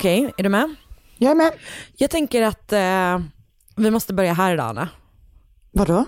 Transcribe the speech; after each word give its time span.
Okej, 0.00 0.32
är 0.36 0.42
du 0.42 0.48
med? 0.48 0.74
Jag 1.18 1.30
är 1.30 1.34
med. 1.34 1.52
Jag 1.96 2.10
tänker 2.10 2.42
att 2.42 2.72
eh, 2.72 3.20
vi 3.76 3.90
måste 3.90 4.14
börja 4.14 4.32
här 4.32 4.54
idag 4.54 4.66
Anna. 4.68 4.88
Vadå? 5.72 6.04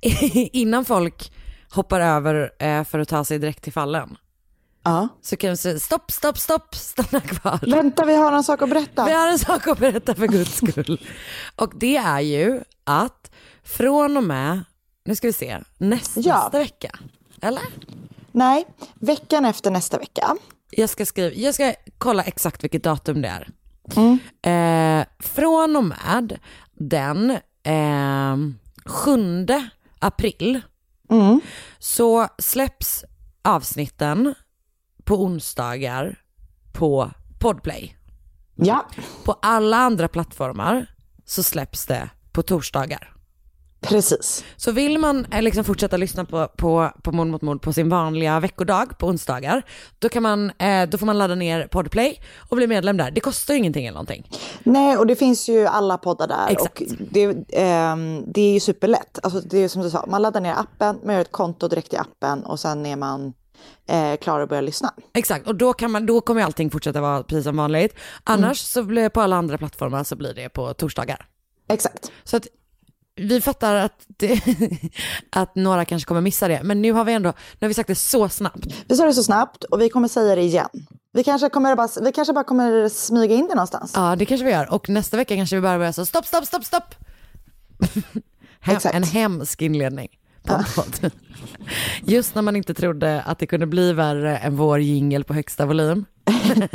Innan 0.52 0.84
folk 0.84 1.32
hoppar 1.70 2.00
över 2.00 2.50
eh, 2.58 2.84
för 2.84 2.98
att 2.98 3.08
ta 3.08 3.24
sig 3.24 3.38
direkt 3.38 3.62
till 3.64 3.72
fallen. 3.72 4.16
Ja. 4.82 5.08
Så 5.22 5.36
kan 5.36 5.50
vi 5.50 5.56
säga 5.56 5.78
stopp, 5.78 6.10
stopp, 6.10 6.38
stopp, 6.38 6.74
stanna 6.74 7.20
kvar. 7.20 7.70
Vänta, 7.70 8.04
vi 8.04 8.14
har 8.16 8.32
en 8.32 8.44
sak 8.44 8.62
att 8.62 8.68
berätta. 8.68 9.04
Vi 9.04 9.12
har 9.12 9.28
en 9.28 9.38
sak 9.38 9.66
att 9.66 9.78
berätta 9.78 10.14
för 10.14 10.26
guds 10.26 10.56
skull. 10.66 11.00
Och 11.56 11.72
det 11.76 11.96
är 11.96 12.20
ju 12.20 12.60
att 12.84 13.30
från 13.62 14.16
och 14.16 14.24
med, 14.24 14.64
nu 15.04 15.16
ska 15.16 15.26
vi 15.26 15.32
se, 15.32 15.58
nästa, 15.78 16.20
Ja. 16.20 16.42
nästa 16.42 16.58
vecka. 16.58 16.98
Eller? 17.42 17.62
Nej, 18.32 18.66
veckan 18.94 19.44
efter 19.44 19.70
nästa 19.70 19.98
vecka. 19.98 20.36
Jag 20.70 20.90
ska, 20.90 21.06
skriva, 21.06 21.34
jag 21.34 21.54
ska 21.54 21.74
kolla 21.98 22.22
exakt 22.22 22.64
vilket 22.64 22.82
datum 22.84 23.22
det 23.22 23.28
är. 23.28 23.48
Eh, 25.00 25.06
från 25.18 25.76
och 25.76 25.84
med 25.84 26.38
den 26.72 27.30
eh, 27.62 28.36
7 28.86 29.46
april 29.98 30.60
så 31.78 32.28
släpps 32.38 33.04
avsnitten 33.42 34.34
på 35.04 35.22
onsdagar 35.24 36.18
på 36.72 37.10
Podplay. 37.38 37.96
Ja, 38.54 38.86
På 39.24 39.32
alla 39.42 39.76
andra 39.76 40.08
plattformar 40.08 40.86
så 41.24 41.42
släpps 41.42 41.86
det 41.86 42.10
på 42.32 42.42
torsdagar. 42.42 43.15
Precis. 43.88 44.44
Så 44.56 44.72
vill 44.72 44.98
man 44.98 45.26
eh, 45.32 45.42
liksom 45.42 45.64
fortsätta 45.64 45.96
lyssna 45.96 46.24
på, 46.24 46.48
på, 46.56 46.90
på 47.02 47.12
Mord 47.12 47.26
mot 47.26 47.42
mord 47.42 47.62
på 47.62 47.72
sin 47.72 47.88
vanliga 47.88 48.40
veckodag 48.40 48.98
på 48.98 49.06
onsdagar, 49.06 49.62
då, 49.98 50.08
kan 50.08 50.22
man, 50.22 50.50
eh, 50.58 50.88
då 50.88 50.98
får 50.98 51.06
man 51.06 51.18
ladda 51.18 51.34
ner 51.34 51.66
Podplay 51.66 52.20
och 52.48 52.56
bli 52.56 52.66
medlem 52.66 52.96
där. 52.96 53.10
Det 53.10 53.20
kostar 53.20 53.54
ju 53.54 53.58
ingenting 53.58 53.86
eller 53.86 53.94
någonting. 53.94 54.30
Nej, 54.62 54.96
och 54.96 55.06
det 55.06 55.16
finns 55.16 55.48
ju 55.48 55.66
alla 55.66 55.98
poddar 55.98 56.28
där. 56.28 56.48
Exakt. 56.48 56.80
Och 56.80 56.86
det, 56.98 57.36
ehm, 57.52 58.24
det 58.32 58.40
är 58.40 58.52
ju 58.52 58.60
superlätt. 58.60 59.18
Alltså, 59.22 59.40
det 59.40 59.58
är 59.58 59.68
som 59.68 59.82
du 59.82 59.90
sa, 59.90 60.04
man 60.08 60.22
laddar 60.22 60.40
ner 60.40 60.54
appen, 60.54 60.98
man 61.04 61.14
gör 61.14 61.20
ett 61.20 61.32
konto 61.32 61.68
direkt 61.68 61.94
i 61.94 61.96
appen 61.96 62.44
och 62.44 62.60
sen 62.60 62.86
är 62.86 62.96
man 62.96 63.32
eh, 63.88 64.16
klar 64.16 64.40
att 64.40 64.48
börja 64.48 64.60
lyssna. 64.62 64.94
Exakt, 65.14 65.46
och 65.46 65.54
då, 65.54 65.72
kan 65.72 65.90
man, 65.90 66.06
då 66.06 66.20
kommer 66.20 66.42
allting 66.42 66.70
fortsätta 66.70 67.00
vara 67.00 67.22
precis 67.22 67.44
som 67.44 67.56
vanligt. 67.56 67.94
Annars 68.24 68.58
så 68.58 68.82
blir 68.82 69.02
det 69.02 69.10
på 69.10 69.20
alla 69.20 69.36
andra 69.36 69.58
plattformar 69.58 70.04
så 70.04 70.16
blir 70.16 70.34
det 70.34 70.48
på 70.48 70.74
torsdagar. 70.74 71.28
Exakt. 71.68 72.12
Så 72.24 72.36
att 72.36 72.46
vi 73.16 73.40
fattar 73.40 73.74
att, 73.74 74.06
det, 74.06 74.40
att 75.30 75.54
några 75.54 75.84
kanske 75.84 76.08
kommer 76.08 76.20
missa 76.20 76.48
det, 76.48 76.60
men 76.62 76.82
nu 76.82 76.92
har 76.92 77.04
vi 77.04 77.12
ändå, 77.12 77.28
nu 77.28 77.64
har 77.64 77.68
vi 77.68 77.74
sagt 77.74 77.86
det 77.86 77.94
så 77.94 78.28
snabbt. 78.28 78.66
Vi 78.88 78.96
sa 78.96 79.06
det 79.06 79.12
så 79.12 79.22
snabbt 79.22 79.64
och 79.64 79.80
vi 79.80 79.88
kommer 79.88 80.08
säga 80.08 80.34
det 80.34 80.42
igen. 80.42 80.86
Vi 81.12 81.24
kanske, 81.24 81.48
kommer 81.48 81.76
bara, 81.76 81.88
vi 82.02 82.12
kanske 82.12 82.32
bara 82.32 82.44
kommer 82.44 82.88
smyga 82.88 83.34
in 83.34 83.46
det 83.48 83.54
någonstans. 83.54 83.92
Ja, 83.94 84.16
det 84.16 84.26
kanske 84.26 84.44
vi 84.44 84.50
gör. 84.50 84.72
Och 84.72 84.88
nästa 84.88 85.16
vecka 85.16 85.36
kanske 85.36 85.56
vi 85.56 85.62
bara 85.62 85.78
börjar 85.78 85.92
så 85.92 86.06
stopp, 86.06 86.26
stopp, 86.26 86.46
stopp, 86.46 86.64
stopp. 86.64 86.94
Hem, 88.60 88.80
en 88.92 89.02
hemsk 89.02 89.62
inledning. 89.62 90.08
Just 92.04 92.34
när 92.34 92.42
man 92.42 92.56
inte 92.56 92.74
trodde 92.74 93.22
att 93.22 93.38
det 93.38 93.46
kunde 93.46 93.66
bli 93.66 93.92
värre 93.92 94.38
än 94.38 94.56
vår 94.56 94.80
jingel 94.80 95.24
på 95.24 95.34
högsta 95.34 95.66
volym. 95.66 96.04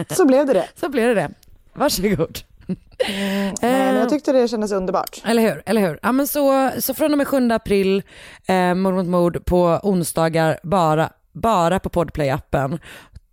Så 0.09 0.25
blev 0.25 0.46
det 0.46 0.53
det. 0.53 0.68
Så 0.80 0.90
blev 0.90 1.16
det 1.16 1.22
det. 1.22 1.31
Varsågod. 1.74 2.40
Nej, 2.68 3.56
men 3.62 3.96
jag 3.96 4.10
tyckte 4.10 4.32
det 4.32 4.48
kändes 4.48 4.72
underbart. 4.72 5.22
Eller 5.26 5.42
hur, 5.42 5.64
eller 5.66 5.82
hur. 5.82 6.00
Ja, 6.02 6.12
men 6.12 6.28
så, 6.28 6.72
så 6.80 6.94
från 6.94 7.12
och 7.12 7.18
med 7.18 7.28
7 7.28 7.52
april, 7.52 8.04
eh, 8.46 8.74
mord 8.74 8.94
mot 8.94 9.08
mord 9.08 9.46
på 9.46 9.80
onsdagar 9.84 10.60
bara, 10.64 11.10
bara 11.32 11.80
på 11.80 11.90
Podplay-appen. 11.90 12.80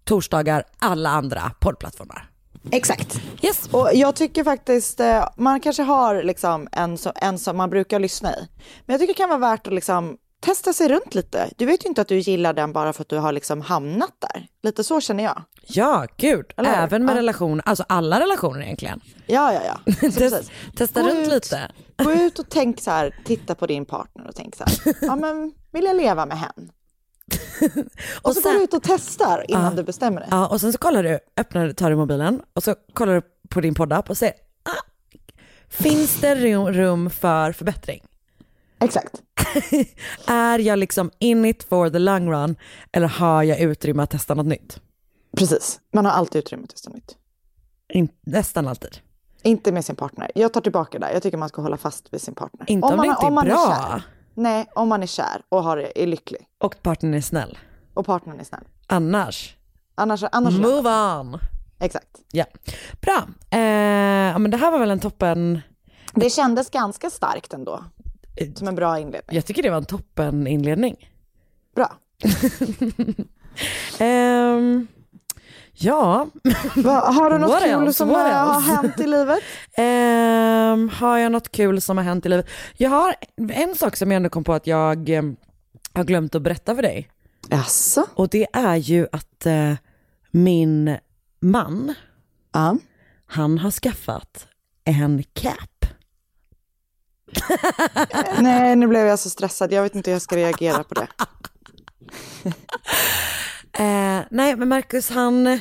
Torsdagar 0.05 0.65
alla 0.78 1.11
andra 1.11 1.53
poddplattformar. 1.61 2.31
Exakt. 2.71 3.21
Yes. 3.43 3.69
Och 3.72 3.91
jag 3.94 4.16
tycker 4.16 4.44
faktiskt, 4.44 5.00
eh, 5.00 5.28
man 5.37 5.60
kanske 5.60 5.83
har 5.83 6.22
liksom 6.22 6.69
en, 6.72 6.99
som, 6.99 7.12
en 7.16 7.39
som 7.39 7.56
man 7.56 7.71
brukar 7.71 7.99
lyssna 7.99 8.31
i. 8.31 8.49
Men 8.87 8.95
jag 8.95 9.00
tycker 9.00 9.15
det 9.15 9.19
kan 9.19 9.28
vara 9.28 9.50
värt 9.50 9.66
att 9.66 9.72
liksom 9.72 10.16
testa 10.41 10.72
sig 10.72 10.88
runt 10.88 11.15
lite. 11.15 11.50
Du 11.56 11.66
vet 11.66 11.84
ju 11.84 11.88
inte 11.88 12.00
att 12.00 12.09
du 12.09 12.19
gillar 12.19 12.53
den 12.53 12.72
bara 12.72 12.93
för 12.93 13.03
att 13.03 13.09
du 13.09 13.16
har 13.19 13.32
liksom 13.32 13.60
hamnat 13.60 14.12
där. 14.19 14.47
Lite 14.62 14.84
så 14.84 15.00
känner 15.00 15.25
jag. 15.25 15.43
Ja, 15.62 16.06
gud. 16.16 16.47
Eller? 16.56 16.82
Även 16.82 17.04
med 17.04 17.12
Ja. 17.15 17.19
relationer, 17.19 17.62
alltså 17.69 17.84
alla 17.88 18.21
relationer 18.21 18.60
egentligen. 18.62 19.00
Ja, 19.27 19.53
ja, 19.53 19.60
ja. 19.65 19.93
Test, 20.10 20.50
testa 20.77 21.03
Gå 21.03 21.09
runt 21.09 21.19
ut. 21.27 21.32
lite. 21.32 21.71
Gå 22.04 22.12
ut 22.12 22.38
och 22.38 22.47
tänk 22.48 22.81
så 22.81 22.91
här, 22.91 23.15
titta 23.25 23.54
på 23.54 23.66
din 23.66 23.84
partner 23.87 24.28
och 24.28 24.34
tänk 24.34 24.56
så 24.56 24.65
här, 24.65 24.94
ja 25.00 25.16
men 25.16 25.53
vill 25.72 25.84
jag 25.84 25.97
leva 25.97 26.27
med 26.27 26.38
hen? 26.38 26.71
Och 28.22 28.34
så 28.34 28.41
går 28.41 28.53
du 28.53 28.62
ut 28.65 28.75
och 28.75 28.82
testar 28.82 29.44
innan 29.50 29.77
du 29.77 29.82
bestämmer 29.82 30.21
dig. 30.21 30.28
Ja, 30.32 30.47
och 30.47 30.60
sen 30.60 30.72
så 30.72 30.78
kollar 30.78 31.03
du, 31.03 31.19
öppnar, 31.37 31.72
tar 31.72 31.91
du 31.91 31.97
mobilen 31.97 32.41
och 32.54 32.62
så 32.62 32.75
kollar 32.93 33.15
du 33.15 33.22
på 33.48 33.60
din 33.60 33.75
poddapp 33.75 34.10
och 34.10 34.16
säger, 34.19 34.34
ah, 34.62 34.82
finns 35.69 36.21
det 36.21 36.34
rum, 36.34 36.72
rum 36.72 37.10
för 37.10 37.53
förbättring? 37.53 38.03
Exakt. 38.81 39.22
Är 40.27 40.59
jag 40.59 40.78
liksom 40.78 41.11
in 41.19 41.44
it 41.44 41.62
for 41.62 41.91
the 41.91 41.99
long 41.99 42.31
run 42.33 42.56
eller 42.93 43.06
har 43.09 43.43
jag 43.43 43.61
utrymme 43.61 44.03
att 44.03 44.11
testa 44.11 44.34
något 44.34 44.47
nytt? 44.47 44.81
Precis. 45.37 45.81
Man 45.93 46.05
har 46.05 46.12
alltid 46.12 46.39
utrymme 46.39 46.65
att 46.65 46.71
testa 46.71 46.91
nytt. 46.91 47.16
In, 47.93 48.09
nästan 48.27 48.69
alltid. 48.69 48.99
Inte 49.43 49.72
med 49.72 49.84
sin 49.84 49.97
partner. 49.97 50.31
Jag 50.34 50.53
tar 50.53 50.61
tillbaka 50.61 50.99
det. 50.99 51.12
Jag 51.12 51.22
tycker 51.22 51.39
man 51.39 51.49
ska 51.49 51.62
hålla 51.62 51.77
fast 51.77 52.12
vid 52.12 52.22
sin 52.22 52.34
partner. 52.34 52.71
Inte 52.71 52.87
om, 52.87 52.97
man, 52.97 53.06
det 53.06 53.11
inte 53.11 53.27
är 53.27 53.31
man 53.31 53.44
bra 53.44 53.77
kär. 53.91 54.03
Nej, 54.34 54.66
om 54.75 54.89
man 54.89 55.03
är 55.03 55.06
kär 55.06 55.43
och 55.49 55.62
har, 55.62 55.77
är 55.95 56.06
lycklig. 56.06 56.41
och 56.59 56.83
partnern 56.83 57.15
är 57.15 57.21
snäll. 57.21 57.59
Och 57.95 58.06
partnern 58.06 58.41
är 58.41 58.45
snäll. 58.45 58.65
Annars, 58.87 59.56
Annars, 59.95 60.25
annars 60.33 60.55
move 60.59 60.91
on. 60.91 61.39
Exakt. 61.81 62.09
Ja, 62.33 62.45
bra. 63.00 63.16
Eh, 63.50 64.39
men 64.39 64.50
det 64.50 64.56
här 64.56 64.71
var 64.71 64.78
väl 64.78 64.91
en 64.91 65.00
toppen, 65.00 65.60
Det 66.15 66.31
kändes 66.31 66.71
ganska 66.71 67.10
starkt 67.10 67.53
ändå. 67.53 67.84
Som 68.54 68.69
en 68.69 68.75
bra 68.75 68.99
inledning. 68.99 69.37
jag 69.37 69.44
tycker 69.47 69.62
det 69.62 69.71
var 69.71 69.76
en 69.76 69.84
toppen 69.84 70.47
inledning. 70.47 71.10
Bra. 71.75 71.93
Ehm, 73.99 74.87
ja, 75.72 76.26
Va, 76.77 77.00
har 77.12 77.31
du 77.31 77.38
något 77.38 77.50
What 77.50 77.62
kul 77.62 77.71
else? 77.82 77.93
som 77.93 78.09
What 78.09 78.32
har 78.32 78.56
else? 78.56 78.71
hänt 78.71 79.00
i 79.00 79.06
livet? 79.06 79.38
Ehm, 79.77 80.88
har 80.88 81.19
jag 81.19 81.32
något 81.32 81.53
kul 81.53 81.81
som 81.81 81.97
har 81.98 82.04
hänt 82.04 82.27
i 82.27 82.28
livet? 82.28 82.47
Jag 82.77 82.91
har 82.91 83.15
en 83.50 83.75
sak 83.75 83.97
som 83.97 84.10
jag 84.10 84.16
ändå 84.16 84.28
kom 84.28 84.44
på 84.44 84.53
att 84.54 84.66
jag 84.66 85.09
eh, 85.09 85.22
har 85.93 86.04
glömt 86.04 86.34
att 86.34 86.43
berätta 86.43 86.75
för 86.75 86.82
dig. 86.82 87.09
Jaså? 87.50 88.06
Och 88.15 88.28
det 88.28 88.47
är 88.53 88.77
ju 88.77 89.06
att 89.12 89.47
eh, 89.47 89.75
min 90.31 90.97
man, 91.41 91.95
Ja. 92.53 92.77
han 93.27 93.59
har 93.59 93.71
skaffat 93.71 94.47
en 94.84 95.22
cap. 95.33 95.78
Nej, 98.41 98.77
nu 98.77 98.86
blev 98.86 99.07
jag 99.07 99.19
så 99.19 99.30
stressad. 99.30 99.72
Jag 99.72 99.83
vet 99.83 99.95
inte 99.95 100.10
hur 100.10 100.15
jag 100.15 100.22
ska 100.22 100.36
reagera 100.36 100.84
på 100.84 100.95
det. 100.95 101.07
Eh, 103.72 104.21
nej, 104.30 104.57
men 104.57 104.69
Marcus 104.69 105.10
han, 105.10 105.60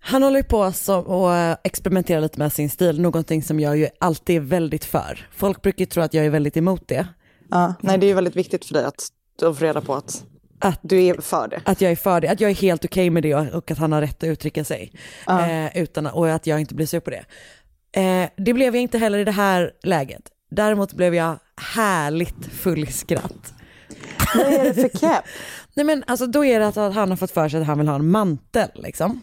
han 0.00 0.22
håller 0.22 0.36
ju 0.36 0.44
på 0.44 0.72
så, 0.72 0.98
och 0.98 1.56
experimenterar 1.64 2.20
lite 2.20 2.38
med 2.38 2.52
sin 2.52 2.70
stil, 2.70 3.00
någonting 3.00 3.42
som 3.42 3.60
jag 3.60 3.76
ju 3.76 3.88
alltid 4.00 4.36
är 4.36 4.40
väldigt 4.40 4.84
för. 4.84 5.28
Folk 5.32 5.62
brukar 5.62 5.78
ju 5.80 5.86
tro 5.86 6.02
att 6.02 6.14
jag 6.14 6.26
är 6.26 6.30
väldigt 6.30 6.56
emot 6.56 6.88
det. 6.88 7.06
Ja. 7.50 7.74
Nej, 7.80 7.98
det 7.98 8.06
är 8.06 8.08
ju 8.08 8.14
väldigt 8.14 8.36
viktigt 8.36 8.64
för 8.64 8.74
dig 8.74 8.84
att 8.84 9.08
att 9.42 9.58
få 9.58 9.64
reda 9.64 9.80
på 9.80 9.94
att 9.94 10.24
Att, 10.58 10.80
du 10.82 11.02
är 11.04 11.14
för 11.20 11.48
det. 11.48 11.62
att 11.64 11.80
jag 11.80 11.92
är 11.92 11.96
för 11.96 12.20
det, 12.20 12.28
att 12.30 12.40
jag 12.40 12.50
är 12.50 12.54
helt 12.54 12.84
okej 12.84 13.10
med 13.10 13.22
det 13.22 13.34
och, 13.34 13.70
att 13.70 13.78
han 13.78 13.92
har 13.92 14.00
rätt 14.00 14.22
att 14.22 14.28
uttrycka 14.28 14.64
sig. 14.64 14.92
Eh, 15.28 15.76
utan, 15.82 16.06
och 16.06 16.30
att 16.30 16.46
jag 16.46 16.60
inte 16.60 16.74
blir 16.74 16.86
sur 16.86 17.00
på 17.00 17.10
det. 17.10 17.24
Eh, 18.00 18.28
det 18.36 18.52
blev 18.52 18.74
jag 18.74 18.82
inte 18.82 18.98
heller 18.98 19.18
i 19.18 19.24
det 19.24 19.30
här 19.32 19.72
läget. 19.82 20.22
Däremot 20.54 20.92
blev 20.92 21.14
jag 21.14 21.38
härligt 21.56 22.46
full 22.46 22.78
i 22.84 22.92
skratt 22.92 23.54
Vad 24.34 24.46
är 24.46 24.64
det 24.64 24.74
för 24.74 24.98
cap? 25.00 25.24
Nej 25.74 25.86
men 25.86 26.04
alltså 26.06 26.26
då 26.26 26.44
är 26.44 26.60
det 26.60 26.66
att 26.68 26.76
han 26.94 27.10
har 27.10 27.16
fått 27.16 27.30
för 27.30 27.48
sig 27.48 27.60
att 27.60 27.66
han 27.66 27.78
vill 27.78 27.88
ha 27.88 27.94
en 27.94 28.10
mantel 28.10 28.70
liksom. 28.74 29.20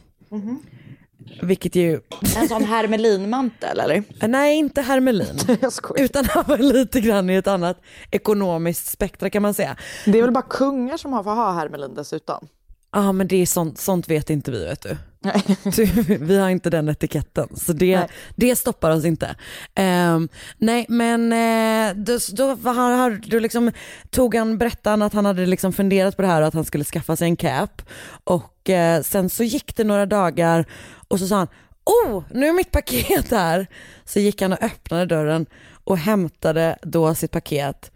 Vilket 1.42 1.76
ju, 1.76 2.00
En 2.38 2.48
sån 2.48 2.64
hermelinmantel 2.64 3.80
eller? 3.80 4.04
nej 4.28 4.58
inte 4.58 4.82
hermelin. 4.82 5.40
Utan 5.96 6.26
han 6.26 6.44
var 6.48 6.58
lite 6.58 7.02
grann 7.02 7.30
i 7.30 7.36
ett 7.36 7.48
annat 7.48 7.82
ekonomiskt 8.12 8.88
spektra 8.88 9.30
kan 9.30 9.42
man 9.42 9.54
säga. 9.54 9.76
Det 10.06 10.18
är 10.18 10.22
väl 10.22 10.32
bara 10.32 10.46
kungar 10.50 10.98
som 10.98 11.14
har 11.14 11.24
får 11.24 11.32
ha 11.32 11.52
hermelin 11.54 11.96
dessutom? 11.96 12.48
Ja 12.92 13.12
men 13.12 13.28
det 13.28 13.36
är 13.36 13.46
sånt, 13.46 13.78
sånt 13.78 14.10
vet 14.10 14.30
inte 14.30 14.52
vi 14.52 14.66
vet 14.66 14.82
du. 14.82 14.98
Vi 16.20 16.38
har 16.38 16.50
inte 16.50 16.70
den 16.70 16.90
etiketten 16.90 17.48
så 17.56 17.74
det, 17.74 17.98
Nej. 17.98 18.08
det 18.36 18.56
stoppar 18.56 18.92
oss 18.92 19.06
inte. 19.06 19.36
Ehm, 19.76 20.30
nej 20.58 20.86
men 20.90 21.34
eh, 21.34 21.96
då, 22.04 22.18
då, 22.34 22.70
har- 22.72 23.30
då 23.30 23.40
liksom, 23.40 23.72
tog 24.10 24.36
han, 24.36 24.58
berättade 24.58 24.90
han 24.90 25.02
att 25.02 25.14
han 25.14 25.26
hade 25.26 25.46
liksom 25.46 25.74
funderat 25.74 26.16
på 26.16 26.22
det 26.22 26.28
här 26.28 26.42
och 26.42 26.48
att 26.48 26.54
han 26.54 26.66
skulle 26.66 26.84
skaffa 26.84 27.16
sig 27.16 27.28
en 27.28 27.36
cap. 27.36 27.82
Och 28.24 28.70
eh, 28.70 29.02
sen 29.02 29.30
så 29.30 29.44
gick 29.44 29.76
det 29.76 29.84
några 29.84 30.06
dagar 30.06 30.66
och 31.08 31.20
så 31.20 31.28
sa 31.28 31.36
han 31.36 31.48
Oh, 31.84 32.24
nu 32.32 32.48
är 32.48 32.54
mitt 32.54 32.72
paket 32.72 33.32
här. 33.32 33.68
Så 34.06 34.20
gick 34.20 34.42
han 34.42 34.54
och 34.54 34.64
öppnade 34.64 35.06
dörren 35.06 35.46
och 35.84 35.98
hämtade 35.98 36.78
då 36.82 37.16
sitt 37.16 37.32
paket. 37.32 37.92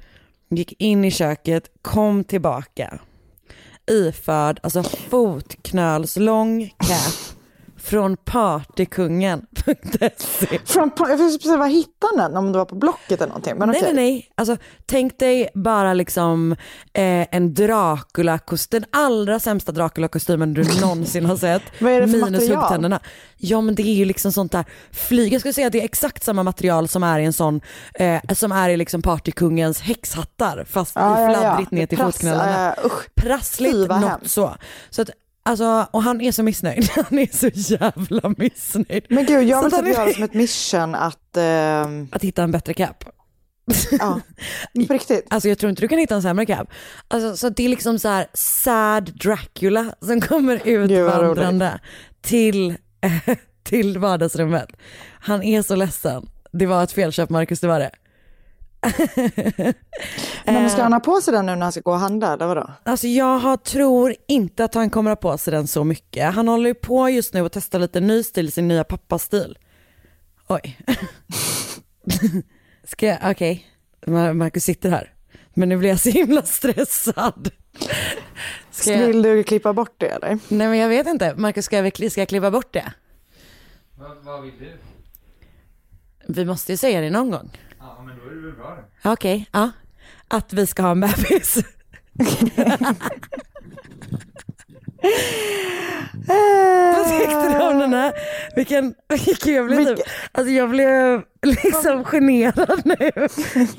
Gick 0.50 0.74
in 0.82 1.06
i 1.06 1.12
köket, 1.12 1.64
kom 1.82 2.24
tillbaka 2.24 3.00
iförd, 3.88 4.60
alltså 4.64 4.84
fotknölslång 4.84 6.74
cap 6.78 7.35
från 7.86 8.18
partykungen.se. 8.18 10.60
Från, 10.66 10.92
jag 10.98 11.12
inte 11.12 11.24
precis 11.38 11.46
var 11.46 11.68
hittade 11.68 12.18
den, 12.18 12.38
om 12.38 12.52
det 12.52 12.58
var 12.58 12.66
på 12.66 12.76
Blocket 12.76 13.12
eller 13.22 13.28
någonting. 13.28 13.58
Men 13.58 13.70
Nej 13.70 13.78
okej. 13.82 13.94
nej 13.94 14.04
nej, 14.12 14.32
alltså 14.36 14.58
tänk 14.86 15.20
dig 15.20 15.50
bara 15.54 15.94
liksom 15.94 16.52
eh, 16.94 17.28
en 17.36 17.54
Dracula-kostym, 17.54 18.82
den 18.82 18.90
allra 18.92 19.40
sämsta 19.40 19.72
Dracula-kostymen 19.72 20.54
du 20.54 20.64
någonsin 20.82 21.26
har 21.26 21.38
sett. 21.38 21.62
Vad 21.80 21.92
är 21.92 22.02
det 22.02 22.08
för 22.08 22.18
minus 22.18 22.32
material? 22.32 22.58
huggtänderna. 22.62 23.00
Ja 23.38 23.62
men 23.62 23.76
det 23.76 23.84
är 23.84 23.94
ju 23.96 24.06
liksom 24.06 24.32
sånt 24.32 24.52
där 24.52 24.66
flyg, 24.92 25.34
jag 25.34 25.42
skulle 25.42 25.54
säga 25.54 25.68
att 25.68 25.74
det 25.74 25.82
är 25.82 25.86
exakt 25.86 26.24
samma 26.24 26.44
material 26.44 26.88
som 26.88 27.04
är 27.04 27.20
i 27.20 27.26
en 27.26 27.34
sån, 27.34 27.62
eh, 27.94 28.22
som 28.34 28.52
är 28.52 28.70
i 28.70 28.78
liksom 28.78 29.02
partykungens 29.02 29.82
häxhattar 29.82 30.66
fast 30.70 30.96
Ja, 30.96 31.22
ja, 31.22 31.32
ja. 31.32 31.40
fladdrigt 31.40 31.72
ner 31.72 31.86
till 31.88 31.98
Prass- 31.98 32.14
fotknölarna. 32.16 32.76
usch. 32.86 33.16
Prassligt, 33.16 33.74
Fy, 33.74 33.88
något 33.88 34.04
hemskt. 34.04 34.32
så. 34.32 34.56
så 34.90 35.02
att, 35.02 35.10
alltså, 35.46 35.88
och 35.92 36.04
han 36.04 36.22
är 36.22 36.32
så 36.32 36.44
missnöjd, 36.44 36.90
han 37.10 37.20
är 37.20 37.38
så 37.38 37.74
jävla 37.74 38.34
missnöjd. 38.38 39.06
Men 39.10 39.26
gud, 39.26 39.44
jag 39.48 39.64
vill 39.64 39.72
typ 39.72 39.82
är- 39.82 39.88
göra 39.88 40.14
som 40.14 40.24
ett 40.24 40.34
mission 40.34 40.96
att, 40.96 41.38
ehm, 41.38 42.08
Att 42.12 42.24
hitta 42.24 42.44
en 42.44 42.52
bättre 42.52 42.74
cap. 42.74 43.04
ja, 44.00 44.22
på 44.88 44.94
riktigt. 44.94 45.28
Alltså 45.30 45.50
jag 45.50 45.58
tror 45.58 45.70
inte 45.70 45.82
du 45.82 45.88
kan 45.88 46.00
hitta 46.00 46.16
en 46.16 46.22
sämre 46.22 46.46
cap. 46.46 46.68
Alltså, 47.08 47.38
så 47.38 47.50
det 47.50 47.66
är 47.66 47.70
liksom 47.70 48.00
så 48.00 48.08
här 48.10 48.28
sad 48.34 49.12
Dracula 49.20 49.86
som 50.02 50.22
kommer 50.22 50.62
Gud, 50.64 50.92
utvandrande 50.92 51.80
till, 52.22 52.76
till 53.64 53.98
vardagsrummet. 53.98 54.70
Han 55.20 55.44
är 55.44 55.62
så 55.62 55.76
ledsen. 55.76 56.30
Det 56.54 56.66
var 56.66 56.84
ett 56.84 56.92
felköp 56.92 57.30
Marcus, 57.30 57.60
det 57.60 57.68
var 57.68 57.80
det. 57.80 57.92
Men 60.46 60.70
ska 60.70 60.84
han 60.84 60.94
ha 60.94 61.00
på 61.00 61.22
sig 61.22 61.34
den 61.34 61.46
nu 61.46 61.56
när 61.56 61.62
han 61.62 61.72
ska 61.72 61.82
gå 61.82 61.92
och 61.92 62.00
handla 62.00 62.34
eller 62.34 62.48
vadå? 62.48 62.72
Alltså 62.84 63.08
jag 63.08 63.40
har, 63.40 63.58
tror 63.58 64.16
inte 64.28 64.64
att 64.64 64.74
han 64.74 64.90
kommer 64.90 65.12
ha 65.12 65.16
på 65.16 65.38
sig 65.38 65.52
den 65.52 65.68
så 65.68 65.84
mycket. 65.84 66.34
Han 66.34 66.48
håller 66.48 66.68
ju 66.70 66.74
på 66.74 67.10
just 67.10 67.34
nu 67.34 67.42
och 67.42 67.52
testar 67.52 67.80
lite 67.80 68.00
ny 68.00 68.24
stil, 68.24 68.52
sin 68.52 68.68
nya 68.68 68.84
pappastil. 68.84 69.58
Oj. 70.48 70.78
Ska 72.84 73.06
jag, 73.08 73.18
okej. 73.24 73.66
Mar- 74.06 74.34
Marcus 74.34 74.64
sitter 74.64 74.90
här. 74.90 75.14
Men 75.54 75.70
nu 75.70 75.78
blir 75.78 75.90
jag 75.90 76.00
så 76.00 76.10
himla 76.10 76.42
stressad. 76.42 77.50
Ska 78.72 78.92
jag, 78.92 79.08
Vill 79.08 79.22
du 79.22 79.44
klippa 79.44 79.74
bort 79.74 79.94
det 79.98 80.08
eller? 80.08 80.30
nej 80.48 80.68
men 80.68 80.78
jag 80.78 80.90
vet 80.90 81.08
inte. 81.08 81.34
Marcus, 81.38 81.66
ska 81.66 81.78
jag, 81.78 82.12
ska 82.12 82.22
jag 82.22 82.30
kliva 82.30 82.52
bort 82.52 82.74
det? 82.74 82.94
Vad, 84.00 84.18
vad 84.24 84.42
vill 84.42 84.54
du? 84.60 84.72
Vi 86.28 86.46
måste 86.46 86.72
ju 86.74 86.78
säga 86.78 87.02
det 87.02 87.10
någon 87.10 87.32
gång. 87.32 87.50
Men 88.16 88.26
då 88.26 88.32
är 88.32 88.36
det 88.36 88.42
väl 88.48 88.56
bra. 88.56 88.78
Okej, 89.04 89.50
ja. 89.52 89.72
Att 90.28 90.54
vi 90.54 90.68
ska 90.68 90.82
ha 90.84 90.92
en 90.92 91.00
bebis. 91.00 91.58
Vad 96.96 97.20
tyckte 97.20 97.50
du 97.58 97.64
om 97.68 97.80
den 97.80 97.94
här? 97.94 98.14
Vilken, 98.56 98.94
vilken 99.26 99.54
jag 99.54 99.66
blev 99.68 99.86
typ, 99.96 100.00
alltså 100.32 100.52
jag 100.54 100.70
blev 100.70 101.22
liksom 101.46 102.04
generad 102.04 102.82
nu. 102.86 103.12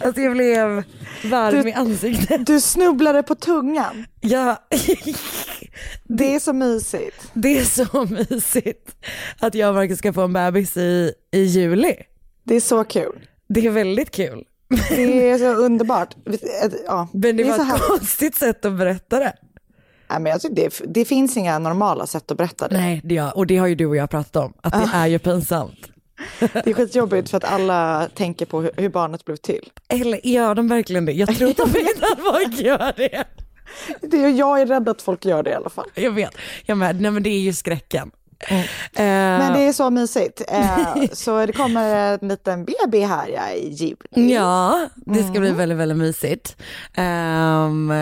Alltså 0.05 0.21
jag 0.21 0.33
blev 0.33 0.83
varm 1.31 1.63
Du- 1.63 1.69
i 1.69 1.73
ansiktet. 1.73 2.47
Du 2.47 2.61
snubblade 2.61 3.23
på 3.23 3.35
tungan. 3.35 4.07
Ja, 4.21 4.67
Det 6.05 6.35
är 6.35 6.41
så 6.41 6.53
mysigt. 6.53 7.31
det 7.33 7.59
är 7.59 7.65
så 7.65 8.05
mysigt 8.05 8.97
att 9.41 9.55
jag 9.55 9.69
och 9.69 9.75
Marcus 9.75 9.99
ska 9.99 10.13
få 10.13 10.23
en 10.23 10.33
bebis 10.33 10.77
i, 10.77 11.13
i 11.33 11.43
juli. 11.43 11.95
Det 12.45 12.55
är 12.57 12.61
så 12.61 12.85
kul. 12.85 13.27
Det 13.49 13.67
är 13.67 13.71
väldigt 13.71 14.11
kul. 14.11 14.45
Det 14.91 15.31
är 15.31 15.39
så 15.39 15.45
underbart. 15.45 16.15
Ja, 16.87 17.09
Men 17.13 17.37
det 17.37 17.43
är 17.43 17.49
var 17.49 17.57
så 17.57 17.63
ett 17.63 17.69
här. 17.69 17.79
konstigt 17.79 18.35
sätt 18.35 18.65
att 18.65 18.73
berätta 18.79 19.19
det. 19.19 19.33
Nej, 20.11 20.21
men 20.21 20.39
tycker 20.41 20.55
det, 20.55 20.81
det 20.95 21.05
finns 21.05 21.37
inga 21.37 21.59
normala 21.59 22.07
sätt 22.07 22.31
att 22.31 22.37
berätta 22.39 22.69
det. 22.69 22.77
Nej, 22.79 23.01
det 23.05 23.15
gör, 23.15 23.37
och 23.37 23.47
det 23.47 23.57
har 23.57 23.67
ju 23.67 23.75
du 23.75 23.87
och 23.87 23.97
jag 23.97 24.11
pratat 24.11 24.37
om, 24.37 24.53
att 24.61 24.73
det 24.73 24.91
är 24.95 25.07
ju 25.07 25.19
pinsamt. 25.19 25.91
Det 26.39 26.67
är 26.67 26.73
skitjobbigt 26.75 27.31
för 27.31 27.37
att 27.37 27.45
alla 27.45 28.09
tänker 28.15 28.47
på 28.47 28.63
hur, 28.77 28.89
barnet 28.89 29.25
blev 29.25 29.37
till. 29.37 29.71
Eller 29.89 30.27
gör 30.27 30.55
de 30.55 30.69
verkligen 30.69 31.05
det? 31.05 31.13
Jag 31.13 31.37
tror 31.37 31.51
inte 31.51 31.63
att 31.63 32.19
folk 32.35 32.61
gör 32.61 32.93
det. 32.97 33.25
Det 34.01 34.17
är, 34.25 34.29
jag 34.29 34.61
är 34.61 34.67
rädd 34.67 34.89
att 34.89 35.03
folk 35.03 35.25
gör 35.25 35.43
det 35.43 35.51
i 35.51 35.55
alla 35.55 35.71
fall. 35.71 35.87
Jag 35.95 36.11
vet, 36.11 36.31
jag 36.67 36.79
med. 36.79 37.01
Nej 37.01 37.11
men 37.11 37.23
det 37.23 37.31
är 37.31 37.41
ju 37.41 37.53
skräcken. 37.53 38.11
Men 38.97 39.53
det 39.53 39.61
är 39.61 39.73
så 39.73 39.91
mysigt. 39.91 40.43
Eh, 40.49 40.97
så 41.13 41.47
det 41.47 41.53
kommer 41.53 42.19
en 42.23 42.29
liten 42.29 42.65
BB 42.65 43.05
här 43.05 43.29
ja, 43.29 43.51
i 43.51 43.69
juli. 43.69 44.33
Ja, 44.35 44.89
det 44.95 45.23
ska 45.23 45.41
bli 45.41 45.51
väldigt, 45.51 45.79
väldigt 45.79 45.99
mysigt. 45.99 46.57
Ehm, 46.95 47.93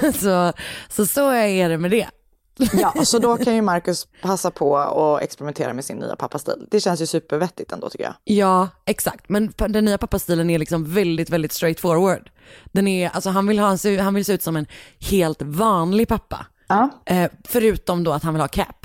så, 0.00 0.12
så, 0.18 0.52
så 0.88 1.06
så 1.06 1.30
är 1.30 1.68
det 1.68 1.78
med 1.78 1.90
det. 1.90 2.08
Ja, 2.72 2.94
så 3.04 3.18
då 3.18 3.36
kan 3.36 3.54
ju 3.54 3.62
Marcus 3.62 4.08
passa 4.22 4.50
på 4.50 4.70
och 4.72 5.22
experimentera 5.22 5.72
med 5.72 5.84
sin 5.84 5.96
nya 5.96 6.16
pappastil. 6.16 6.66
Det 6.70 6.80
känns 6.80 7.02
ju 7.02 7.06
supervettigt 7.06 7.72
ändå 7.72 7.90
tycker 7.90 8.04
jag. 8.04 8.14
Ja, 8.24 8.68
exakt. 8.84 9.28
Men 9.28 9.52
den 9.56 9.84
nya 9.84 9.98
pappastilen 9.98 10.50
är 10.50 10.58
liksom 10.58 10.84
väldigt, 10.94 11.30
väldigt 11.30 11.52
straightforward. 11.52 12.30
Den 12.72 12.88
är, 12.88 13.08
alltså 13.08 13.30
han 13.30 13.46
vill, 13.46 13.58
ha, 13.58 13.76
han 14.00 14.14
vill 14.14 14.24
se 14.24 14.32
ut 14.32 14.42
som 14.42 14.56
en 14.56 14.66
helt 15.10 15.42
vanlig 15.42 16.08
pappa. 16.08 16.46
Ja. 16.66 16.88
Eh, 17.06 17.30
förutom 17.44 18.04
då 18.04 18.12
att 18.12 18.22
han 18.22 18.34
vill 18.34 18.40
ha 18.40 18.48
cap. 18.48 18.83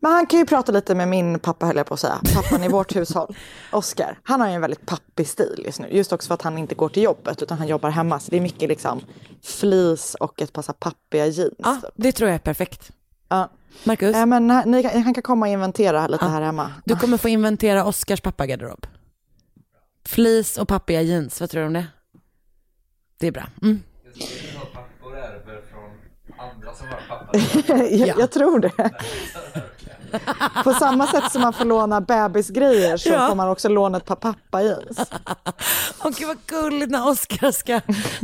Men 0.00 0.12
han 0.12 0.26
kan 0.26 0.38
ju 0.38 0.46
prata 0.46 0.72
lite 0.72 0.94
med 0.94 1.08
min 1.08 1.38
pappa 1.38 1.66
höll 1.66 1.76
jag 1.76 1.86
på 1.86 1.94
att 1.94 2.00
säga, 2.00 2.18
pappan 2.34 2.64
i 2.64 2.68
vårt 2.68 2.96
hushåll, 2.96 3.36
Oskar. 3.72 4.18
Han 4.22 4.40
har 4.40 4.48
ju 4.48 4.54
en 4.54 4.60
väldigt 4.60 4.86
pappig 4.86 5.28
stil 5.28 5.62
just 5.66 5.80
nu, 5.80 5.88
just 5.90 6.12
också 6.12 6.26
för 6.26 6.34
att 6.34 6.42
han 6.42 6.58
inte 6.58 6.74
går 6.74 6.88
till 6.88 7.02
jobbet 7.02 7.42
utan 7.42 7.58
han 7.58 7.68
jobbar 7.68 7.90
hemma. 7.90 8.20
Så 8.20 8.30
det 8.30 8.36
är 8.36 8.40
mycket 8.40 8.68
liksom 8.68 9.00
fleece 9.42 10.16
och 10.20 10.42
ett 10.42 10.52
par 10.52 10.72
pappiga 10.72 11.26
jeans. 11.26 11.54
Ja, 11.58 11.74
typ. 11.82 11.90
det 11.96 12.12
tror 12.12 12.28
jag 12.30 12.34
är 12.34 12.38
perfekt. 12.38 12.90
Ja. 13.28 13.50
Marcus, 13.84 14.16
Eh, 14.16 14.26
men 14.26 14.50
han- 14.50 14.70
ni, 14.70 14.82
kan- 14.82 15.02
han 15.02 15.14
kan 15.14 15.22
komma 15.22 15.46
och 15.46 15.52
inventera 15.52 16.06
lite 16.06 16.24
här 16.26 16.42
hemma. 16.42 16.70
du 16.84 16.96
kommer 16.96 17.16
få 17.16 17.28
inventera 17.28 17.84
Oscars 17.84 18.20
pappagarderob. 18.20 18.86
Fleece 20.06 20.60
och 20.60 20.68
pappiga 20.68 21.02
jeans, 21.02 21.40
vad 21.40 21.50
tror 21.50 21.60
du 21.60 21.66
om 21.66 21.72
det? 21.72 21.86
Det 23.18 23.26
är 23.26 23.32
bra. 23.32 23.44
Mm. 23.62 23.82
pappor 24.74 25.16
är 25.16 25.32
det 25.32 25.52
väl 25.52 25.62
från 25.62 25.90
andra 26.38 26.67
som 26.78 26.86
har 26.88 27.00
pappa? 27.08 27.38
jag, 27.90 28.08
Ja. 28.08 28.14
jag 28.18 28.30
tror 28.30 28.58
det. 28.60 28.72
På 30.64 30.72
samma 30.72 31.06
sätt 31.06 31.32
som 31.32 31.42
man 31.42 31.52
får 31.52 31.64
låna 31.64 32.00
bebisgrejer 32.00 32.96
så 32.96 33.08
Ja. 33.08 33.28
får 33.28 33.34
man 33.34 33.48
också 33.48 33.68
låna 33.68 33.98
ett 33.98 34.04
par 34.04 34.16
pappa-jeans. 34.16 34.98
Åh 36.04 36.10
gud 36.18 36.26
vad 36.28 36.36
gulligt 36.46 36.90
när 36.90 37.08
Oscar 37.08 37.50
ska, 37.52 37.80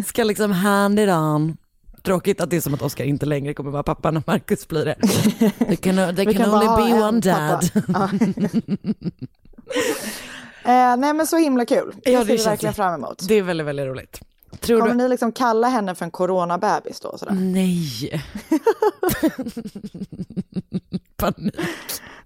ska 0.07 0.25
liksom 0.25 0.53
hand 0.53 1.01
it 1.01 1.09
on. 1.11 1.57
Tråkigt 2.03 2.41
att 2.41 2.51
det 2.51 2.57
är 2.57 2.61
som 2.61 2.75
att 2.75 2.83
Oscar 2.83 3.05
inte 3.05 3.27
längre 3.27 3.55
kommer 3.55 3.71
vara 3.71 3.83
pappa 3.83 4.11
när 4.11 4.23
Marcus 4.27 4.69
blir 4.69 4.85
det. 4.85 4.95
Det 5.69 5.77
kan, 5.77 5.97
det 5.97 6.13
Vi 6.13 6.35
kan 6.35 6.51
bara 6.51 6.75
only 6.75 6.93
be 6.93 7.03
one 7.09 7.21
dad. 7.21 7.71
eh, 10.65 10.97
nej 10.97 11.15
men 11.15 11.27
så 11.27 11.37
himla 11.37 11.67
kul. 11.67 11.95
Det 12.05 12.11
Ja, 12.13 12.21
ser 12.21 12.27
det 12.27 12.37
vi 12.37 12.45
verkligen 12.45 12.75
fram 12.75 12.95
emot. 12.95 13.29
Det 13.29 13.35
är 13.35 13.43
väldigt, 13.43 13.67
väldigt 13.67 13.87
roligt. 13.87 14.21
Tror 14.67 14.81
Kommer 14.81 14.95
du? 14.95 15.03
ni 15.03 15.09
liksom 15.09 15.33
kalla 15.33 15.69
henne 15.69 15.95
för 15.95 16.05
en 16.05 16.11
coronabebis 16.11 17.01
då? 17.01 17.19
Sådär? 17.19 17.35
Nej. 17.35 18.23
Panik. 21.17 21.55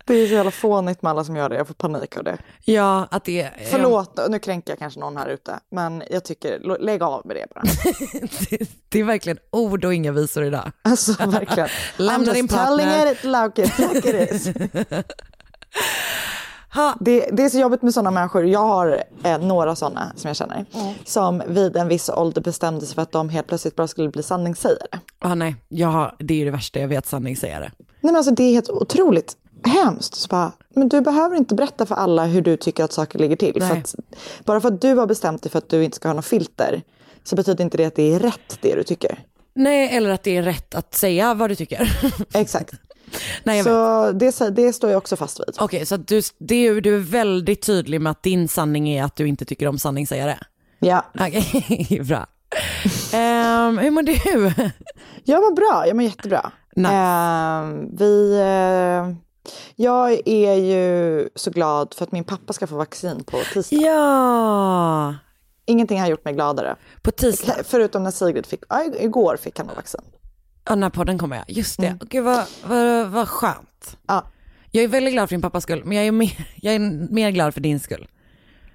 Det 0.05 0.15
är 0.15 0.27
så 0.27 0.35
jävla 0.35 0.51
fånigt 0.51 1.03
med 1.03 1.11
alla 1.11 1.25
som 1.25 1.37
gör 1.37 1.49
det. 1.49 1.57
Jag 1.57 1.67
får 1.67 1.75
panik 1.75 2.17
av 2.17 2.25
det. 2.25 2.39
Ja, 2.65 3.09
att 3.11 3.25
det. 3.25 3.51
Förlåt, 3.71 4.19
nu 4.29 4.39
kränker 4.39 4.73
jag 4.73 4.79
kanske 4.79 5.01
någon 5.01 5.17
här 5.17 5.29
ute. 5.29 5.61
Men 5.71 6.03
jag 6.11 6.25
tycker, 6.25 6.79
lägg 6.81 7.03
av 7.03 7.27
med 7.27 7.37
det 7.37 7.47
bara. 7.55 7.63
Det, 8.51 8.71
det 8.89 9.01
är 9.01 9.05
verkligen 9.05 9.39
ord 9.51 9.85
och 9.85 9.95
inga 9.95 10.13
visor 10.13 10.45
idag. 10.45 10.73
Alltså 10.83 11.13
verkligen. 11.27 11.69
Lämna 11.97 12.33
I'm 12.33 12.35
din 12.35 12.45
just 12.47 12.57
telling 12.57 12.89
it 12.89 13.25
like 13.25 13.63
it, 13.63 13.79
like 13.79 14.09
it 14.09 14.31
is. 14.33 14.49
Det, 17.01 17.31
det 17.33 17.45
är 17.45 17.49
så 17.49 17.59
jobbigt 17.59 17.83
med 17.83 17.95
sådana 17.95 18.11
människor. 18.11 18.47
Jag 18.47 18.61
har 18.67 19.05
eh, 19.23 19.39
några 19.39 19.77
sådana 19.77 20.13
som 20.17 20.29
jag 20.29 20.37
känner. 20.37 20.67
Som 21.05 21.43
vid 21.49 21.77
en 21.77 21.89
viss 21.89 22.09
ålder 22.09 22.43
bestämde 22.43 22.87
sig 22.87 22.95
för 22.95 23.03
att 23.03 23.13
de 23.13 23.29
helt 23.29 23.47
plötsligt 23.47 23.77
bara 23.77 23.89
skulle 23.89 24.09
bli 24.09 24.23
sanningssägare. 24.23 24.99
Ah, 25.19 25.35
nej, 25.35 25.57
jag 25.69 25.89
har, 25.89 26.17
det 26.19 26.35
är 26.35 26.39
ju 26.39 26.45
det 26.45 26.51
värsta 26.51 26.81
jag 26.81 26.89
vet, 26.89 27.07
sanningssägare. 27.07 27.71
Nej 27.79 27.93
men 28.01 28.17
alltså 28.17 28.35
det 28.35 28.43
är 28.43 28.53
helt 28.53 28.71
otroligt 28.71 29.37
hemskt. 29.65 30.15
Så 30.15 30.29
bara, 30.29 30.53
men 30.75 30.89
du 30.89 31.01
behöver 31.01 31.37
inte 31.37 31.55
berätta 31.55 31.87
för 31.87 31.95
alla 31.95 32.25
hur 32.25 32.43
du 32.43 32.57
tycker 32.57 32.85
att 32.85 32.93
saker 32.93 33.19
ligger 33.19 33.37
till. 33.37 33.63
För 33.63 33.77
att, 33.77 33.95
bara 34.45 34.61
för 34.61 34.69
att 34.69 34.81
du 34.81 34.95
har 34.95 35.07
bestämt 35.07 35.43
dig 35.43 35.51
för 35.53 35.59
att 35.59 35.69
du 35.69 35.85
inte 35.85 35.97
ska 35.97 36.09
ha 36.09 36.15
något 36.15 36.27
filter 36.27 36.83
så 37.25 37.37
betyder 37.37 37.65
inte 37.65 37.77
det 37.77 37.85
att 37.85 37.95
det 37.95 38.15
är 38.15 38.19
rätt 38.19 38.59
det 38.61 38.75
du 38.75 38.83
tycker. 38.83 39.19
Nej, 39.55 39.97
eller 39.97 40.11
att 40.11 40.23
det 40.23 40.37
är 40.37 40.43
rätt 40.43 40.75
att 40.75 40.95
säga 40.95 41.35
vad 41.35 41.51
du 41.51 41.55
tycker. 41.55 41.99
Exakt. 42.35 42.75
Nej, 43.45 43.65
så 43.65 44.13
det, 44.13 44.51
det 44.51 44.73
står 44.73 44.91
jag 44.91 44.99
också 44.99 45.17
fast 45.17 45.41
vid. 45.41 45.57
Okej, 45.59 45.87
så 45.87 45.95
att 45.95 46.09
du, 46.09 46.23
det 46.39 46.67
är, 46.67 46.81
du 46.81 46.95
är 46.95 46.99
väldigt 47.01 47.63
tydlig 47.63 48.01
med 48.01 48.11
att 48.11 48.23
din 48.23 48.49
sanning 48.49 48.89
är 48.89 49.05
att 49.05 49.17
du 49.17 49.29
inte 49.29 49.45
tycker 49.45 49.69
om 49.69 49.79
sanningssägare. 49.79 50.37
Ja, 50.79 51.05
Okej, 51.21 52.01
bra. 52.09 52.27
Ehm, 53.13 53.79
hur 53.79 53.91
mår 53.91 54.03
du? 54.03 54.13
jag 55.25 55.41
mår 55.41 55.55
bra. 55.55 55.87
Jag 55.87 55.97
mår 55.97 56.05
jättebra. 56.05 56.51
Nice. 56.77 56.93
Eh, 56.93 57.67
vi, 57.99 58.39
eh, 58.41 59.17
jag 59.77 60.13
är 60.29 60.55
ju 60.55 61.29
så 61.35 61.51
glad 61.51 61.95
för 61.95 62.05
att 62.05 62.13
min 62.13 62.25
pappa 62.25 62.53
ska 62.53 62.67
få 62.67 62.77
vaccin 62.77 63.25
på 63.25 63.39
tisdag. 63.53 63.77
Ja, 63.77 65.15
Ingenting 65.67 66.01
har 66.01 66.09
gjort 66.09 66.25
mig 66.25 66.35
gladare. 66.35 66.77
på 67.03 67.11
tisdag. 67.11 67.55
Förutom 67.65 68.03
när 68.03 68.11
Sigrid 68.11 68.47
fick, 68.47 68.61
ja, 68.69 68.85
igår 68.99 69.37
fick 69.37 69.59
han 69.59 69.71
vaccin. 69.77 70.01
Ja, 70.69 70.75
när 70.75 70.91
podden 70.91 71.19
kommer 71.19 71.37
jag. 71.37 71.45
Just 71.49 71.81
det. 71.81 71.99
Gud 72.11 72.25
vad, 72.25 72.45
vad, 72.67 73.09
vad 73.09 73.29
skönt. 73.29 73.97
Ja, 74.07 74.25
Jag 74.71 74.85
är 74.85 74.89
väldigt 74.89 75.13
glad 75.13 75.29
för 75.29 75.35
din 75.37 75.43
pappas 75.43 75.63
skull, 75.63 75.83
men 75.85 75.97
jag 75.97 76.07
är 76.07 76.13
mer, 76.13 76.49
jag 76.57 76.75
är 76.75 76.79
mer 77.13 77.31
glad 77.31 77.55
för 77.55 77.61
din 77.61 77.81
skull. 77.81 78.09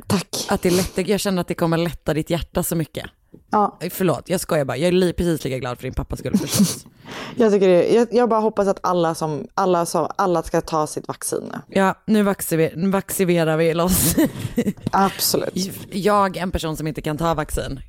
tack. 0.07 0.45
Att 0.49 0.61
det 0.61 0.71
lättar, 0.71 1.09
jag 1.09 1.19
känner 1.19 1.41
att 1.41 1.47
det 1.47 1.53
kommer 1.53 1.77
lätta 1.77 2.13
ditt 2.13 2.29
hjärta 2.29 2.63
så 2.63 2.75
mycket. 2.75 3.05
Ja, 3.51 3.77
Förlåt, 3.91 4.29
jag 4.29 4.39
skojar 4.39 4.65
bara. 4.65 4.77
Jag 4.77 4.87
är 4.87 4.91
li, 4.91 5.13
precis 5.13 5.43
lika 5.43 5.57
glad 5.59 5.77
för 5.77 5.83
din 5.83 5.93
pappas 5.93 6.19
skull 6.19 6.37
förstås. 6.37 6.85
jag, 7.35 7.51
tycker 7.51 7.67
det, 7.67 7.93
jag, 7.93 8.07
jag 8.11 8.29
bara 8.29 8.39
hoppas 8.39 8.67
att 8.67 8.79
alla, 8.83 9.15
som, 9.15 9.47
alla, 9.53 9.85
som, 9.85 10.07
alla 10.15 10.43
ska 10.43 10.61
ta 10.61 10.87
sitt 10.87 11.07
vaccin. 11.07 11.51
Ja, 11.67 11.95
nu 12.05 12.23
vaccinerar, 12.23 13.57
vi 13.57 13.73
loss. 13.73 14.15
Absolut. 14.91 15.79
Jag, 15.91 16.37
en 16.37 16.51
person 16.51 16.77
som 16.77 16.87
inte 16.87 17.01
kan 17.01 17.17
ta 17.17 17.33
vaccin, 17.33 17.79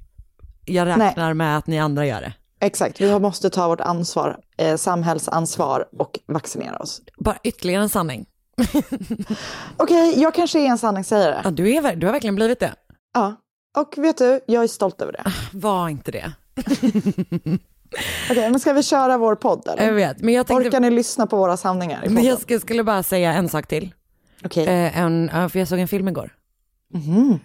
jag 0.64 0.88
räknar 0.88 1.34
med 1.34 1.58
att 1.58 1.66
ni 1.66 1.78
andra 1.78 2.06
gör 2.06 2.20
det. 2.20 2.32
Exakt, 2.64 3.00
vi 3.00 3.18
måste 3.18 3.50
ta 3.50 3.68
vårt 3.68 3.80
ansvar, 3.80 4.36
eh, 4.56 4.76
samhällsansvar 4.76 5.84
och 5.98 6.18
vaccinera 6.26 6.76
oss. 6.76 7.02
Bara 7.18 7.36
ytterligare 7.44 7.82
en 7.82 7.88
sanning. 7.88 8.26
Okej, 9.76 10.20
jag 10.20 10.34
kanske 10.34 10.60
är 10.60 10.66
en 10.66 10.78
sanningssägare. 10.78 11.40
Ja, 11.44 11.50
du, 11.50 11.74
är, 11.74 11.96
du 11.96 12.06
har 12.06 12.12
verkligen 12.12 12.34
blivit 12.34 12.60
det. 12.60 12.74
Ja. 13.14 13.36
Och 13.76 13.94
vet 13.96 14.18
du, 14.18 14.40
jag 14.46 14.64
är 14.64 14.68
stolt 14.68 15.02
över 15.02 15.12
det. 15.12 15.24
Var 15.52 15.88
inte 15.88 16.10
det. 16.10 16.32
Okej, 18.30 18.50
men 18.50 18.60
ska 18.60 18.72
vi 18.72 18.82
köra 18.82 19.18
vår 19.18 19.34
podd 19.34 19.68
eller? 19.68 19.86
Jag 19.86 19.92
vet, 19.92 20.20
men 20.20 20.34
jag 20.34 20.46
tänkte... 20.46 20.68
Orkar 20.68 20.80
ni 20.80 20.90
lyssna 20.90 21.26
på 21.26 21.36
våra 21.36 21.56
sanningar 21.56 22.04
i 22.04 22.08
Men 22.08 22.24
jag 22.24 22.40
skulle, 22.40 22.60
skulle 22.60 22.84
bara 22.84 23.02
säga 23.02 23.32
en 23.32 23.48
sak 23.48 23.66
till. 23.66 23.94
Okej. 24.44 24.64
Eh, 24.66 24.98
en, 24.98 25.30
ja, 25.32 25.48
för 25.48 25.58
jag 25.58 25.68
såg 25.68 25.78
en 25.78 25.88
film 25.88 26.08
igår. 26.08 26.32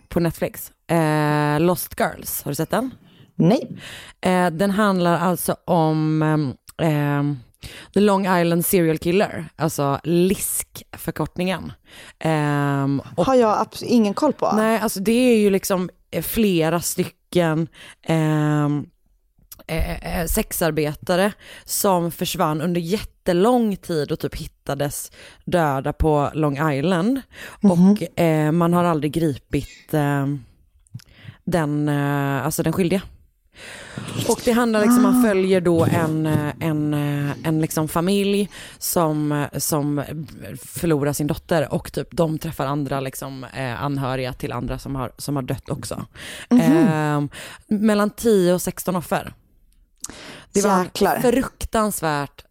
På 0.08 0.20
Netflix. 0.20 0.72
Eh, 0.88 1.60
Lost 1.60 2.00
Girls, 2.00 2.44
har 2.44 2.52
du 2.52 2.56
sett 2.56 2.70
den? 2.70 2.92
Nej. 3.40 3.78
Eh, 4.22 4.48
den 4.50 4.72
handlar 4.72 5.20
alltså 5.20 5.56
om 5.66 6.22
ehm, 6.78 7.40
The 7.94 8.00
Long 8.00 8.22
Island 8.40 8.66
Serial 8.66 8.98
Killer, 8.98 9.46
alltså 9.56 10.00
LISK-förkortningen. 10.04 11.72
Och, 13.16 13.26
Har 13.26 13.36
jag 13.36 13.68
ingen 13.82 14.14
koll 14.14 14.34
på. 14.34 14.52
nej, 14.56 14.80
alltså 14.80 15.00
det 15.00 15.12
är 15.12 15.38
ju 15.38 15.50
liksom 15.50 15.90
eh, 16.12 16.24
flera 16.24 16.82
stycken 16.82 17.68
ehm, 18.04 18.86
eh, 19.68 20.20
eh, 20.20 20.26
sexarbetare 20.26 21.32
som 21.66 22.12
försvann 22.12 22.62
under 22.62 22.82
jättelång 22.82 23.76
tid 23.76 24.12
och 24.12 24.20
typ 24.20 24.36
hittades 24.36 25.12
döda 25.46 25.94
på 25.94 26.30
Long 26.34 26.72
Island. 26.72 27.22
Och 27.62 28.20
eh, 28.20 28.52
man 28.52 28.74
har 28.74 28.84
aldrig 28.84 29.12
gripit 29.14 29.94
eh, 29.94 30.26
den, 31.44 31.90
eh, 31.90 32.46
alltså 32.46 32.64
den 32.64 32.74
skyldiga. 32.74 33.02
Och 34.28 34.42
det 34.46 34.52
handlar 34.52 34.82
liksom, 34.82 35.04
man 35.04 35.24
följer 35.24 35.62
då 35.62 35.86
en, 35.86 36.26
en, 36.60 36.94
en 37.44 37.62
liksom 37.62 37.88
familj 37.88 38.50
som, 38.78 39.48
som 39.58 40.04
förlorar 40.66 41.14
sin 41.14 41.28
dotter 41.28 41.74
och 41.74 41.92
typ 41.94 42.08
de 42.12 42.40
träffar 42.40 42.66
andra 42.66 43.00
liksom, 43.00 43.44
eh, 43.44 43.84
anhöriga 43.84 44.34
till 44.34 44.52
andra 44.52 44.80
som 44.80 44.96
har, 44.96 45.12
som 45.18 45.36
har 45.36 45.44
dött 45.44 45.70
också. 45.70 46.06
Eh, 46.50 47.22
mellan 47.68 48.10
10 48.10 48.54
och 48.54 48.62
16 48.62 48.96
offer. 48.96 49.34
Det 50.54 50.62
var 50.62 50.84
Jäklar. 50.84 51.16
en 51.16 51.22
fruktansvärt 51.22 52.46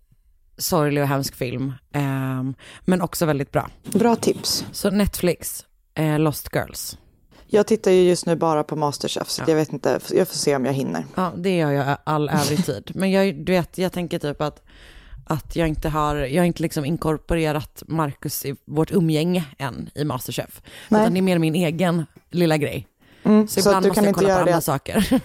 sorglig 0.58 1.02
och 1.02 1.08
hemsk 1.08 1.34
film, 1.34 1.72
eh, 1.92 2.42
men 2.84 3.02
också 3.02 3.26
väldigt 3.26 3.52
bra. 3.52 3.70
Bra 3.84 4.16
tips. 4.16 4.64
Så 4.72 4.90
Netflix, 4.90 5.64
eh, 5.94 6.18
Lost 6.18 6.48
Girls. 6.54 6.98
Jag 7.50 7.66
tittar 7.66 7.90
ju 7.90 8.02
just 8.02 8.26
nu 8.26 8.36
bara 8.36 8.64
på 8.64 8.76
Masterchef, 8.76 9.28
så 9.28 9.42
jag 9.46 9.56
vet 9.56 9.72
inte, 9.72 10.00
jag 10.10 10.28
får 10.28 10.34
se 10.34 10.56
om 10.56 10.64
jag 10.64 10.72
hinner. 10.72 11.04
Ja, 11.14 11.32
det 11.36 11.56
gör 11.56 11.70
jag 11.70 11.96
all 12.04 12.28
övrig 12.28 12.66
tid. 12.66 12.90
Men 12.94 13.10
jag, 13.10 13.34
du 13.34 13.52
vet, 13.52 13.78
jag 13.78 13.92
tänker 13.92 14.18
typ 14.18 14.40
att, 14.40 14.62
att 15.26 15.56
jag 15.56 15.68
inte 15.68 15.88
har, 15.88 16.16
jag 16.16 16.40
har 16.40 16.46
inte 16.46 16.62
liksom 16.62 16.84
inkorporerat 16.84 17.82
Marcus 17.86 18.44
i 18.44 18.56
vårt 18.64 18.90
umgänge 18.90 19.44
än 19.58 19.90
i 19.94 20.04
Masterchef. 20.04 20.62
Nej. 20.88 21.00
Utan 21.00 21.14
det 21.14 21.20
är 21.20 21.22
mer 21.22 21.38
min 21.38 21.54
egen 21.54 22.06
lilla 22.30 22.56
grej. 22.56 22.88
så 23.22 23.46
så 23.48 23.60
att 23.60 23.66
ibland 23.66 23.84
du 23.84 23.88
måste 23.88 23.94
kan 23.94 24.04
jag 24.04 24.10
inte 24.10 24.20
kolla 24.20 24.28
på 24.28 24.30
göra 24.30 24.40
andra 24.40 24.56
det. 24.56 24.60
saker. 24.62 25.20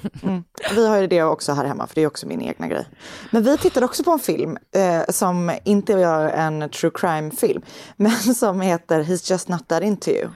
Vi 0.76 0.88
har 0.88 0.98
ju 0.98 1.08
det 1.08 1.24
också 1.24 1.54
här 1.54 1.66
hemma, 1.66 1.88
för 1.88 1.96
det 1.96 2.02
är 2.02 2.08
också 2.08 2.28
min 2.28 2.42
egna 2.42 2.68
grej. 2.68 2.86
Men 3.32 3.44
vi 3.44 3.58
tittade 3.58 3.86
också 3.86 4.04
på 4.04 4.12
en 4.12 4.20
film 4.20 4.58
eh, 4.76 5.02
som 5.10 5.52
inte 5.64 5.94
är 5.94 6.30
en 6.30 6.70
true 6.70 6.92
crime-film, 6.96 7.62
men 7.96 8.12
som 8.12 8.62
heter 8.62 9.04
He's 9.04 9.32
just 9.32 9.48
not 9.48 9.68
that 9.68 9.84
into 9.84 10.10
you. 10.10 10.28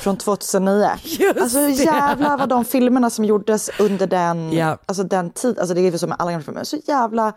Från 0.00 0.16
2009. 0.16 0.88
Just 1.04 1.40
alltså 1.40 1.58
det. 1.66 1.70
jävlar 1.72 2.38
vad 2.38 2.48
de 2.48 2.64
filmerna 2.64 3.10
som 3.10 3.24
gjordes 3.24 3.70
under 3.78 4.06
den, 4.06 4.52
Ja. 4.52 4.78
alltså 4.86 5.02
den 5.04 5.30
tid, 5.30 5.58
alltså 5.58 5.74
det 5.74 5.80
är 5.80 5.92
ju 5.92 5.98
som 5.98 6.08
med 6.08 6.16
alla 6.20 6.30
gamla 6.30 6.44
filmer, 6.44 6.64
så 6.64 6.76
jävla, 6.86 7.32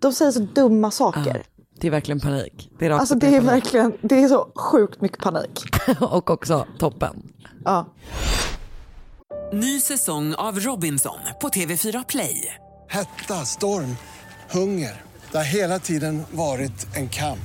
de 0.00 0.12
säger 0.12 0.32
så 0.32 0.40
dumma 0.40 0.90
saker. 0.90 1.42
Det 1.80 1.86
är 1.86 1.90
verkligen 1.90 2.20
panik. 2.20 2.70
Det 2.78 2.86
är 2.86 2.90
Alltså 2.90 3.14
det 3.14 3.36
är 3.36 3.40
verkligen, 3.40 3.92
det 4.02 4.22
är 4.22 4.28
så 4.28 4.48
sjukt 4.56 5.00
mycket 5.00 5.18
panik. 5.18 5.62
Och 6.00 6.30
också 6.30 6.66
toppen. 6.78 7.22
Ja. 7.64 7.86
Ny 9.52 9.80
säsong 9.80 10.34
av 10.34 10.58
Robinson 10.60 11.18
på 11.40 11.48
TV4 11.48 12.04
Play. 12.08 12.54
Hetta, 12.88 13.34
storm, 13.34 13.96
hunger. 14.50 15.02
Det 15.32 15.38
har 15.38 15.44
hela 15.44 15.78
tiden 15.78 16.22
varit 16.30 16.96
en 16.96 17.08
kamp. 17.08 17.38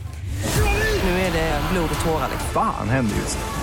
Nu 1.04 1.10
är 1.10 1.32
det 1.34 1.62
blod 1.74 1.90
och 2.00 2.06
tårar. 2.06 2.28
liksom. 2.32 2.50
Fan 2.54 2.90
händer 2.90 3.16
just 3.16 3.38
nu. 3.38 3.63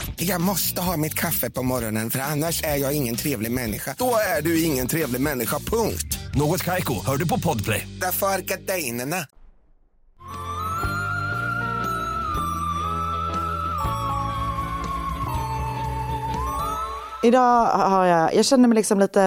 Jag 0.23 0.41
måste 0.41 0.81
ha 0.81 0.97
mitt 0.97 1.13
kaffe 1.13 1.49
på 1.49 1.63
morgonen 1.63 2.09
för 2.09 2.19
annars 2.19 2.63
är 2.63 2.75
jag 2.75 2.93
ingen 2.93 3.15
trevlig 3.15 3.51
människa. 3.51 3.95
Då 3.97 4.15
är 4.37 4.41
du 4.41 4.63
ingen 4.63 4.87
trevlig 4.87 5.21
människa, 5.21 5.59
punkt. 5.59 6.19
Något 6.35 6.63
Kaiko, 6.63 6.93
hör 7.05 7.17
du 7.17 7.27
på 7.27 7.39
Podplay. 7.39 7.87
Därför 8.01 8.27
är 8.27 8.39
gardinerna. 8.39 9.25
Idag 17.23 17.65
har 17.65 18.05
jag, 18.05 18.35
jag 18.35 18.45
känner 18.45 18.67
mig 18.67 18.75
liksom 18.75 18.99
lite, 18.99 19.21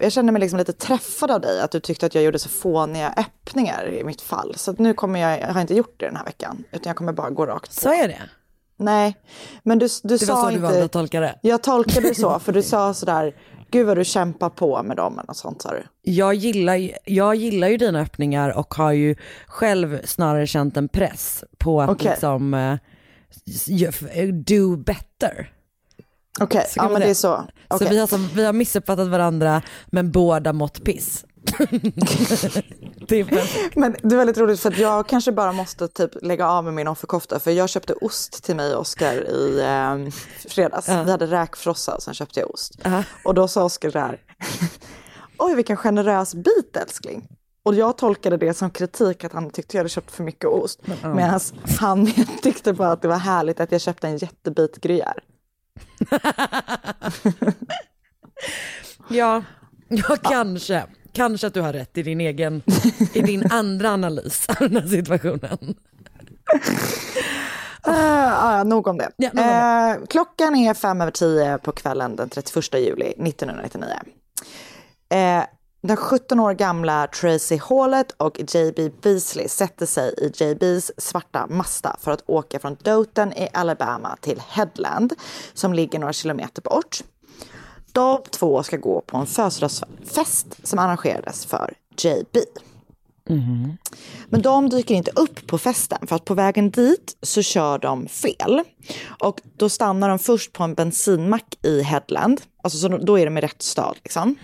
jag 0.00 0.12
känner 0.12 0.32
mig 0.32 0.40
liksom 0.40 0.58
lite 0.58 0.72
träffad 0.72 1.30
av 1.30 1.40
dig, 1.40 1.60
att 1.60 1.70
du 1.70 1.80
tyckte 1.80 2.06
att 2.06 2.14
jag 2.14 2.24
gjorde 2.24 2.38
så 2.38 2.48
fåniga 2.48 3.14
öppningar 3.16 3.88
i 3.92 4.04
mitt 4.04 4.20
fall. 4.20 4.54
Så 4.56 4.70
att 4.70 4.78
nu 4.78 4.94
kommer 4.94 5.20
jag, 5.20 5.40
jag 5.40 5.54
har 5.54 5.60
inte 5.60 5.74
gjort 5.74 5.94
det 6.00 6.06
den 6.06 6.16
här 6.16 6.24
veckan, 6.24 6.64
utan 6.72 6.90
jag 6.90 6.96
kommer 6.96 7.12
bara 7.12 7.30
gå 7.30 7.46
rakt 7.46 7.74
på. 7.74 7.80
Så 7.80 7.92
är 7.92 8.08
det. 8.08 8.22
Nej, 8.80 9.16
men 9.62 9.78
du, 9.78 9.88
du 10.02 10.08
Det 10.08 10.18
sa 10.18 10.34
var 10.34 10.42
så 10.42 10.48
inte... 10.50 10.58
du 10.58 10.62
valde 10.62 10.84
att 10.84 10.92
tolka 10.92 11.20
det. 11.20 11.38
Jag 11.42 11.62
tolkade 11.62 12.08
det 12.08 12.14
så, 12.14 12.38
för 12.38 12.52
du 12.52 12.62
sa 12.72 12.94
sådär, 12.94 13.34
gud 13.70 13.86
vad 13.86 13.96
du 13.96 14.04
kämpar 14.04 14.50
på 14.50 14.82
med 14.82 14.96
dem 14.96 15.20
något 15.28 15.36
sånt 15.36 15.62
sa 15.62 15.70
du. 15.70 15.82
Jag 16.02 16.34
gillar, 16.34 16.90
jag 17.04 17.34
gillar 17.34 17.68
ju 17.68 17.76
dina 17.76 18.00
öppningar 18.00 18.58
och 18.58 18.74
har 18.74 18.92
ju 18.92 19.16
själv 19.46 19.98
snarare 20.04 20.46
känt 20.46 20.76
en 20.76 20.88
press 20.88 21.44
på 21.58 21.80
att 21.82 21.90
Okej. 21.90 22.10
liksom, 22.10 22.54
eh, 22.54 22.76
do 24.46 24.76
better. 24.76 25.52
Okej, 26.40 26.64
Så 26.68 26.80
kan 26.80 26.86
ja 26.86 26.92
men 26.92 27.00
det. 27.00 27.06
det 27.06 27.10
är 27.10 27.14
så. 27.14 27.44
Så 27.70 27.76
Okej. 27.76 27.88
vi 27.90 27.98
har, 27.98 28.06
som, 28.06 28.28
vi 28.34 28.44
har 28.44 28.52
missuppfattat 28.52 29.08
varandra 29.08 29.62
men 29.86 30.10
båda 30.12 30.52
mått 30.52 30.84
piss. 30.84 31.24
Men 33.74 33.96
det 34.02 34.14
är 34.14 34.16
väldigt 34.16 34.38
roligt 34.38 34.60
för 34.60 34.70
att 34.70 34.78
jag 34.78 35.08
kanske 35.08 35.32
bara 35.32 35.52
måste 35.52 35.88
typ 35.88 36.10
lägga 36.22 36.48
av 36.48 36.64
med 36.64 36.74
min 36.74 36.88
offerkofta 36.88 37.40
för 37.40 37.50
jag 37.50 37.68
köpte 37.68 37.92
ost 37.92 38.44
till 38.44 38.56
mig 38.56 38.74
och 38.74 38.80
Oskar 38.80 39.14
i 39.14 39.60
eh, 39.60 40.12
fredags. 40.48 40.88
Vi 40.88 41.10
hade 41.10 41.26
räkfrossa 41.26 41.94
och 41.94 42.02
sen 42.02 42.14
köpte 42.14 42.40
jag 42.40 42.50
ost. 42.50 42.72
Och 43.24 43.34
då 43.34 43.48
sa 43.48 43.64
Oskar 43.64 43.90
det 43.90 44.00
här. 44.00 44.20
Oj 45.38 45.54
vilken 45.54 45.76
generös 45.76 46.34
bit 46.34 46.76
älskling. 46.76 47.28
Och 47.62 47.74
jag 47.74 47.98
tolkade 47.98 48.36
det 48.36 48.54
som 48.54 48.70
kritik 48.70 49.24
att 49.24 49.32
han 49.32 49.50
tyckte 49.50 49.76
jag 49.76 49.80
hade 49.80 49.88
köpt 49.88 50.10
för 50.10 50.24
mycket 50.24 50.50
ost. 50.50 50.80
Medan 51.02 51.40
han 51.78 52.06
tyckte 52.42 52.72
bara 52.72 52.92
att 52.92 53.02
det 53.02 53.08
var 53.08 53.18
härligt 53.18 53.60
att 53.60 53.72
jag 53.72 53.80
köpte 53.80 54.08
en 54.08 54.16
jättebit 54.16 54.76
gruyère. 54.78 55.18
Ja, 59.08 59.42
ja 59.88 60.16
kanske. 60.22 60.86
Kanske 61.18 61.46
att 61.46 61.54
du 61.54 61.60
har 61.60 61.72
rätt 61.72 61.98
i 61.98 62.02
din 62.02 62.20
egen, 62.20 62.62
i 63.12 63.22
din 63.22 63.42
andra 63.50 63.90
analys 63.90 64.48
av 64.48 64.56
den 64.58 64.76
här 64.76 64.88
situationen. 64.88 65.74
Uh, 67.88 67.94
uh, 67.94 68.64
nog 68.64 68.86
om 68.86 68.98
det. 68.98 69.10
Ja, 69.16 69.30
nog 69.32 69.44
om 69.44 69.50
Eh, 69.50 70.06
klockan 70.08 70.56
är 70.56 70.74
fem 70.74 71.00
över 71.00 71.12
tio 71.12 71.58
på 71.58 71.72
kvällen 71.72 72.16
den 72.16 72.28
31 72.28 72.74
juli 72.74 73.06
1999. 73.06 73.94
Eh, 75.10 75.44
den 75.82 75.96
17 75.96 76.40
år 76.40 76.52
gamla 76.52 77.06
Tracy 77.06 77.58
Hallett 77.58 78.12
och 78.16 78.40
JB 78.40 78.90
Beasley 79.02 79.48
sätter 79.48 79.86
sig 79.86 80.14
i 80.18 80.44
JBs 80.44 80.90
svarta 80.98 81.46
Mazda 81.46 81.96
för 82.00 82.10
att 82.10 82.22
åka 82.26 82.58
från 82.58 82.76
Dothan 82.82 83.32
i 83.32 83.48
Alabama 83.52 84.16
till 84.20 84.42
Headland 84.48 85.12
som 85.54 85.74
ligger 85.74 85.98
några 85.98 86.12
kilometer 86.12 86.62
bort. 86.62 87.02
De 87.98 88.22
två 88.30 88.62
ska 88.62 88.76
gå 88.76 89.00
på 89.00 89.16
en 89.16 89.26
födelsedagsfest 89.26 90.66
som 90.66 90.78
arrangerades 90.78 91.46
för 91.46 91.74
JB. 91.96 92.36
Men 94.28 94.42
de 94.42 94.68
dyker 94.68 94.94
inte 94.94 95.10
upp 95.10 95.46
på 95.46 95.58
festen 95.58 96.06
för 96.06 96.16
att 96.16 96.24
på 96.24 96.34
vägen 96.34 96.70
dit 96.70 97.16
så 97.22 97.42
kör 97.42 97.78
de 97.78 98.08
fel. 98.08 98.62
Och 99.20 99.40
då 99.56 99.68
stannar 99.68 100.08
de 100.08 100.18
först 100.18 100.52
på 100.52 100.64
en 100.64 100.74
bensinmack 100.74 101.58
i 101.62 101.82
Headland. 101.82 102.40
Alltså 102.62 102.78
så 102.78 102.88
då 102.88 103.18
är 103.18 103.24
de 103.24 103.38
i 103.38 103.40
rätt 103.40 103.62
stad 103.62 103.96
liksom. 104.02 104.34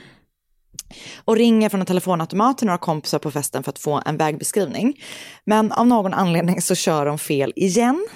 Och 1.25 1.37
ringer 1.37 1.69
från 1.69 1.81
en 1.81 1.87
telefonautomat 1.87 2.59
till 2.59 2.67
några 2.67 2.79
kompisar 2.79 3.19
på 3.19 3.31
festen 3.31 3.63
för 3.63 3.71
att 3.71 3.79
få 3.79 4.03
en 4.07 4.17
vägbeskrivning. 4.17 5.01
Men 5.45 5.73
av 5.73 5.87
någon 5.87 6.15
anledning 6.15 6.63
så 6.63 6.75
kör 6.75 7.07
de 7.07 7.19
fel 7.19 7.53
igen. 7.57 8.07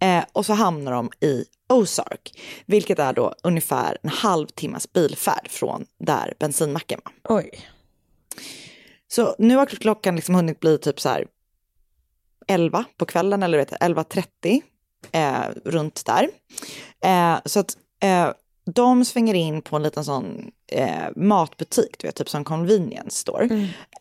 Eh, 0.00 0.24
och 0.32 0.46
så 0.46 0.52
hamnar 0.52 0.92
de 0.92 1.10
i 1.20 1.44
Ozark, 1.68 2.40
vilket 2.66 2.98
är 2.98 3.12
då 3.12 3.34
ungefär 3.42 3.98
en 4.02 4.10
halvtimmas 4.10 4.92
bilfärd 4.92 5.48
från 5.50 5.86
där 5.98 6.34
bensinmacken 6.38 7.00
var. 7.04 7.36
Oj. 7.36 7.50
Så 9.08 9.34
nu 9.38 9.56
har 9.56 9.66
klockan 9.66 10.16
liksom 10.16 10.34
hunnit 10.34 10.60
bli 10.60 10.78
typ 10.78 11.00
så 11.00 11.08
här 11.08 11.26
11 12.46 12.84
på 12.96 13.06
kvällen 13.06 13.42
eller 13.42 13.58
vet, 13.58 13.72
11.30 13.72 14.62
eh, 15.12 15.54
runt 15.64 16.06
där. 16.06 16.28
Eh, 17.04 17.38
så 17.44 17.60
att 17.60 17.76
eh, 18.02 18.30
de 18.74 19.04
svänger 19.04 19.34
in 19.34 19.62
på 19.62 19.76
en 19.76 19.82
liten 19.82 20.04
sån 20.04 20.50
eh, 20.72 21.08
matbutik, 21.16 21.98
du 21.98 22.06
vet, 22.08 22.16
typ 22.16 22.28
som 22.28 22.44
convenience 22.44 23.18
store. 23.18 23.44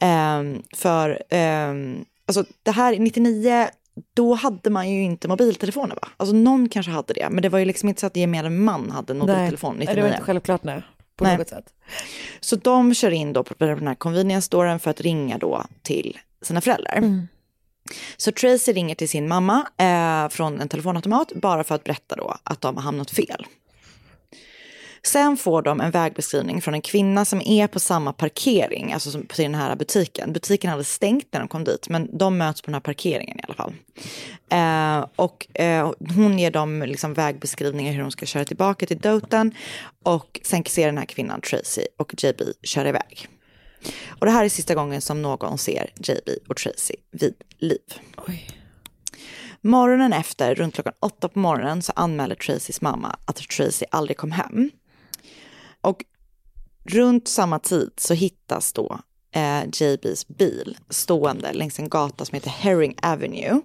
Eh, 0.01 0.43
för 0.75 1.24
eh, 1.29 1.74
alltså 2.25 2.46
det 2.63 2.72
här 2.72 3.00
99 3.00 3.67
då 4.13 4.33
hade 4.33 4.69
man 4.69 4.89
ju 4.89 5.03
inte 5.03 5.27
mobiltelefoner 5.27 5.95
va? 5.95 6.07
Alltså 6.17 6.35
någon 6.35 6.69
kanske 6.69 6.91
hade 6.91 7.13
det, 7.13 7.27
men 7.29 7.41
det 7.41 7.50
var 7.50 7.59
ju 7.59 7.65
liksom 7.65 7.89
inte 7.89 8.01
så 8.01 8.07
att 8.07 8.15
gemene 8.15 8.50
man 8.50 8.91
hade 8.91 9.13
en 9.13 9.19
mobiltelefon 9.19 9.75
Nej, 9.75 9.79
99. 9.79 9.95
det 9.95 10.01
var 10.01 10.09
inte 10.09 10.23
självklart 10.25 10.63
nej. 10.63 10.81
På 11.15 11.23
Nej. 11.23 11.38
något 11.38 11.50
sätt. 11.50 11.65
Så 12.39 12.55
de 12.55 12.93
kör 12.93 13.12
in 13.12 13.33
då 13.33 13.43
på 13.43 13.53
den 13.57 13.88
här 13.88 13.95
convenience 13.95 14.45
storen 14.45 14.79
för 14.79 14.91
att 14.91 15.01
ringa 15.01 15.38
då 15.38 15.63
till 15.81 16.17
sina 16.41 16.62
föräldrar. 16.62 17.27
Så 18.17 18.31
Tracy 18.31 18.73
ringer 18.73 18.95
till 18.95 19.09
sin 19.09 19.27
mamma 19.27 19.67
eh, 19.77 20.29
från 20.29 20.62
en 20.62 20.69
telefonautomat 20.69 21.31
bara 21.35 21.63
för 21.63 21.75
att 21.75 21.83
berätta 21.83 22.15
då 22.15 22.38
att 22.43 22.62
de 22.62 22.75
har 22.75 22.83
hamnat 22.83 23.12
fel. 23.12 23.45
Sen 25.05 25.37
får 25.37 25.61
de 25.61 25.81
en 25.81 25.91
vägbeskrivning 25.91 26.61
från 26.61 26.73
en 26.73 26.81
kvinna 26.81 27.25
som 27.25 27.41
är 27.45 27.67
på 27.67 27.79
samma 27.79 28.13
parkering, 28.13 28.93
alltså 28.93 29.19
på 29.19 29.33
den 29.37 29.55
här 29.55 29.75
butiken. 29.75 30.33
Butiken 30.33 30.69
hade 30.69 30.83
stängt 30.83 31.27
när 31.31 31.39
de 31.39 31.47
kom 31.49 31.63
dit, 31.63 31.89
men 31.89 32.17
de 32.17 32.37
möts 32.37 32.61
på 32.61 32.65
den 32.65 32.73
här 32.73 32.81
parkeringen 32.81 33.39
i 33.39 33.41
alla 33.43 33.53
fall. 33.53 33.73
Eh, 34.49 35.09
och 35.15 35.61
eh, 35.61 35.91
hon 36.15 36.39
ger 36.39 36.51
dem 36.51 36.83
liksom 36.87 37.13
vägbeskrivningar 37.13 37.93
hur 37.93 38.01
de 38.01 38.11
ska 38.11 38.25
köra 38.25 38.45
tillbaka 38.45 38.85
till 38.85 38.97
Dothan. 38.97 39.51
Och 40.03 40.39
sen 40.43 40.63
ser 40.65 40.85
den 40.85 40.97
här 40.97 41.05
kvinnan 41.05 41.41
Tracy 41.41 41.85
och 41.97 42.23
JB 42.23 42.41
köra 42.63 42.89
iväg. 42.89 43.27
Och 44.07 44.25
det 44.25 44.31
här 44.31 44.45
är 44.45 44.49
sista 44.49 44.75
gången 44.75 45.01
som 45.01 45.21
någon 45.21 45.57
ser 45.57 45.93
JB 45.95 46.29
och 46.47 46.57
Tracy 46.57 46.95
vid 47.11 47.35
liv. 47.57 47.79
Oj. 48.27 48.49
Morgonen 49.61 50.13
efter, 50.13 50.55
runt 50.55 50.73
klockan 50.73 50.93
åtta 50.99 51.29
på 51.29 51.39
morgonen, 51.39 51.81
så 51.81 51.93
anmäler 51.95 52.35
Tracys 52.35 52.81
mamma 52.81 53.15
att 53.25 53.35
Tracy 53.35 53.85
aldrig 53.91 54.17
kom 54.17 54.31
hem. 54.31 54.71
Och 55.84 56.06
runt 56.84 57.28
samma 57.28 57.60
tid 57.60 57.91
så 57.98 58.13
hittas 58.13 58.74
då 58.74 59.00
eh, 59.36 59.63
JBs 59.74 60.28
bil 60.28 60.78
stående 60.89 61.54
längs 61.54 61.80
en 61.80 61.89
gata 61.89 62.26
som 62.26 62.36
heter 62.36 62.50
Herring 62.50 62.96
Avenue. 63.02 63.62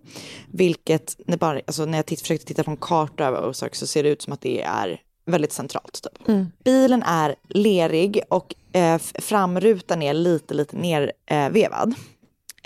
Vilket, 0.53 1.17
när, 1.27 1.37
bara, 1.37 1.61
alltså, 1.67 1.85
när 1.85 1.99
jag 1.99 2.07
titt, 2.07 2.21
försökte 2.21 2.47
titta 2.47 2.65
på 2.65 2.71
en 2.71 2.77
karta 2.77 3.25
över 3.25 3.49
Ozark 3.49 3.75
så 3.75 3.87
ser 3.87 4.03
det 4.03 4.09
ut 4.09 4.23
som 4.23 4.33
att 4.33 4.41
det 4.41 4.63
är 4.63 5.01
väldigt 5.27 5.53
centralt. 5.53 6.01
Typ. 6.03 6.27
Bilen 6.65 7.03
är 7.03 7.35
lerig 7.49 8.21
och 8.29 8.55
eh, 8.73 8.99
framrutan 8.99 10.03
är 10.03 10.15
lite, 10.15 10.55
lite 10.55 10.77
nervevad. 10.77 11.13
Eh, 11.27 11.51
vevad. 11.51 11.95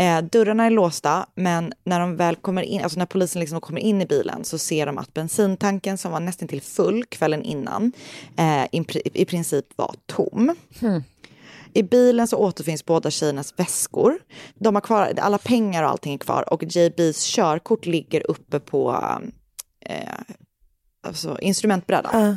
Eh, 0.03 0.23
dörrarna 0.23 0.67
är 0.67 0.71
låsta, 0.71 1.27
men 1.35 1.73
när 1.85 2.01
de 2.01 2.17
väl 2.17 2.37
kommer 2.37 2.63
in, 2.63 2.83
alltså 2.83 2.99
när 2.99 3.07
polisen 3.07 3.41
liksom 3.41 3.61
kommer 3.61 3.81
in 3.81 4.03
i 4.03 4.07
bilen 4.07 4.45
så 4.45 4.59
ser 4.59 4.87
de 4.87 4.99
att 4.99 5.15
bensintanken 5.15 5.99
som 5.99 6.13
var 6.13 6.21
nästan 6.21 6.49
till 6.49 6.63
full 6.63 7.05
kvällen 7.05 7.43
innan 7.43 7.93
eh, 8.37 8.65
i, 8.65 8.85
i 9.05 9.25
princip 9.25 9.67
var 9.77 9.95
tom. 10.07 10.55
I 11.75 11.83
bilen 11.83 12.29
så 12.29 12.37
återfinns 12.37 12.85
båda 12.85 13.11
tjejernas 13.11 13.55
väskor. 13.57 14.19
De 14.55 14.75
har 14.75 14.83
kvar, 14.83 15.13
alla 15.19 15.39
pengar 15.39 15.83
och 15.83 15.91
allting 15.91 16.15
är 16.15 16.19
kvar 16.19 16.53
och 16.53 16.63
JBs 16.65 17.25
körkort 17.25 17.87
ligger 17.87 18.31
uppe 18.31 18.61
på 18.61 19.01
eh, 19.81 20.35
alltså 21.07 21.39
instrumentbrädan. 21.41 22.37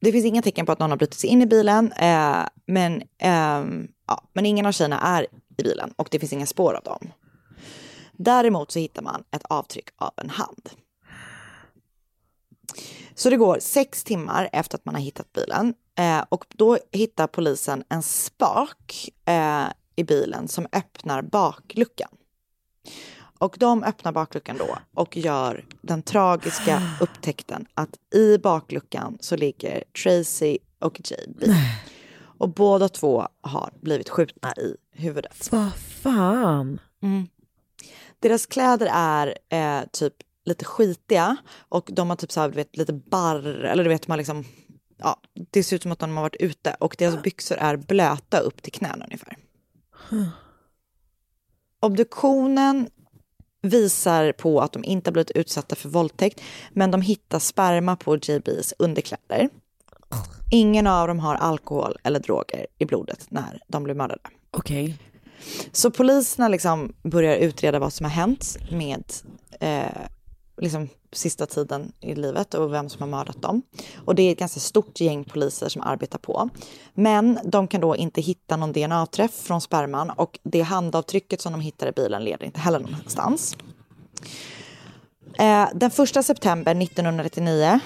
Det 0.00 0.12
finns 0.12 0.24
inga 0.24 0.42
tecken 0.42 0.66
på 0.66 0.72
att 0.72 0.78
någon 0.78 0.90
har 0.90 0.96
brutit 0.96 1.20
sig 1.20 1.30
in 1.30 1.42
i 1.42 1.46
bilen, 1.46 1.92
eh, 1.92 2.36
men, 2.66 3.02
ehm, 3.18 3.88
ja, 4.06 4.24
men 4.32 4.46
ingen 4.46 4.66
av 4.66 4.72
tjejerna 4.72 5.00
är 5.00 5.26
i 5.58 5.62
bilen 5.62 5.92
och 5.96 6.08
det 6.10 6.18
finns 6.18 6.32
inga 6.32 6.46
spår 6.46 6.74
av 6.74 6.82
dem. 6.82 7.12
Däremot 8.12 8.72
så 8.72 8.78
hittar 8.78 9.02
man 9.02 9.24
ett 9.30 9.44
avtryck 9.44 9.88
av 9.96 10.12
en 10.16 10.30
hand. 10.30 10.70
Så 13.14 13.30
det 13.30 13.36
går 13.36 13.58
sex 13.60 14.04
timmar 14.04 14.48
efter 14.52 14.78
att 14.78 14.84
man 14.84 14.94
har 14.94 15.02
hittat 15.02 15.32
bilen 15.32 15.74
eh, 15.98 16.24
och 16.28 16.44
då 16.48 16.78
hittar 16.92 17.26
polisen 17.26 17.84
en 17.88 18.02
spak 18.02 19.10
eh, 19.24 19.66
i 19.96 20.04
bilen 20.04 20.48
som 20.48 20.66
öppnar 20.72 21.22
bakluckan. 21.22 22.08
Och 23.38 23.56
de 23.58 23.84
öppnar 23.84 24.12
bakluckan 24.12 24.56
då 24.58 24.78
och 24.94 25.16
gör 25.16 25.64
den 25.80 26.02
tragiska 26.02 26.82
upptäckten 27.00 27.66
att 27.74 28.14
i 28.14 28.38
bakluckan 28.38 29.18
så 29.20 29.36
ligger 29.36 29.84
Tracy 30.02 30.58
och 30.78 31.00
JB. 31.00 31.42
Och 32.42 32.48
båda 32.48 32.88
två 32.88 33.28
har 33.40 33.72
blivit 33.80 34.08
skjutna 34.08 34.52
i 34.56 34.76
huvudet. 34.90 35.48
Vad 35.52 35.74
fan. 35.74 36.80
Deras 38.18 38.46
kläder 38.46 38.88
är 38.92 39.38
eh, 39.48 39.88
typ 39.92 40.14
lite 40.44 40.64
skitiga 40.64 41.36
och 41.68 41.90
de 41.92 42.10
har 42.10 42.16
typ 42.16 42.32
så 42.32 42.40
här, 42.40 42.48
du 42.48 42.54
vet, 42.54 42.76
lite 42.76 42.92
barr, 42.92 43.46
eller 43.46 43.84
du 43.84 43.90
vet 43.90 44.08
man 44.08 44.18
liksom, 44.18 44.44
ja, 44.96 45.20
det 45.50 45.62
ser 45.62 45.76
ut 45.76 45.82
som 45.82 45.92
att 45.92 45.98
de 45.98 46.16
har 46.16 46.22
varit 46.22 46.36
ute 46.40 46.76
och 46.80 46.96
deras 46.98 47.22
byxor 47.22 47.56
är 47.56 47.76
blöta 47.76 48.38
upp 48.38 48.62
till 48.62 48.72
knäna 48.72 49.04
ungefär. 49.04 49.36
Obduktionen 51.80 52.88
visar 53.60 54.32
på 54.32 54.60
att 54.60 54.72
de 54.72 54.84
inte 54.84 55.08
har 55.08 55.12
blivit 55.12 55.30
utsatta 55.30 55.76
för 55.76 55.88
våldtäkt, 55.88 56.40
men 56.72 56.90
de 56.90 57.00
hittar 57.00 57.38
sperma 57.38 57.96
på 57.96 58.16
JBs 58.16 58.74
underkläder. 58.78 59.48
Ingen 60.50 60.86
av 60.86 61.08
dem 61.08 61.18
har 61.18 61.34
alkohol 61.34 61.96
eller 62.02 62.20
droger 62.20 62.66
i 62.78 62.84
blodet 62.84 63.26
när 63.28 63.60
de 63.68 63.84
blev 63.84 63.96
mördade. 63.96 64.20
Okej. 64.50 64.98
Så 65.72 65.90
poliserna 65.90 66.48
liksom 66.48 66.92
börjar 67.02 67.36
utreda 67.36 67.78
vad 67.78 67.92
som 67.92 68.04
har 68.04 68.10
hänt 68.10 68.56
med 68.70 69.04
eh, 69.60 70.02
liksom 70.56 70.88
sista 71.12 71.46
tiden 71.46 71.92
i 72.00 72.14
livet 72.14 72.54
och 72.54 72.72
vem 72.72 72.88
som 72.88 73.00
har 73.02 73.08
mördat 73.08 73.42
dem. 73.42 73.62
Och 74.04 74.14
det 74.14 74.22
är 74.22 74.32
ett 74.32 74.38
ganska 74.38 74.60
stort 74.60 75.00
gäng 75.00 75.24
poliser 75.24 75.68
som 75.68 75.82
arbetar 75.82 76.18
på. 76.18 76.48
Men 76.94 77.38
de 77.44 77.68
kan 77.68 77.80
då 77.80 77.96
inte 77.96 78.20
hitta 78.20 78.56
någon 78.56 78.72
DNA-träff 78.72 79.34
från 79.34 79.60
sperman 79.60 80.10
och 80.10 80.38
det 80.42 80.60
handavtrycket 80.60 81.40
som 81.40 81.52
de 81.52 81.60
hittar 81.60 81.86
i 81.86 81.92
bilen 81.92 82.24
leder 82.24 82.46
inte 82.46 82.60
heller 82.60 82.78
någonstans. 82.78 83.56
Eh, 85.38 85.68
den 85.74 85.90
första 85.90 86.22
september 86.22 86.74
1999, 86.74 87.80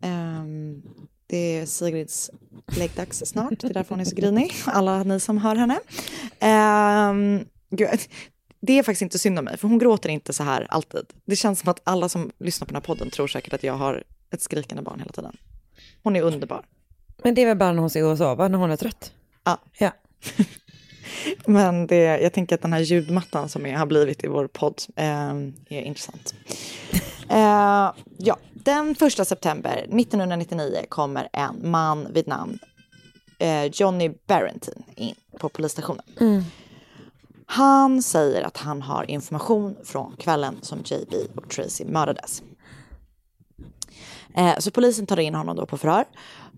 ehm, 0.00 0.82
det 1.30 1.58
är 1.58 1.66
Sigrids 1.66 2.30
läggdags 2.76 3.22
snart, 3.26 3.60
det 3.60 3.66
är 3.66 3.74
därför 3.74 3.94
hon 3.94 4.00
är 4.00 4.04
så 4.04 4.16
grinig, 4.16 4.52
alla 4.66 5.02
ni 5.02 5.20
som 5.20 5.38
hör 5.38 5.56
henne. 5.56 5.80
Gud, 7.70 7.88
det 8.60 8.78
är 8.78 8.82
faktiskt 8.82 9.02
inte 9.02 9.18
synd 9.18 9.38
om 9.38 9.44
mig, 9.44 9.58
för 9.58 9.68
hon 9.68 9.78
gråter 9.78 10.08
inte 10.08 10.32
så 10.32 10.42
här 10.42 10.66
alltid. 10.70 11.04
Det 11.24 11.36
känns 11.36 11.60
som 11.60 11.68
att 11.68 11.80
alla 11.84 12.08
som 12.08 12.30
lyssnar 12.38 12.66
på 12.66 12.72
den 12.72 12.76
här 12.76 12.86
podden 12.86 13.10
tror 13.10 13.26
säkert 13.26 13.52
att 13.52 13.62
jag 13.62 13.74
har 13.74 14.04
ett 14.30 14.42
skrikande 14.42 14.82
barn 14.82 14.98
hela 14.98 15.12
tiden. 15.12 15.36
Hon 16.02 16.16
är 16.16 16.22
underbar. 16.22 16.64
Men 17.22 17.34
det 17.34 17.42
är 17.42 17.46
väl 17.46 17.56
bara 17.56 17.72
när 17.72 17.80
hon 17.80 17.90
ska 17.90 18.00
gå 18.00 18.10
och 18.10 18.18
sova, 18.18 18.48
när 18.48 18.58
hon 18.58 18.70
är 18.70 18.76
trött. 18.76 19.12
Ja. 19.44 19.58
Ja. 19.78 19.92
Men 21.46 21.86
det, 21.86 21.96
jag 21.96 22.32
tänker 22.32 22.54
att 22.54 22.62
den 22.62 22.72
här 22.72 22.80
ljudmattan 22.80 23.48
som 23.48 23.66
är, 23.66 23.74
har 23.74 23.86
blivit 23.86 24.24
i 24.24 24.26
vår 24.26 24.46
podd 24.46 24.82
eh, 24.96 25.30
är 25.68 25.82
intressant. 25.82 26.34
Eh, 27.32 27.92
ja, 28.18 28.38
den 28.64 28.94
första 28.94 29.24
september 29.24 29.76
1999 29.76 30.84
kommer 30.88 31.28
en 31.32 31.70
man 31.70 32.12
vid 32.12 32.28
namn 32.28 32.58
eh, 33.38 33.64
Johnny 33.64 34.10
Barrentin 34.26 34.82
in 34.96 35.14
på 35.38 35.48
polisstationen. 35.48 36.04
Han 37.46 38.02
säger 38.02 38.42
att 38.42 38.56
han 38.56 38.82
har 38.82 39.10
information 39.10 39.76
från 39.84 40.16
kvällen 40.16 40.58
som 40.62 40.78
JB 40.84 41.14
och 41.36 41.48
Tracy 41.50 41.84
mördades. 41.84 42.42
Eh, 44.34 44.58
så 44.58 44.70
polisen 44.70 45.06
tar 45.06 45.20
in 45.20 45.34
honom 45.34 45.56
då 45.56 45.66
på 45.66 45.78
förhör. 45.78 46.04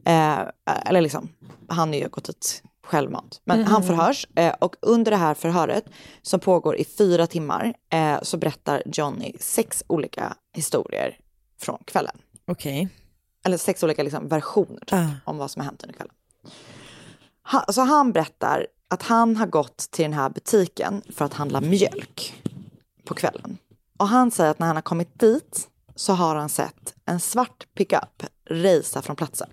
Eh, 0.04 0.38
eller 0.86 1.00
liksom, 1.00 1.28
han 1.68 1.88
har 1.88 1.96
ju 1.96 2.08
gått 2.08 2.28
ut 2.28 2.62
självmant. 2.84 3.40
Men 3.44 3.64
han 3.64 3.82
förhörs 3.82 4.26
eh, 4.36 4.54
och 4.60 4.76
under 4.82 5.10
det 5.10 5.16
här 5.16 5.34
förhöret 5.34 5.84
som 6.22 6.40
pågår 6.40 6.76
i 6.76 6.84
fyra 6.84 7.26
timmar 7.26 7.74
eh, 7.92 8.22
så 8.22 8.36
berättar 8.36 8.82
Johnny 8.86 9.32
sex 9.40 9.84
olika 9.86 10.36
historier 10.54 11.16
från 11.62 11.78
kvällen. 11.84 12.16
Okej. 12.46 12.88
Eller 13.44 13.56
sex 13.56 13.82
olika 13.82 14.02
liksom, 14.02 14.28
versioner 14.28 14.80
typ, 14.80 14.92
Ah. 14.92 15.06
om 15.24 15.38
vad 15.38 15.50
som 15.50 15.60
har 15.60 15.64
hänt 15.64 15.82
under 15.82 15.94
kvällen. 15.94 16.14
Ha, 17.52 17.64
så 17.72 17.80
han 17.80 18.12
berättar 18.12 18.66
att 18.88 19.02
han 19.02 19.36
har 19.36 19.46
gått 19.46 19.76
till 19.90 20.02
den 20.02 20.12
här 20.12 20.30
butiken 20.30 21.02
för 21.14 21.24
att 21.24 21.34
handla 21.34 21.60
mjölk 21.60 22.42
på 23.04 23.14
kvällen. 23.14 23.58
Och 23.98 24.08
han 24.08 24.30
säger 24.30 24.50
att 24.50 24.58
när 24.58 24.66
han 24.66 24.76
har 24.76 24.82
kommit 24.82 25.18
dit 25.20 25.68
så 25.94 26.12
har 26.12 26.36
han 26.36 26.48
sett 26.48 26.94
en 27.04 27.20
svart 27.20 27.66
pickup 27.74 28.22
racea 28.50 29.02
från 29.02 29.16
platsen. 29.16 29.48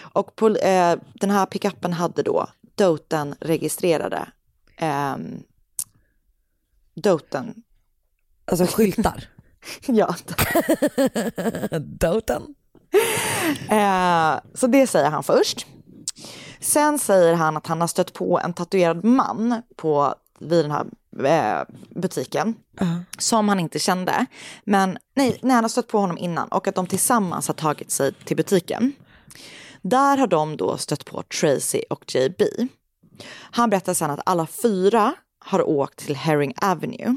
Och 0.00 0.36
på, 0.36 0.48
eh, 0.48 0.98
den 1.14 1.30
här 1.30 1.46
pickupen 1.46 1.92
hade 1.92 2.22
då 2.22 2.46
Doten 2.74 3.34
registrerade 3.40 4.28
eh, 4.76 5.16
Doten, 6.94 7.62
Alltså 8.44 8.66
skyltar. 8.66 9.24
ja, 9.86 10.14
Doten. 11.80 12.54
Eh, 13.70 14.40
så 14.54 14.66
det 14.66 14.86
säger 14.86 15.10
han 15.10 15.22
först. 15.22 15.66
Sen 16.60 16.98
säger 16.98 17.34
han 17.34 17.56
att 17.56 17.66
han 17.66 17.80
har 17.80 17.88
stött 17.88 18.12
på 18.12 18.40
en 18.44 18.52
tatuerad 18.52 19.04
man 19.04 19.62
på, 19.76 20.14
vid 20.38 20.64
den 20.64 20.70
här 20.70 20.86
eh, 21.24 21.64
butiken. 21.90 22.54
Som 23.18 23.48
han 23.48 23.60
inte 23.60 23.78
kände. 23.78 24.26
Men 24.64 24.98
nej, 25.14 25.38
nej, 25.42 25.54
han 25.54 25.64
har 25.64 25.68
stött 25.68 25.88
på 25.88 25.98
honom 25.98 26.18
innan 26.18 26.48
och 26.48 26.68
att 26.68 26.74
de 26.74 26.86
tillsammans 26.86 27.46
har 27.46 27.54
tagit 27.54 27.90
sig 27.90 28.12
till 28.12 28.36
butiken. 28.36 28.92
Där 29.82 30.16
har 30.16 30.26
de 30.26 30.56
då 30.56 30.76
stött 30.76 31.04
på 31.04 31.22
Tracy 31.22 31.82
och 31.90 32.14
JB. 32.14 32.42
Han 33.32 33.70
berättar 33.70 33.94
sen 33.94 34.10
att 34.10 34.20
alla 34.26 34.46
fyra 34.46 35.14
har 35.38 35.68
åkt 35.68 35.98
till 35.98 36.16
Herring 36.16 36.54
Avenue. 36.56 37.16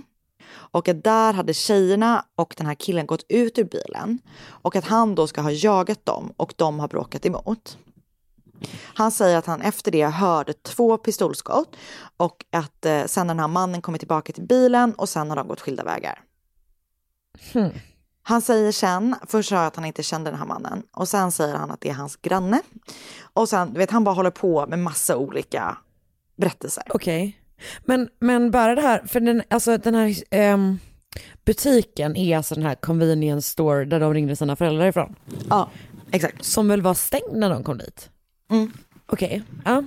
Och 0.73 0.87
att 0.87 1.03
där 1.03 1.33
hade 1.33 1.53
tjejerna 1.53 2.25
och 2.35 2.53
den 2.57 2.67
här 2.67 2.75
killen 2.75 3.05
gått 3.05 3.25
ut 3.29 3.59
ur 3.59 3.63
bilen. 3.63 4.19
Och 4.45 4.75
att 4.75 4.85
han 4.85 5.15
då 5.15 5.27
ska 5.27 5.41
ha 5.41 5.51
jagat 5.51 6.05
dem 6.05 6.33
och 6.37 6.53
de 6.57 6.79
har 6.79 6.87
bråkat 6.87 7.25
emot. 7.25 7.77
Han 8.93 9.11
säger 9.11 9.37
att 9.37 9.45
han 9.45 9.61
efter 9.61 9.91
det 9.91 10.05
hörde 10.05 10.53
två 10.53 10.97
pistolskott 10.97 11.75
och 12.17 12.45
att 12.51 12.85
eh, 12.85 13.05
sen 13.05 13.27
den 13.27 13.39
här 13.39 13.47
mannen 13.47 13.81
kommit 13.81 14.01
tillbaka 14.01 14.33
till 14.33 14.43
bilen 14.43 14.93
och 14.93 15.09
sen 15.09 15.29
har 15.29 15.35
de 15.35 15.47
gått 15.47 15.61
skilda 15.61 15.83
vägar. 15.83 16.21
Han 18.23 18.41
säger 18.41 18.71
sen, 18.71 19.15
först 19.27 19.49
sa 19.49 19.65
att 19.65 19.75
han 19.75 19.85
inte 19.85 20.03
kände 20.03 20.29
den 20.29 20.39
här 20.39 20.45
mannen 20.45 20.83
och 20.91 21.07
sen 21.09 21.31
säger 21.31 21.55
han 21.55 21.71
att 21.71 21.81
det 21.81 21.89
är 21.89 21.93
hans 21.93 22.15
granne. 22.15 22.61
Och 23.33 23.49
sen, 23.49 23.73
du 23.73 23.79
vet, 23.79 23.91
han 23.91 24.03
bara 24.03 24.15
håller 24.15 24.31
på 24.31 24.67
med 24.67 24.79
massa 24.79 25.17
olika 25.17 25.77
berättelser. 26.35 26.83
Okej. 26.89 27.42
Men, 27.85 28.09
men 28.19 28.51
bara 28.51 28.75
det 28.75 28.81
här, 28.81 29.01
för 29.07 29.19
den, 29.19 29.43
alltså 29.49 29.77
den 29.77 29.95
här 29.95 30.15
ehm, 30.31 30.79
butiken 31.45 32.15
är 32.17 32.37
alltså 32.37 32.55
den 32.55 32.63
här 32.65 32.75
convenience 32.75 33.49
store 33.49 33.85
där 33.85 33.99
de 33.99 34.13
ringde 34.13 34.35
sina 34.35 34.55
föräldrar 34.55 34.85
ifrån. 34.87 35.15
Ja, 35.49 35.69
exakt. 36.11 36.45
Som 36.45 36.67
väl 36.67 36.81
var 36.81 36.93
stängd 36.93 37.33
när 37.35 37.49
de 37.49 37.63
kom 37.63 37.77
dit? 37.77 38.09
Mm. 38.51 38.71
Okej, 39.05 39.41
ja. 39.65 39.83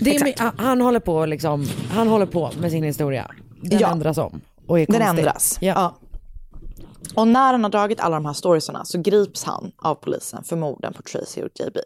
Det 0.00 0.16
är, 0.16 0.24
med- 0.24 0.52
han- 0.56 0.80
håller 0.80 1.00
på 1.00 1.26
liksom, 1.26 1.66
han 1.90 2.08
håller 2.08 2.26
på 2.26 2.50
med 2.60 2.70
sin 2.70 2.84
historia. 2.84 3.30
Den 3.62 3.78
Ja. 3.78 3.90
ändras 3.92 4.18
om. 4.18 4.40
Och 4.66 4.80
är 4.80 4.86
Den 4.86 5.00
konstig. 5.00 5.18
ändras. 5.18 5.58
Ja. 5.60 5.72
Ja. 5.76 5.96
Och 7.14 7.28
när 7.28 7.52
han 7.52 7.62
har 7.64 7.70
dragit 7.70 8.00
alla 8.00 8.16
de 8.16 8.26
här 8.26 8.32
storiesarna 8.32 8.84
så 8.84 8.98
grips 9.02 9.44
han 9.44 9.72
av 9.76 9.94
polisen 9.94 10.44
för 10.44 10.56
morden 10.56 10.92
på 10.92 11.02
Tracy 11.02 11.42
och 11.42 11.48
JB. 11.54 11.76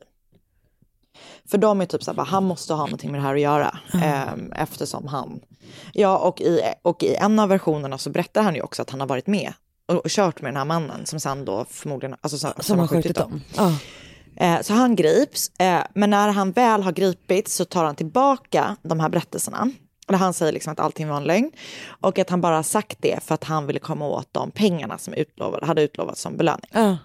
För 1.50 1.58
de 1.58 1.80
är 1.80 1.86
typ 1.86 2.02
så 2.02 2.12
här, 2.12 2.24
han 2.24 2.44
måste 2.44 2.74
ha 2.74 2.84
någonting 2.84 3.12
med 3.12 3.20
det 3.20 3.24
här 3.24 3.34
att 3.34 3.40
göra. 3.40 3.78
ehm, 4.02 4.52
eftersom 4.52 5.08
han... 5.08 5.40
Ja, 5.92 6.18
och 6.18 6.40
i, 6.40 6.60
och 6.82 7.02
i 7.02 7.14
en 7.14 7.38
av 7.38 7.48
versionerna 7.48 7.98
så 7.98 8.10
berättar 8.10 8.42
han 8.42 8.54
ju 8.54 8.60
också 8.60 8.82
att 8.82 8.90
han 8.90 9.00
har 9.00 9.06
varit 9.06 9.26
med 9.26 9.52
och, 9.88 9.94
och 9.94 10.10
kört 10.10 10.42
med 10.42 10.48
den 10.48 10.56
här 10.56 10.64
mannen 10.64 11.06
som 11.06 11.20
sen 11.20 11.44
då 11.44 11.64
förmodligen... 11.70 12.16
Alltså, 12.20 12.38
som, 12.38 12.52
Som 12.58 12.78
har 12.78 12.86
skjutit 12.86 13.16
dem. 13.16 13.42
Ja. 13.56 13.72
Eh, 14.36 14.60
så 14.62 14.72
han 14.72 14.96
grips, 14.96 15.50
eh, 15.58 15.80
men 15.94 16.10
när 16.10 16.28
han 16.28 16.52
väl 16.52 16.82
har 16.82 16.92
gripits 16.92 17.54
så 17.54 17.64
tar 17.64 17.84
han 17.84 17.96
tillbaka 17.96 18.76
de 18.82 19.00
här 19.00 19.08
berättelserna. 19.08 19.70
Eller 20.08 20.18
han 20.18 20.34
säger 20.34 20.52
liksom 20.52 20.72
att 20.72 20.80
allting 20.80 21.08
var 21.08 21.16
en 21.16 21.24
lögn 21.24 21.50
och 22.00 22.18
att 22.18 22.30
han 22.30 22.40
bara 22.40 22.62
sagt 22.62 22.98
det 23.00 23.22
för 23.24 23.34
att 23.34 23.44
han 23.44 23.66
ville 23.66 23.78
komma 23.78 24.06
åt 24.06 24.28
de 24.32 24.50
pengarna 24.50 24.98
som 24.98 25.14
utlovade, 25.14 25.66
hade 25.66 25.82
utlovats 25.82 26.20
som 26.20 26.36
belöning. 26.36 26.70
Ja. 26.72 26.98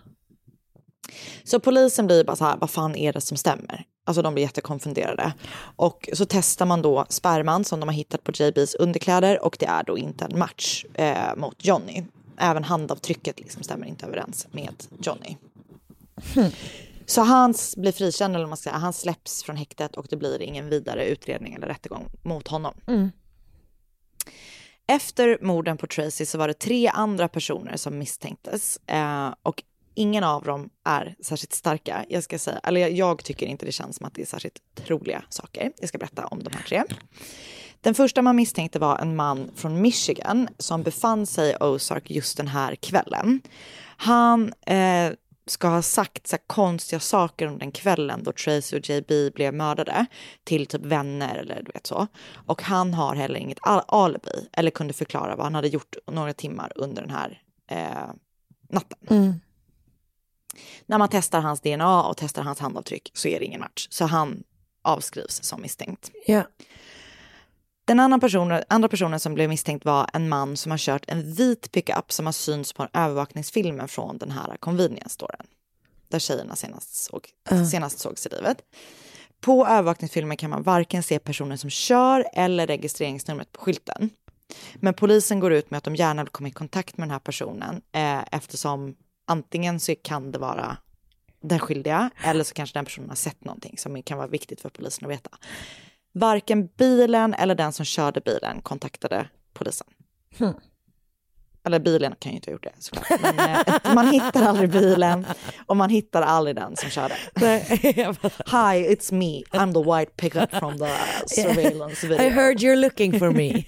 Så 1.43 1.59
polisen 1.59 2.07
blir 2.07 2.23
bara 2.23 2.35
så 2.35 2.45
här, 2.45 2.57
vad 2.57 2.69
fan 2.69 2.95
är 2.95 3.13
det 3.13 3.21
som 3.21 3.37
stämmer? 3.37 3.85
Alltså 4.11 4.21
de 4.21 4.33
blir 4.33 4.43
jättekonfunderade. 4.43 5.33
Och 5.75 6.09
så 6.13 6.25
testar 6.25 6.65
man 6.65 6.81
då 6.81 7.05
sperman 7.09 7.63
som 7.63 7.79
de 7.79 7.89
har 7.89 7.93
hittat 7.93 8.23
på 8.23 8.31
JBs 8.35 8.75
underkläder 8.75 9.45
och 9.45 9.57
det 9.59 9.65
är 9.65 9.83
då 9.83 9.97
inte 9.97 10.25
en 10.25 10.39
match 10.39 10.85
eh, 10.93 11.35
mot 11.35 11.65
Johnny. 11.65 12.03
Även 12.37 12.63
handavtrycket 12.63 13.39
liksom 13.39 13.63
stämmer 13.63 13.87
inte 13.87 14.05
överens 14.05 14.47
med 14.51 14.83
Johnny. 15.01 15.37
Så 17.05 17.21
han 17.21 17.53
blir 17.77 17.91
frikänd, 17.91 18.35
eller 18.35 18.45
man 18.45 18.57
ska 18.57 18.69
säga, 18.69 18.79
han 18.79 18.93
släpps 18.93 19.43
från 19.43 19.55
häktet 19.57 19.95
och 19.95 20.05
det 20.09 20.17
blir 20.17 20.41
ingen 20.41 20.69
vidare 20.69 21.05
utredning 21.05 21.53
eller 21.53 21.67
rättegång 21.67 22.09
mot 22.23 22.47
honom. 22.47 22.73
Efter 24.87 25.37
morden 25.41 25.77
på 25.77 25.87
Tracy 25.87 26.25
så 26.25 26.37
var 26.37 26.47
det 26.47 26.53
tre 26.53 26.87
andra 26.87 27.27
personer 27.27 27.77
som 27.77 27.97
misstänktes 27.97 28.79
eh, 28.87 29.33
och 29.43 29.63
ingen 29.93 30.23
av 30.23 30.43
dem 30.43 30.69
är 30.85 31.15
särskilt 31.19 31.53
starka. 31.53 32.05
Jag 32.09 32.23
ska 32.23 32.39
säga, 32.39 32.59
eller 32.63 32.81
jag, 32.81 32.91
jag 32.91 33.23
tycker 33.23 33.45
inte 33.45 33.65
det 33.65 33.71
känns 33.71 33.97
som 33.97 34.05
att 34.05 34.13
det 34.13 34.21
är 34.21 34.25
särskilt 34.25 34.61
troliga 34.75 35.23
saker. 35.29 35.71
Jag 35.79 35.89
ska 35.89 35.97
berätta 35.97 36.25
om 36.25 36.43
de 36.43 36.53
här 36.53 36.63
tre. 36.63 36.83
Den 37.81 37.95
första 37.95 38.21
man 38.21 38.35
misstänkte 38.35 38.79
var 38.79 38.97
en 38.97 39.15
man 39.15 39.51
från 39.55 39.81
Michigan 39.81 40.49
som 40.57 40.83
befann 40.83 41.25
sig 41.25 41.51
i 41.51 41.55
Ozark 41.59 42.11
just 42.11 42.37
den 42.37 42.47
här 42.47 42.75
kvällen. 42.75 43.41
Han 43.97 44.53
eh, 44.65 45.11
ska 45.45 45.67
ha 45.67 45.81
sagt 45.81 46.27
så 46.27 46.35
här, 46.35 46.43
konstiga 46.47 46.99
saker 46.99 47.47
om 47.47 47.59
den 47.59 47.71
kvällen 47.71 48.23
då 48.23 48.31
Tracy 48.31 48.77
och 48.77 48.89
JB 48.89 49.33
blev 49.33 49.53
mördade 49.53 50.05
till 50.43 50.65
typ 50.65 50.81
vänner 50.85 51.35
eller 51.35 51.63
du 51.63 51.71
vet 51.71 51.87
så. 51.87 52.07
Och 52.33 52.61
han 52.61 52.93
har 52.93 53.15
heller 53.15 53.39
inget 53.39 53.59
al- 53.61 53.83
alibi 53.87 54.47
eller 54.53 54.71
kunde 54.71 54.93
förklara 54.93 55.35
vad 55.35 55.45
han 55.45 55.55
hade 55.55 55.67
gjort 55.67 55.95
några 56.11 56.33
timmar 56.33 56.71
under 56.75 57.01
den 57.01 57.11
här 57.11 57.41
eh, 57.67 58.13
natten. 58.69 58.97
Mm. 59.09 59.33
När 60.85 60.97
man 60.97 61.07
testar 61.11 61.41
hans 61.41 61.61
DNA 61.61 62.03
och 62.03 62.17
testar 62.17 62.41
hans 62.41 62.59
handavtryck 62.59 63.11
så 63.13 63.27
är 63.27 63.39
det 63.39 63.45
ingen 63.45 63.59
match. 63.59 63.87
Så 63.89 64.05
han 64.05 64.43
avskrivs 64.81 65.43
som 65.43 65.61
misstänkt. 65.61 66.11
Ja. 66.27 66.43
Den 67.85 67.99
andra 67.99 68.19
personen, 68.19 68.63
andra 68.67 68.89
personen 68.89 69.19
som 69.19 69.33
blev 69.33 69.49
misstänkt 69.49 69.85
var 69.85 70.09
en 70.13 70.29
man 70.29 70.57
som 70.57 70.71
har 70.71 70.77
kört 70.77 71.05
en 71.07 71.33
vit 71.33 71.71
pickup 71.71 72.11
som 72.11 72.25
har 72.25 72.33
synts 72.33 72.73
på 72.73 72.87
övervakningsfilmen 72.93 73.87
från 73.87 74.17
den 74.17 74.31
här 74.31 74.57
convenience 74.59 75.09
storen. 75.09 75.45
Där 76.07 76.19
tjejerna 76.19 76.55
senast, 76.55 76.95
såg, 76.95 77.29
senast 77.71 77.99
sågs 77.99 78.25
i 78.25 78.29
livet. 78.29 78.57
På 79.41 79.67
övervakningsfilmen 79.67 80.37
kan 80.37 80.49
man 80.49 80.63
varken 80.63 81.03
se 81.03 81.19
personen 81.19 81.57
som 81.57 81.69
kör 81.69 82.25
eller 82.33 82.67
registreringsnumret 82.67 83.51
på 83.51 83.61
skylten. 83.61 84.09
Men 84.75 84.93
polisen 84.93 85.39
går 85.39 85.53
ut 85.53 85.71
med 85.71 85.77
att 85.77 85.83
de 85.83 85.95
gärna 85.95 86.23
vill 86.23 86.31
komma 86.31 86.49
i 86.49 86.51
kontakt 86.51 86.97
med 86.97 87.07
den 87.07 87.11
här 87.11 87.19
personen 87.19 87.81
eh, 87.91 88.23
eftersom 88.31 88.95
antingen 89.27 89.79
så 89.79 89.95
kan 89.95 90.31
det 90.31 90.39
vara 90.39 90.77
den 91.41 91.59
skyldiga 91.59 92.09
eller 92.23 92.43
så 92.43 92.53
kanske 92.53 92.77
den 92.77 92.85
personen 92.85 93.09
har 93.09 93.15
sett 93.15 93.45
någonting 93.45 93.77
som 93.77 94.03
kan 94.03 94.17
vara 94.17 94.27
viktigt 94.27 94.61
för 94.61 94.69
polisen 94.69 95.05
att 95.05 95.11
veta. 95.11 95.37
Varken 96.13 96.67
bilen 96.67 97.33
eller 97.33 97.55
den 97.55 97.73
som 97.73 97.85
körde 97.85 98.21
bilen 98.21 98.61
kontaktade 98.61 99.29
polisen. 99.53 99.87
Hm 100.37 100.53
eller 101.65 101.79
bilen 101.79 102.15
kan 102.19 102.31
ju 102.31 102.35
inte 102.35 102.49
ha 102.49 102.53
gjort 102.53 102.63
det 102.63 102.73
såklart. 102.79 103.21
Men, 103.21 103.39
eh, 103.39 103.95
man 103.95 104.07
hittar 104.07 104.43
aldrig 104.43 104.69
bilen 104.69 105.25
och 105.65 105.77
man 105.77 105.89
hittar 105.89 106.21
aldrig 106.21 106.55
den 106.55 106.75
som 106.75 106.89
körde. 106.89 107.15
Hi, 108.45 108.95
it's 108.95 109.13
me. 109.13 109.43
I'm 109.51 109.73
the 109.73 109.83
white 109.91 110.11
pickup 110.17 110.59
from 110.59 110.77
the 110.77 110.91
surveillance 111.27 112.07
video. 112.07 112.25
I 112.25 112.29
heard 112.29 112.57
you're 112.57 112.75
looking 112.75 113.19
for 113.19 113.31
me. 113.31 113.49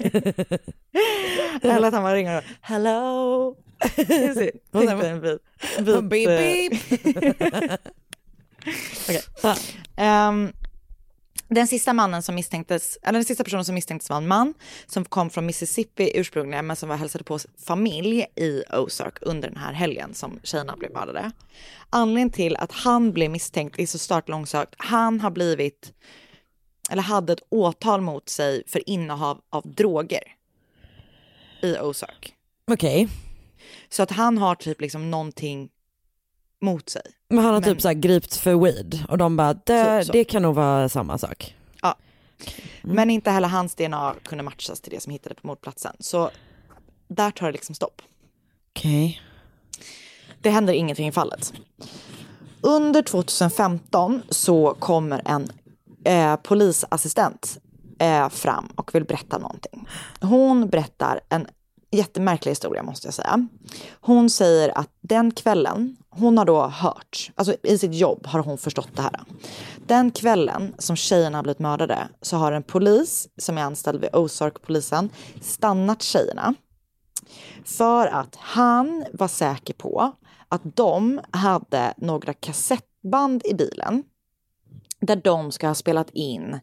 Eller 1.61 1.87
att 1.87 1.93
han 1.93 2.03
bara 2.03 2.15
ringer 2.15 2.37
och 2.37 2.43
hello. 2.61 3.55
Just 3.97 4.39
det, 4.39 4.51
Fick 4.73 4.89
du 4.89 5.05
en 5.05 5.21
vit, 5.21 5.41
beep, 6.09 6.27
eh, 6.27 6.37
beep. 6.37 6.73
Okej. 9.07 9.21
Ehm, 9.95 10.53
den 11.47 11.67
sista 11.67 11.93
mannen 11.93 12.23
som 12.23 12.35
misstänktes, 12.35 12.97
eller 13.03 13.19
den 13.19 13.25
sista 13.25 13.43
personen 13.43 13.65
som 13.65 13.75
misstänktes 13.75 14.09
var 14.09 14.17
en 14.17 14.27
man 14.27 14.53
som 14.85 15.05
kom 15.05 15.29
från 15.29 15.45
Mississippi 15.45 16.11
ursprungligen 16.15 16.67
men 16.67 16.75
som 16.75 16.89
var 16.89 16.95
hälsade 16.95 17.23
på 17.23 17.39
familj 17.65 18.25
i 18.35 18.63
Ozark 18.73 19.17
under 19.21 19.49
den 19.49 19.57
här 19.57 19.73
helgen 19.73 20.13
som 20.13 20.39
tjejerna 20.43 20.75
blev 20.77 20.91
mördade. 20.91 21.31
Anledningen 21.89 22.29
till 22.29 22.55
att 22.55 22.71
han 22.71 23.11
blev 23.13 23.31
misstänkt 23.31 23.79
är 23.79 23.85
så 23.85 23.97
start 23.97 24.29
långsökt. 24.29 24.75
Han 24.77 25.19
har 25.19 25.31
blivit, 25.31 25.93
eller 26.89 27.01
hade 27.01 27.33
ett 27.33 27.43
åtal 27.49 28.01
mot 28.01 28.29
sig 28.29 28.63
för 28.67 28.89
innehav 28.89 29.41
av 29.49 29.67
droger 29.67 30.23
i 31.61 31.77
Ozark. 31.77 32.33
Okej, 32.71 33.09
Så 33.89 34.03
att 34.03 34.11
han 34.11 34.37
har 34.37 34.55
typ 34.55 34.81
liksom 34.81 35.11
någonting 35.11 35.69
mot 36.63 36.89
sig. 36.89 37.01
men 37.29 37.37
han 37.37 37.53
har 37.53 37.61
Men- 37.61 37.69
typ 37.69 37.81
så 37.81 37.87
här 37.87 37.95
gripts 37.95 38.39
för 38.39 38.55
weed 38.55 39.03
och 39.09 39.17
de 39.17 39.37
bara, 39.37 39.53
det, 39.53 40.03
Typ 40.03 40.11
det 40.13 40.23
kan 40.23 40.41
nog 40.41 40.55
vara 40.55 40.89
samma 40.89 41.17
sak. 41.17 41.55
Ja. 41.81 41.95
Men 42.81 43.09
inte 43.09 43.31
heller 43.31 43.47
hans 43.47 43.75
DNA 43.75 44.15
kunde 44.23 44.43
matchas 44.43 44.81
till 44.81 44.91
det 44.91 44.99
som 45.03 45.11
hittade 45.11 45.35
på 45.35 45.47
mordplatsen. 45.47 45.95
Så 45.99 46.29
där 47.07 47.31
tar 47.31 47.45
det 47.45 47.51
liksom 47.51 47.75
stopp. 47.75 48.01
Okej. 48.75 49.21
Det 50.41 50.49
händer 50.49 50.73
ingenting 50.73 51.07
i 51.07 51.11
fallet. 51.11 51.53
Under 52.61 53.01
2015 53.01 54.21
så 54.29 54.73
kommer 54.79 55.21
en 55.25 55.51
eh, 56.05 56.35
polisassistent 56.35 57.57
eh, 57.99 58.29
fram 58.29 58.65
och 58.75 58.95
vill 58.95 59.05
berätta 59.05 59.37
någonting. 59.37 59.87
Hon 60.21 60.69
berättar 60.69 61.19
en 61.29 61.47
jättemärklig 61.91 62.51
historia 62.51 62.83
måste 62.83 63.07
jag 63.07 63.13
säga. 63.13 63.47
Hon 63.91 64.29
säger 64.29 64.77
att 64.77 64.89
den 65.01 65.31
kvällen, 65.31 65.97
hon 66.15 66.37
har 66.37 66.45
då 66.45 66.61
hört, 66.61 67.31
alltså 67.35 67.55
i 67.63 67.77
sitt 67.77 67.95
jobb 67.95 68.25
har 68.25 68.39
hon 68.39 68.57
förstått 68.57 68.89
det 68.95 69.01
här. 69.01 69.19
Den 69.87 70.11
kvällen 70.11 70.73
som 70.77 70.95
tjejerna 70.95 71.37
har 71.37 71.43
blivit 71.43 71.59
mördade 71.59 72.07
så 72.21 72.37
har 72.37 72.51
en 72.51 72.63
polis 72.63 73.27
som 73.37 73.57
är 73.57 73.61
anställd 73.61 74.01
vid 74.01 74.15
Ozark-polisen 74.15 75.09
stannat 75.41 76.01
tjejerna 76.01 76.55
för 77.65 78.07
att 78.07 78.35
han 78.35 79.05
var 79.13 79.27
säker 79.27 79.73
på 79.73 80.11
att 80.49 80.61
de 80.75 81.21
hade 81.31 81.93
några 81.97 82.33
kassettband 82.33 83.41
i 83.45 83.53
bilen 83.53 84.03
där 84.99 85.15
de 85.15 85.51
ska 85.51 85.67
ha 85.67 85.75
spelat 85.75 86.09
in 86.09 86.59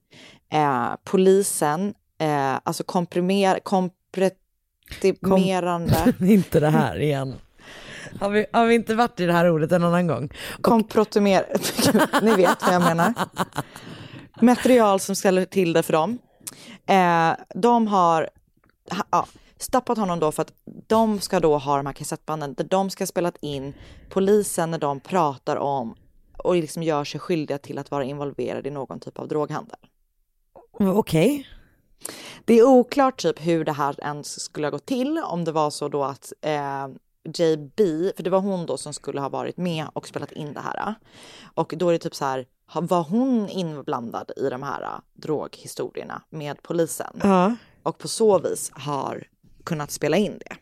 eh, 0.52 0.88
polisen, 1.04 1.94
eh, 2.18 2.58
alltså 2.62 2.84
komprimer, 2.84 3.60
komprimerande, 3.60 6.14
inte 6.20 6.60
det 6.60 6.70
här 6.70 7.00
igen. 7.00 7.34
Har 8.20 8.30
vi, 8.30 8.46
har 8.52 8.66
vi 8.66 8.74
inte 8.74 8.94
varit 8.94 9.20
i 9.20 9.26
det 9.26 9.32
här 9.32 9.50
ordet 9.50 9.72
en 9.72 9.84
annan 9.84 10.06
gång? 10.06 10.30
komprotimer, 10.60 11.44
ni 12.22 12.36
vet 12.36 12.62
vad 12.62 12.74
jag 12.74 12.82
menar. 12.82 13.14
Material 14.40 15.00
som 15.00 15.16
ställer 15.16 15.44
till 15.44 15.72
det 15.72 15.82
för 15.82 15.92
dem. 15.92 16.18
Eh, 16.86 17.32
de 17.54 17.86
har 17.86 18.30
ha, 18.90 19.04
ja, 19.10 19.26
stoppat 19.58 19.98
honom 19.98 20.20
då 20.20 20.32
för 20.32 20.42
att 20.42 20.52
de 20.86 21.20
ska 21.20 21.40
då 21.40 21.58
ha 21.58 21.76
de 21.76 21.86
här 21.86 21.92
kassettbanden 21.92 22.54
där 22.54 22.64
de 22.64 22.90
ska 22.90 23.02
ha 23.02 23.06
spelat 23.06 23.36
in 23.40 23.74
polisen 24.08 24.70
när 24.70 24.78
de 24.78 25.00
pratar 25.00 25.56
om 25.56 25.94
och 26.36 26.56
liksom 26.56 26.82
gör 26.82 27.04
sig 27.04 27.20
skyldiga 27.20 27.58
till 27.58 27.78
att 27.78 27.90
vara 27.90 28.04
involverade 28.04 28.68
i 28.68 28.72
någon 28.72 29.00
typ 29.00 29.18
av 29.18 29.28
droghandel. 29.28 29.78
Okej. 30.72 31.48
Det 32.44 32.54
är 32.54 32.64
oklart 32.64 33.22
typ 33.22 33.46
hur 33.46 33.64
det 33.64 33.72
här 33.72 34.00
ens 34.00 34.40
skulle 34.40 34.66
ha 34.66 34.70
gått 34.70 34.86
till, 34.86 35.18
om 35.18 35.44
det 35.44 35.52
var 35.52 35.70
så 35.70 35.88
då 35.88 36.04
att 36.04 36.32
eh, 36.40 36.88
JB, 37.24 37.80
för 38.16 38.22
det 38.22 38.30
var 38.30 38.40
hon 38.40 38.66
då 38.66 38.76
som 38.76 38.92
skulle 38.92 39.20
ha 39.20 39.28
varit 39.28 39.56
med 39.56 39.86
och 39.92 40.06
spelat 40.08 40.32
in 40.32 40.52
det 40.52 40.60
här. 40.60 40.94
Och 41.54 41.74
då 41.76 41.88
är 41.88 41.92
det 41.92 41.98
typ 41.98 42.14
så 42.14 42.24
här, 42.24 42.46
var 42.74 43.02
hon 43.02 43.48
inblandad 43.48 44.30
i 44.36 44.48
de 44.50 44.62
här 44.62 44.82
eh, 44.82 45.00
droghistorierna 45.14 46.22
med 46.30 46.62
polisen? 46.62 47.20
Ja. 47.22 47.56
Och 47.82 47.98
på 47.98 48.08
så 48.08 48.38
vis 48.38 48.70
har 48.74 49.26
kunnat 49.64 49.90
spela 49.90 50.16
in 50.16 50.38
det. 50.38 50.56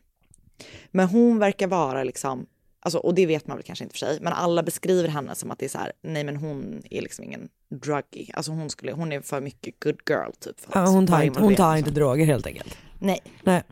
Men 0.91 1.09
hon 1.09 1.39
verkar 1.39 1.67
vara 1.67 2.05
liksom, 2.05 2.47
alltså, 2.81 2.99
och 2.99 3.15
det 3.15 3.27
vet 3.27 3.47
man 3.47 3.57
väl 3.57 3.65
kanske 3.65 3.85
inte 3.85 3.93
för 3.93 4.07
sig, 4.07 4.19
men 4.21 4.33
alla 4.33 4.63
beskriver 4.63 5.09
henne 5.09 5.35
som 5.35 5.51
att 5.51 5.59
det 5.59 5.65
är 5.65 5.69
så 5.69 5.79
här, 5.79 5.93
nej 6.03 6.25
men 6.25 6.37
hon 6.37 6.83
är 6.91 7.03
liksom 7.03 7.25
ingen 7.25 7.49
druggy, 7.71 8.31
alltså 8.35 8.53
hon, 8.53 8.71
skulle, 8.71 8.93
hon 8.93 9.13
är 9.13 9.21
för 9.21 9.41
mycket 9.41 9.81
good 9.85 10.01
girl 10.09 10.31
typ. 10.41 10.61
För 10.61 10.81
Ja, 10.81 10.87
hon, 10.87 11.07
tar 11.07 11.23
inte, 11.23 11.41
hon 11.41 11.55
tar 11.55 11.77
inte 11.77 11.91
droger 11.91 12.27
helt 12.27 12.47
enkelt. 12.47 12.77
Nej. 12.99 13.21
Nej. 13.43 13.63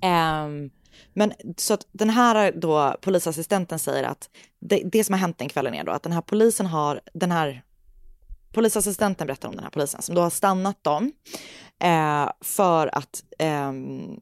Ehm, 0.00 0.70
men 1.12 1.32
så 1.56 1.74
att 1.74 1.86
den 1.92 2.10
här 2.10 2.52
då 2.52 2.96
polisassistenten 3.00 3.78
säger 3.78 4.04
att 4.04 4.30
det, 4.60 4.82
det 4.84 5.04
som 5.04 5.12
har 5.12 5.20
hänt 5.20 5.38
den 5.38 5.48
kvällen 5.48 5.74
är 5.74 5.84
då 5.84 5.92
att 5.92 6.02
den 6.02 6.12
här 6.12 6.20
polisen 6.20 6.66
har, 6.66 7.00
den 7.12 7.30
här 7.30 7.62
polisassistenten 8.52 9.26
berättar 9.26 9.48
om 9.48 9.54
den 9.54 9.64
här 9.64 9.70
polisen 9.70 10.02
som 10.02 10.14
då 10.14 10.20
har 10.20 10.30
stannat 10.30 10.84
dem 10.84 11.12
eh, 11.82 12.30
för 12.40 12.96
att 12.96 13.24
ehm, 13.38 14.20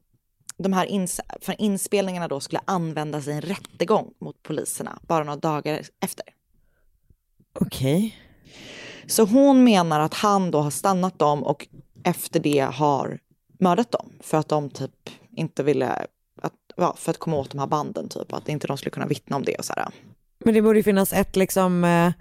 de 0.57 0.73
här 0.73 0.85
ins 0.85 1.21
för 1.41 1.61
inspelningarna 1.61 2.27
då 2.27 2.39
skulle 2.39 2.61
användas 2.65 3.27
i 3.27 3.31
en 3.31 3.41
rättegång 3.41 4.13
mot 4.19 4.43
poliserna 4.43 4.99
bara 5.01 5.23
några 5.23 5.39
dagar 5.39 5.81
efter. 5.99 6.25
Okej. 7.59 8.17
Så 9.07 9.25
hon 9.25 9.63
menar 9.63 9.99
att 9.99 10.13
han 10.13 10.51
då 10.51 10.61
har 10.61 10.71
stannat 10.71 11.19
dem 11.19 11.43
och 11.43 11.67
efter 12.03 12.39
det 12.39 12.59
har 12.59 13.19
mördat 13.59 13.91
dem 13.91 14.11
för 14.19 14.37
att 14.37 14.49
de 14.49 14.69
typ 14.69 15.09
inte 15.31 15.63
ville, 15.63 16.07
ja, 16.75 16.95
för 16.97 17.11
att 17.11 17.17
komma 17.17 17.37
åt 17.37 17.51
de 17.51 17.59
här 17.59 17.67
banden 17.67 18.09
typ, 18.09 18.33
att 18.33 18.49
inte 18.49 18.67
de 18.67 18.77
skulle 18.77 18.91
kunna 18.91 19.05
vittna 19.05 19.35
om 19.35 19.43
det 19.43 19.55
och 19.55 19.65
så 19.65 19.73
här. 19.77 19.87
Men 20.45 20.53
det 20.53 20.61
borde 20.61 20.79
ju 20.79 20.83
finnas 20.83 21.13
ett 21.13 21.35
liksom, 21.35 21.83
eh, 21.83 22.11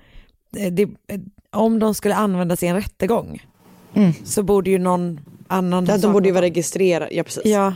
det, 0.71 0.89
om 1.51 1.79
de 1.79 1.95
skulle 1.95 2.15
användas 2.15 2.63
i 2.63 2.67
en 2.67 2.77
rättegång 2.77 3.47
så 4.25 4.43
borde 4.43 4.71
ju 4.71 4.79
någon 4.79 5.21
annan... 5.49 5.87
Ja, 5.87 5.99
de 5.99 6.13
borde 6.13 6.29
ju 6.29 6.33
vara 6.33 6.45
registrerade, 6.45 7.15
ja 7.15 7.23
precis. 7.23 7.45
Ja, 7.45 7.75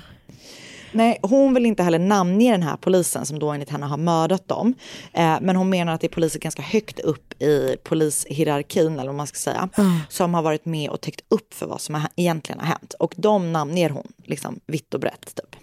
Nej, 0.95 1.19
hon 1.23 1.55
vill 1.55 1.67
inte 1.67 1.83
heller 1.83 1.99
namnge 1.99 2.53
den 2.53 2.63
här 2.63 2.77
polisen 2.77 3.27
som 3.27 3.39
då 3.39 3.51
enligt 3.51 3.71
henne 3.71 3.87
har 3.87 3.97
mördat 3.97 4.49
dem. 4.49 4.75
Eh, 5.13 5.37
men 5.41 5.57
hon 5.57 5.71
menar 5.71 5.93
att 5.93 6.01
det 6.01 6.07
är 6.07 6.09
poliser 6.09 6.41
ganska 6.41 6.63
högt 6.63 7.01
upp 7.01 7.43
i 7.43 7.77
polishierarkin 7.85 8.93
eller 8.93 9.07
vad 9.07 9.15
man 9.15 9.27
ska 9.27 9.37
säga. 9.37 9.69
Som 10.09 10.35
har 10.35 10.43
varit 10.43 10.65
med 10.65 10.91
och 10.91 11.01
täckt 11.01 11.21
upp 11.29 11.55
för 11.55 11.67
vad 11.67 11.81
som 11.81 12.07
egentligen 12.17 12.61
har 12.61 12.67
hänt. 12.67 12.95
Och 12.99 13.15
de 13.17 13.53
namnger 13.53 13.91
hon 13.91 14.13
liksom 14.25 14.61
vitt 14.67 14.95
och 14.95 15.01
brett 15.01 15.35
typ. 15.35 15.57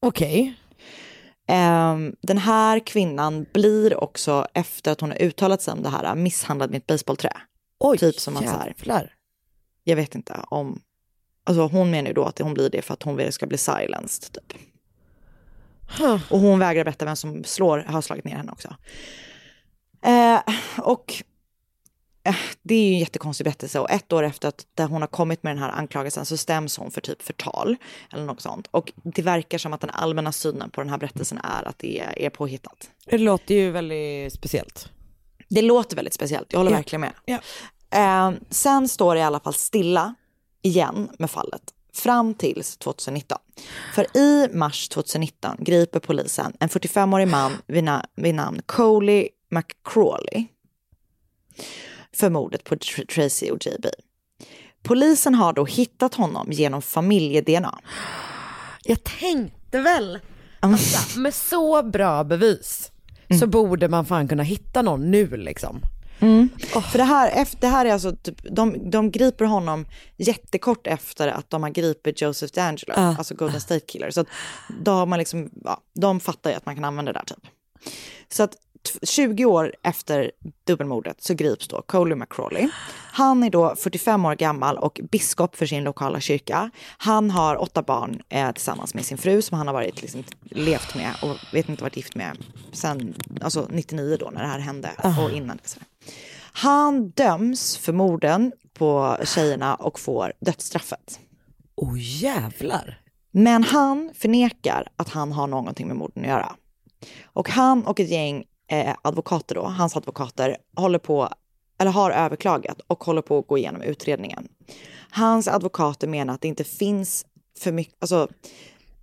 Okej. 0.00 0.54
Ehm, 1.46 2.16
den 2.20 2.38
här 2.38 2.78
kvinnan 2.78 3.46
blir 3.52 4.04
också 4.04 4.46
efter 4.54 4.92
att 4.92 5.00
hon 5.00 5.10
har 5.10 5.22
uttalat 5.22 5.62
sig 5.62 5.72
om 5.72 5.82
det 5.82 5.88
här 5.88 6.14
misshandlad 6.14 6.70
med 6.70 6.78
ett 6.78 6.86
basebollträ. 6.86 7.32
Oj, 7.78 7.98
Typ 7.98 8.20
som 8.20 8.36
att 8.36 8.44
så 8.44 8.50
här-. 8.50 9.14
Jag 9.84 9.96
vet 9.96 10.14
inte 10.14 10.44
om, 10.46 10.80
alltså 11.44 11.66
hon 11.66 11.90
menar 11.90 12.08
ju 12.08 12.14
då 12.14 12.24
att 12.24 12.38
hon 12.38 12.54
blir 12.54 12.70
det 12.70 12.82
för 12.82 12.94
att 12.94 13.02
hon 13.02 13.16
vill 13.16 13.32
ska 13.32 13.46
bli 13.46 13.58
silenced 13.58 14.32
typ. 14.32 14.60
Huh. 15.98 16.32
Och 16.32 16.38
hon 16.38 16.58
vägrar 16.58 16.84
berätta 16.84 17.04
vem 17.04 17.16
som 17.16 17.44
slår, 17.44 17.78
har 17.78 18.00
slagit 18.00 18.24
ner 18.24 18.36
henne 18.36 18.52
också. 18.52 18.76
Eh, 20.02 20.40
och 20.78 21.22
det 22.62 22.74
är 22.74 22.88
ju 22.88 22.92
en 22.92 22.98
jättekonstig 22.98 23.44
berättelse 23.44 23.80
och 23.80 23.90
ett 23.90 24.12
år 24.12 24.22
efter 24.22 24.48
att 24.48 24.66
där 24.74 24.86
hon 24.86 25.02
har 25.02 25.06
kommit 25.08 25.42
med 25.42 25.50
den 25.56 25.62
här 25.62 25.70
anklagelsen 25.70 26.24
så 26.26 26.36
stäms 26.36 26.76
hon 26.76 26.90
för 26.90 27.00
typ 27.00 27.22
förtal 27.22 27.76
eller 28.12 28.24
något 28.24 28.40
sånt. 28.40 28.68
Och 28.70 28.92
det 29.04 29.22
verkar 29.22 29.58
som 29.58 29.72
att 29.72 29.80
den 29.80 29.90
allmänna 29.90 30.32
synen 30.32 30.70
på 30.70 30.80
den 30.80 30.90
här 30.90 30.98
berättelsen 30.98 31.38
är 31.38 31.68
att 31.68 31.78
det 31.78 32.00
är, 32.00 32.18
är 32.18 32.30
påhittat. 32.30 32.90
Det 33.06 33.18
låter 33.18 33.54
ju 33.54 33.70
väldigt 33.70 34.32
speciellt. 34.32 34.88
Det 35.48 35.62
låter 35.62 35.96
väldigt 35.96 36.14
speciellt, 36.14 36.52
jag 36.52 36.58
håller 36.60 36.70
Ja. 36.70 36.76
verkligen 36.76 37.00
med. 37.00 37.12
Ja. 37.24 37.38
Eh, 37.90 38.32
sen 38.50 38.88
står 38.88 39.14
det 39.14 39.20
i 39.20 39.24
alla 39.24 39.40
fall 39.40 39.54
stilla 39.54 40.14
igen 40.62 41.10
med 41.18 41.30
fallet 41.30 41.62
fram 41.94 42.34
tills 42.34 42.76
2019. 42.76 43.38
För 43.94 44.16
i 44.16 44.48
mars 44.52 44.88
2019 44.88 45.56
griper 45.58 46.00
polisen 46.00 46.52
en 46.60 46.68
45-årig 46.68 47.28
man 47.28 47.52
vid, 47.66 47.84
na- 47.84 48.04
vid 48.16 48.34
namn 48.34 48.62
Coley 48.66 49.28
McCrawley 49.50 50.46
för 52.16 52.30
mordet 52.30 52.64
på 52.64 52.74
Tr- 52.74 53.06
Tracy 53.06 53.50
och 53.50 53.66
JB. 53.66 53.86
Polisen 54.82 55.34
har 55.34 55.52
då 55.52 55.64
hittat 55.64 56.14
honom 56.14 56.52
genom 56.52 56.82
familje-DNA. 56.82 57.78
Jag 58.84 59.04
tänkte 59.04 59.80
väl, 59.80 60.18
alltså, 60.60 61.18
med 61.20 61.34
så 61.34 61.82
bra 61.82 62.24
bevis 62.24 62.90
så 63.40 63.46
borde 63.46 63.88
man 63.88 64.06
fan 64.06 64.28
kunna 64.28 64.42
hitta 64.42 64.82
någon 64.82 65.10
nu 65.10 65.36
liksom. 65.36 65.80
För 66.92 66.98
det 66.98 67.04
här, 67.04 67.46
det 67.60 67.66
här 67.66 67.86
är 67.86 67.92
alltså, 67.92 68.16
typ, 68.16 68.36
de, 68.56 68.90
de 68.90 69.10
griper 69.10 69.44
honom 69.44 69.86
jättekort 70.16 70.86
efter 70.86 71.28
att 71.28 71.50
de 71.50 71.62
har 71.62 71.70
gripit 71.70 72.20
Joseph 72.22 72.52
D'Angelo, 72.52 72.92
Ah. 72.96 73.14
alltså 73.18 73.34
Golden 73.34 73.60
State 73.60 73.86
Killer. 73.86 74.10
Så 74.10 74.20
att 74.20 74.26
då 74.84 74.90
har 74.90 75.06
man 75.06 75.18
liksom, 75.18 75.50
ja, 75.64 75.80
de 76.00 76.20
fattar 76.20 76.50
ju 76.50 76.56
att 76.56 76.66
man 76.66 76.74
kan 76.74 76.84
använda 76.84 77.12
det 77.12 77.18
där 77.18 77.24
typ. 77.34 77.46
Så 78.28 78.42
att 78.42 78.56
20 79.02 79.44
år 79.44 79.74
efter 79.82 80.30
dubbelmordet 80.64 81.22
så 81.22 81.34
grips 81.34 81.68
då 81.68 81.82
Coley 81.82 82.14
McCrawley. 82.14 82.68
Han 83.12 83.42
är 83.42 83.50
då 83.50 83.76
45 83.76 84.24
år 84.24 84.34
gammal 84.34 84.78
och 84.78 85.00
biskop 85.10 85.56
för 85.56 85.66
sin 85.66 85.84
lokala 85.84 86.20
kyrka. 86.20 86.70
Han 86.98 87.30
har 87.30 87.62
åtta 87.62 87.82
barn 87.82 88.22
eh, 88.28 88.52
tillsammans 88.52 88.94
med 88.94 89.04
sin 89.04 89.18
fru 89.18 89.42
som 89.42 89.58
han 89.58 89.66
har 89.66 89.74
varit, 89.74 90.02
liksom, 90.02 90.24
levt 90.42 90.94
med 90.94 91.14
och 91.22 91.36
vet 91.54 91.68
inte 91.68 91.82
varit 91.82 91.96
gift 91.96 92.14
med 92.14 92.38
sen 92.72 93.14
alltså 93.40 93.66
99 93.70 94.16
då 94.20 94.30
när 94.30 94.42
det 94.42 94.48
här 94.48 94.58
hände 94.58 94.90
och 95.24 95.30
innan 95.30 95.56
dess. 95.56 95.78
Han 96.52 97.10
döms 97.10 97.76
för 97.76 97.92
morden 97.92 98.52
på 98.74 99.16
tjejerna 99.24 99.74
och 99.74 100.00
får 100.00 100.32
dödsstraffet. 100.40 101.20
Oh 101.76 101.96
jävlar. 101.98 103.00
Men 103.30 103.64
han 103.64 104.10
förnekar 104.14 104.88
att 104.96 105.08
han 105.08 105.32
har 105.32 105.46
någonting 105.46 105.86
med 105.86 105.96
morden 105.96 106.24
att 106.24 106.30
göra. 106.30 106.56
Och 107.24 107.50
han 107.50 107.86
och 107.86 108.00
ett 108.00 108.10
gäng 108.10 108.44
eh, 108.70 108.94
advokater 109.02 109.54
då, 109.54 109.62
hans 109.62 109.96
advokater, 109.96 110.56
håller 110.76 110.98
på, 110.98 111.28
eller 111.78 111.90
har 111.90 112.10
överklagat 112.10 112.80
och 112.86 113.04
håller 113.04 113.22
på 113.22 113.38
att 113.38 113.46
gå 113.46 113.58
igenom 113.58 113.82
utredningen. 113.82 114.48
Hans 115.10 115.48
advokater 115.48 116.08
menar 116.08 116.34
att 116.34 116.40
det 116.40 116.48
inte 116.48 116.64
finns 116.64 117.26
för 117.58 117.72
mycket, 117.72 117.94
alltså 117.98 118.28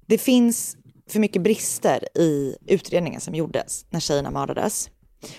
det 0.06 0.17
finns 0.17 0.77
för 1.10 1.19
mycket 1.19 1.41
brister 1.41 2.17
i 2.17 2.58
utredningen 2.67 3.21
som 3.21 3.36
gjordes 3.36 3.86
när 3.89 3.99
tjejerna 3.99 4.32
mördades. 4.32 4.89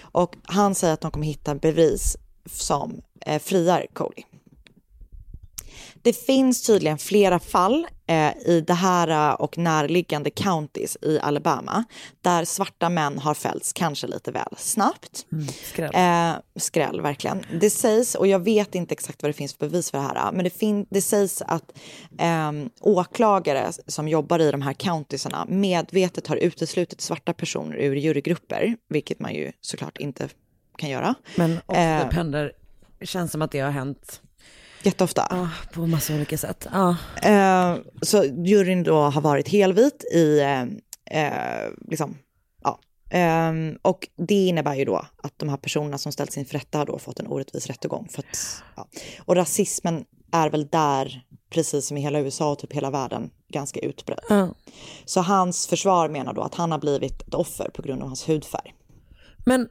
Och 0.02 0.36
han 0.42 0.74
säger 0.74 0.94
att 0.94 1.00
de 1.00 1.10
kommer 1.10 1.26
hitta 1.26 1.54
bevis 1.54 2.16
som 2.46 3.00
eh, 3.26 3.38
friar 3.38 3.86
Cody. 3.92 4.22
Det 6.02 6.12
finns 6.12 6.62
tydligen 6.62 6.98
flera 6.98 7.38
fall 7.38 7.87
eh, 8.06 8.37
i 8.46 8.64
det 8.66 8.74
här 8.74 9.30
eh, 9.30 9.34
och 9.34 9.58
närliggande 9.58 10.30
counties 10.30 10.96
i 11.02 11.18
Alabama 11.20 11.84
där 12.22 12.44
svarta 12.44 12.88
män 12.88 13.18
har 13.18 13.34
fällts 13.34 13.72
kanske 13.72 14.06
lite 14.06 14.30
väl 14.32 14.54
snabbt. 14.56 15.26
skräll. 15.64 15.90
Eh, 15.94 16.32
skräll, 16.56 17.00
verkligen. 17.00 17.42
Det 17.61 17.70
sägs, 17.70 18.14
och 18.14 18.26
jag 18.26 18.38
vet 18.38 18.74
inte 18.74 18.92
exakt 18.94 19.22
vad 19.22 19.28
det 19.28 19.34
finns 19.34 19.52
för 19.54 19.68
bevis 19.68 19.90
för 19.90 19.98
det 19.98 20.04
här, 20.04 20.32
men 20.32 20.44
det, 20.44 20.50
fin- 20.50 20.87
det 20.90 21.02
sägs 21.02 21.42
att 21.42 21.72
eh, 22.18 22.52
åklagare 22.80 23.72
som 23.87 24.08
jobbar 24.08 24.38
i 24.38 24.50
de 24.50 24.62
här 24.62 24.72
countiesarna 24.72 25.46
medvetet 25.48 26.26
har 26.26 26.37
uteslutit 26.37 27.00
svarta 27.00 27.32
personer 27.32 27.76
ur 27.76 27.96
jurygrupper, 27.96 28.76
vilket 28.88 29.20
man 29.20 29.34
ju 29.34 29.52
såklart 29.61 29.98
inte 29.98 30.28
kan 30.78 30.90
göra. 30.90 31.14
Men 31.37 31.58
också 31.66 31.80
Eh. 31.80 32.08
Pender, 32.08 32.52
känns 33.02 33.32
som 33.32 33.42
att 33.42 33.50
det 33.50 33.61
har 33.61 33.70
hänt 33.70 34.20
Jätteofta. 34.82 35.26
ah, 35.30 35.48
på 35.74 35.86
massa 35.86 36.14
olika 36.14 36.38
sätt. 36.38 36.66
Ah. 36.72 36.94
Eh, 37.22 37.76
så 38.02 38.24
juryn 38.24 38.82
då 38.82 38.96
har 39.00 39.20
varit 39.20 39.48
helvit 39.48 40.04
i, 40.14 40.40
eh, 40.40 40.62
eh, 41.22 41.70
liksom, 41.90 42.18
ja. 42.62 42.80
Eh, 43.18 43.52
och 43.82 44.08
det 44.28 44.46
innebär 44.46 44.74
ju 44.74 44.84
då 44.84 45.06
att 45.22 45.38
de 45.38 45.48
här 45.48 45.56
personerna 45.56 45.98
som 45.98 46.12
ställts 46.12 46.38
inför 46.38 46.54
rätta 46.54 46.78
har 46.78 46.86
då 46.86 46.98
fått 46.98 47.20
en 47.20 47.26
orättvis 47.26 47.66
rättegång. 47.66 48.08
För 48.10 48.18
att, 48.18 48.62
ja. 48.76 48.88
Och 49.24 49.36
rasismen 49.36 50.04
är 50.32 50.50
väl 50.50 50.68
där, 50.68 51.22
precis 51.50 51.86
som 51.86 51.96
i 51.96 52.00
hela 52.00 52.20
USA 52.20 52.52
och 52.52 52.58
typ 52.58 52.72
hela 52.72 52.90
världen, 52.90 53.30
ganska 53.52 53.80
utbredd. 53.80 54.20
Ja. 54.28 54.54
Så 55.04 55.20
hans 55.20 55.66
försvar 55.66 56.08
menar 56.08 56.32
då 56.32 56.42
att 56.42 56.54
han 56.54 56.72
har 56.72 56.78
blivit 56.78 57.22
ett 57.22 57.34
offer 57.34 57.70
på 57.74 57.82
grund 57.82 58.02
av 58.02 58.08
hans 58.08 58.28
hudfärg. 58.28 58.74
Men 59.46 59.68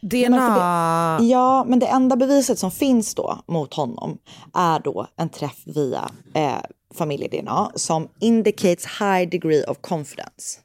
men 0.00 0.30
DNA, 0.30 1.16
för 1.18 1.24
Ja, 1.24 1.64
men 1.64 1.78
det 1.78 1.86
enda 1.86 2.16
beviset 2.16 2.58
som 2.58 2.70
finns 2.70 3.14
då 3.14 3.38
mot 3.46 3.74
honom 3.74 4.18
är 4.54 4.78
då 4.78 5.06
en 5.16 5.28
träff 5.28 5.62
via 5.66 6.10
eh, 6.34 6.60
familje-DNA 6.94 7.70
som 7.74 8.08
indicates 8.20 8.86
high 8.86 9.28
degree 9.30 9.64
of 9.64 9.78
confidence. 9.80 10.60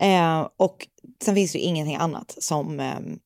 Eh, 0.00 0.48
och 0.56 0.86
sen 1.24 1.34
finns 1.34 1.52
det 1.52 1.58
ju 1.58 1.64
ingenting 1.64 1.96
annat 1.96 2.34
som 2.38 2.80
ehm, 2.80 3.18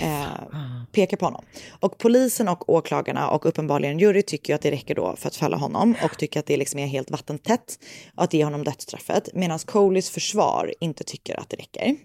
eh, 0.00 0.84
pekar 0.92 1.16
på 1.16 1.24
honom. 1.24 1.44
Och 1.80 1.98
polisen 1.98 2.48
och 2.48 2.68
åklagarna 2.68 3.28
och 3.28 3.46
uppenbarligen 3.46 3.98
jury 3.98 4.22
tycker 4.22 4.54
att 4.54 4.62
det 4.62 4.70
räcker 4.70 4.94
då 4.94 5.16
för 5.16 5.28
att 5.28 5.36
fälla 5.36 5.56
honom 5.56 5.94
och 6.04 6.18
tycker 6.18 6.40
att 6.40 6.46
det 6.46 6.56
liksom 6.56 6.80
är 6.80 6.86
helt 6.86 7.10
vattentätt 7.10 7.78
att 8.14 8.34
ge 8.34 8.44
honom 8.44 8.64
dödsstraffet 8.64 9.28
medan 9.34 9.58
Coleys 9.58 10.10
försvar 10.10 10.74
inte 10.80 11.04
tycker 11.04 11.40
att 11.40 11.48
det 11.50 11.56
räcker. 11.56 11.96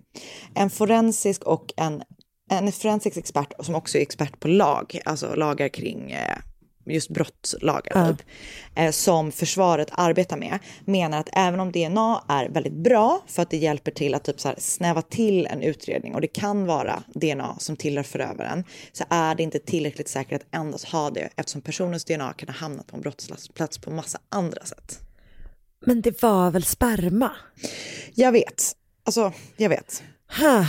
En 0.55 0.69
forensisk 0.69 1.43
och 1.43 1.73
en, 1.77 2.03
en 2.51 2.71
forensisk 2.71 3.17
expert 3.17 3.53
som 3.59 3.75
också 3.75 3.97
är 3.97 4.01
expert 4.01 4.39
på 4.39 4.47
lag, 4.47 4.99
alltså 5.05 5.35
lagar 5.35 5.67
kring 5.67 6.11
eh, 6.11 6.37
just 6.93 7.09
brottslagar 7.09 8.11
typ, 8.11 8.25
eh, 8.75 8.91
som 8.91 9.31
försvaret 9.31 9.87
arbetar 9.91 10.37
med 10.37 10.59
menar 10.85 11.19
att 11.19 11.29
även 11.33 11.59
om 11.59 11.71
DNA 11.71 12.23
är 12.27 12.49
väldigt 12.49 12.73
bra 12.73 13.21
för 13.27 13.41
att 13.41 13.49
det 13.49 13.57
hjälper 13.57 13.91
till 13.91 14.13
att 14.13 14.23
typ 14.23 14.39
så 14.39 14.47
här 14.47 14.55
snäva 14.59 15.01
till 15.01 15.45
en 15.45 15.61
utredning 15.61 16.15
och 16.15 16.21
det 16.21 16.27
kan 16.27 16.65
vara 16.65 17.03
DNA 17.07 17.55
som 17.59 17.75
tillhör 17.75 18.03
förövaren 18.03 18.63
så 18.91 19.03
är 19.09 19.35
det 19.35 19.43
inte 19.43 19.59
tillräckligt 19.59 20.07
säkert 20.07 20.41
att 20.41 20.55
endast 20.55 20.85
ha 20.85 21.09
det 21.09 21.29
eftersom 21.35 21.61
personens 21.61 22.05
DNA 22.05 22.33
kan 22.33 22.49
ha 22.49 22.55
hamnat 22.55 22.87
på 22.87 22.95
en 22.95 23.01
brottsplats 23.01 23.77
på 23.77 23.91
massa 23.91 24.19
andra 24.29 24.65
sätt. 24.65 24.99
men 25.85 26.01
det 26.01 26.21
var 26.21 26.51
väl 26.51 26.63
sperma? 26.63 27.31
Jag 28.13 28.31
vet, 28.31 28.75
alltså 29.05 29.33
jag 29.57 29.69
vet. 29.69 30.03
Huh. 30.39 30.67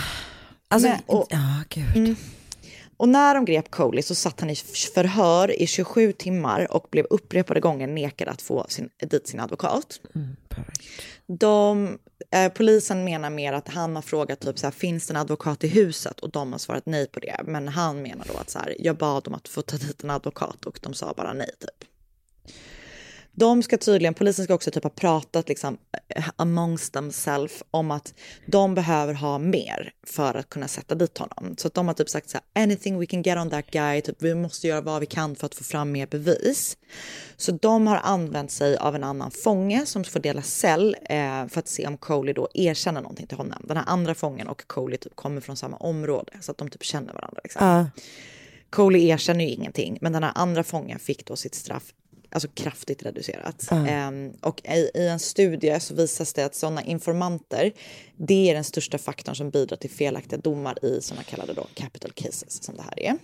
Alltså, 0.69 0.89
ja 1.09 1.63
gud. 1.69 2.17
Och 3.01 3.09
när 3.09 3.35
de 3.35 3.45
grep 3.45 3.71
Coley 3.71 4.03
så 4.03 4.15
satt 4.15 4.41
han 4.41 4.51
i 4.51 4.57
förhör 4.95 5.63
i 5.63 5.67
27 5.67 6.13
timmar 6.13 6.73
och 6.73 6.87
blev 6.91 7.05
upprepade 7.11 7.61
gånger 7.61 7.87
nekad 7.87 8.29
att 8.29 8.43
få 8.43 8.67
sin, 8.69 8.91
dit 9.11 9.29
sin 9.29 9.41
advokat. 9.41 10.01
De, 11.27 11.99
eh, 12.31 12.53
polisen 12.53 13.05
menar 13.05 13.31
mer 13.31 13.53
att 13.53 13.69
han 13.69 13.95
har 13.97 14.03
frågat 14.03 14.41
typ 14.41 14.59
så 14.59 14.67
här, 14.67 14.73
finns 14.73 15.07
det 15.07 15.13
en 15.13 15.17
advokat 15.17 15.65
i 15.65 15.69
huset? 15.69 16.21
Och 16.21 16.31
de 16.31 16.53
har 16.53 16.59
svarat 16.59 16.87
nej 16.87 17.07
på 17.07 17.21
det. 17.21 17.41
Men 17.45 17.69
han 17.69 18.03
menar 18.03 18.27
då 18.33 18.39
att 18.39 18.51
så 18.51 18.59
här, 18.59 18.77
jag 18.79 18.97
bad 18.97 19.29
om 19.29 19.35
att 19.35 19.49
få 19.49 19.63
ta 19.63 19.77
dit 19.77 20.05
en 20.05 20.11
advokat 20.11 20.67
och 20.67 20.79
de 20.83 20.95
sa 20.95 21.15
bara 21.17 21.33
nej 21.33 21.51
typ. 21.59 21.89
De 23.33 23.63
ska 23.63 23.79
tydligen, 23.79 24.15
polisen 24.15 24.45
ska 24.45 24.55
också 24.55 24.71
typ 24.71 24.83
ha 24.83 24.91
pratat 24.91 25.49
liksom 25.49 25.79
eh, 26.09 26.25
amongst 26.37 26.93
themselves 26.93 27.63
om 27.71 27.91
att 27.91 28.15
de 28.47 28.75
behöver 28.75 29.15
ha 29.15 29.39
mer 29.39 29.93
för 30.07 30.35
att 30.35 30.49
kunna 30.49 30.69
sätta 30.69 30.95
dit 30.95 31.19
honom. 31.19 31.55
Så 31.59 31.69
att 31.69 31.75
de 31.75 31.87
har 31.87 31.95
typ 31.95 32.09
sagt 32.09 32.31
så 32.31 32.39
här, 32.39 32.63
anything 32.63 32.99
we 32.99 33.07
can 33.07 33.23
get 33.23 33.39
on 33.39 33.51
that 33.51 33.71
guy, 33.71 34.01
typ 34.01 34.17
vi 34.23 34.35
måste 34.35 34.69
göra 34.69 34.81
vad 34.81 35.01
vi 35.01 35.07
kan 35.07 35.37
för 35.37 35.47
att 35.47 35.55
få 35.55 35.65
fram 35.65 35.93
mer 35.93 36.07
bevis. 36.07 36.77
Så 37.37 37.53
de 37.53 37.87
har 37.87 37.97
använt 37.97 38.51
sig 38.51 38.77
av 38.77 38.95
en 38.95 39.05
annan 39.05 39.31
fånge 39.31 39.87
som 39.87 40.05
får 40.05 40.21
dela 40.21 40.43
cell 40.43 40.97
eh, 41.03 41.47
för 41.47 41.59
att 41.59 41.69
se 41.69 41.87
om 41.87 41.97
Coley 41.97 42.35
då 42.35 42.49
erkänner 42.55 43.01
någonting 43.01 43.27
till 43.27 43.37
honom. 43.37 43.63
Den 43.69 43.77
här 43.77 43.85
andra 43.87 44.15
fången 44.15 44.49
och 44.49 44.67
Coley 44.67 44.99
typ 44.99 45.17
kommer 45.17 45.41
från 45.41 45.57
samma 45.57 45.77
område 45.77 46.33
så 46.41 46.51
att 46.51 46.59
de 46.59 46.71
typ 46.71 46.83
känner 46.85 47.13
varandra. 47.13 47.41
Liksom. 47.45 47.67
Ja. 47.67 47.87
Coley 48.71 49.09
erkänner 49.09 49.45
ju 49.45 49.51
ingenting, 49.51 49.99
men 50.01 50.13
den 50.13 50.23
här 50.23 50.33
andra 50.35 50.65
fången 50.65 50.99
fick 50.99 51.27
då 51.27 51.37
sitt 51.37 51.55
straff 51.55 51.93
alltså 52.31 52.49
kraftigt 52.55 53.03
reducerat. 53.03 53.69
Ehm, 53.73 54.33
och 54.41 54.63
i, 54.65 54.91
i 54.95 55.09
en 55.09 55.19
studie 55.19 55.81
så 55.81 55.95
visas 55.95 56.33
det 56.33 56.45
att 56.45 56.55
sådana 56.55 56.83
informanter, 56.83 57.73
det 58.17 58.51
är 58.51 58.55
den 58.55 58.65
största 58.65 58.99
faktorn 58.99 59.35
som 59.35 59.51
bidrar 59.51 59.77
till 59.77 59.91
felaktiga 59.91 60.39
domar 60.39 60.85
i 60.85 61.01
sådana 61.03 61.23
kallade 61.23 61.53
då 61.53 61.67
capital 61.75 62.13
cases 62.13 62.63
som 62.63 62.77
det 62.77 62.83
här 62.83 63.01
är. 63.01 63.19